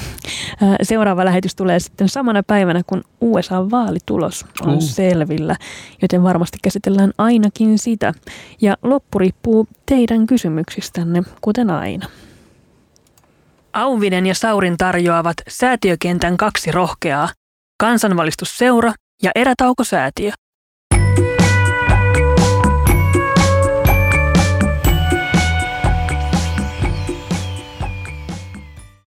Seuraava 0.82 1.26
lähetys 1.26 1.56
tulee 1.56 1.80
sitten 1.80 2.10
samana 2.10 2.44
päivänä, 2.48 2.82
kun 2.88 3.04
USA-vaalitulos 3.22 4.46
on 4.62 4.74
Uh. 4.74 4.82
selvillä, 4.82 5.56
joten 6.02 6.24
varmasti 6.24 6.58
käsitellään 6.64 7.12
ainakin 7.18 7.80
sitä. 7.80 8.14
Ja 8.62 8.78
loppu 8.84 9.20
riippuu 9.20 9.68
teidän 9.86 10.28
kysymyksistänne, 10.28 11.24
kuten 11.42 11.70
aina. 11.70 12.08
Auvinen 13.74 14.26
ja 14.26 14.36
Saurin 14.36 14.78
tarjoavat 14.78 15.38
säätiökentän 15.48 16.38
kaksi 16.38 16.72
rohkeaa, 16.72 17.30
kansanvalistusseura 17.80 18.94
ja 19.24 19.32
erätaukosäätiö. 19.36 20.32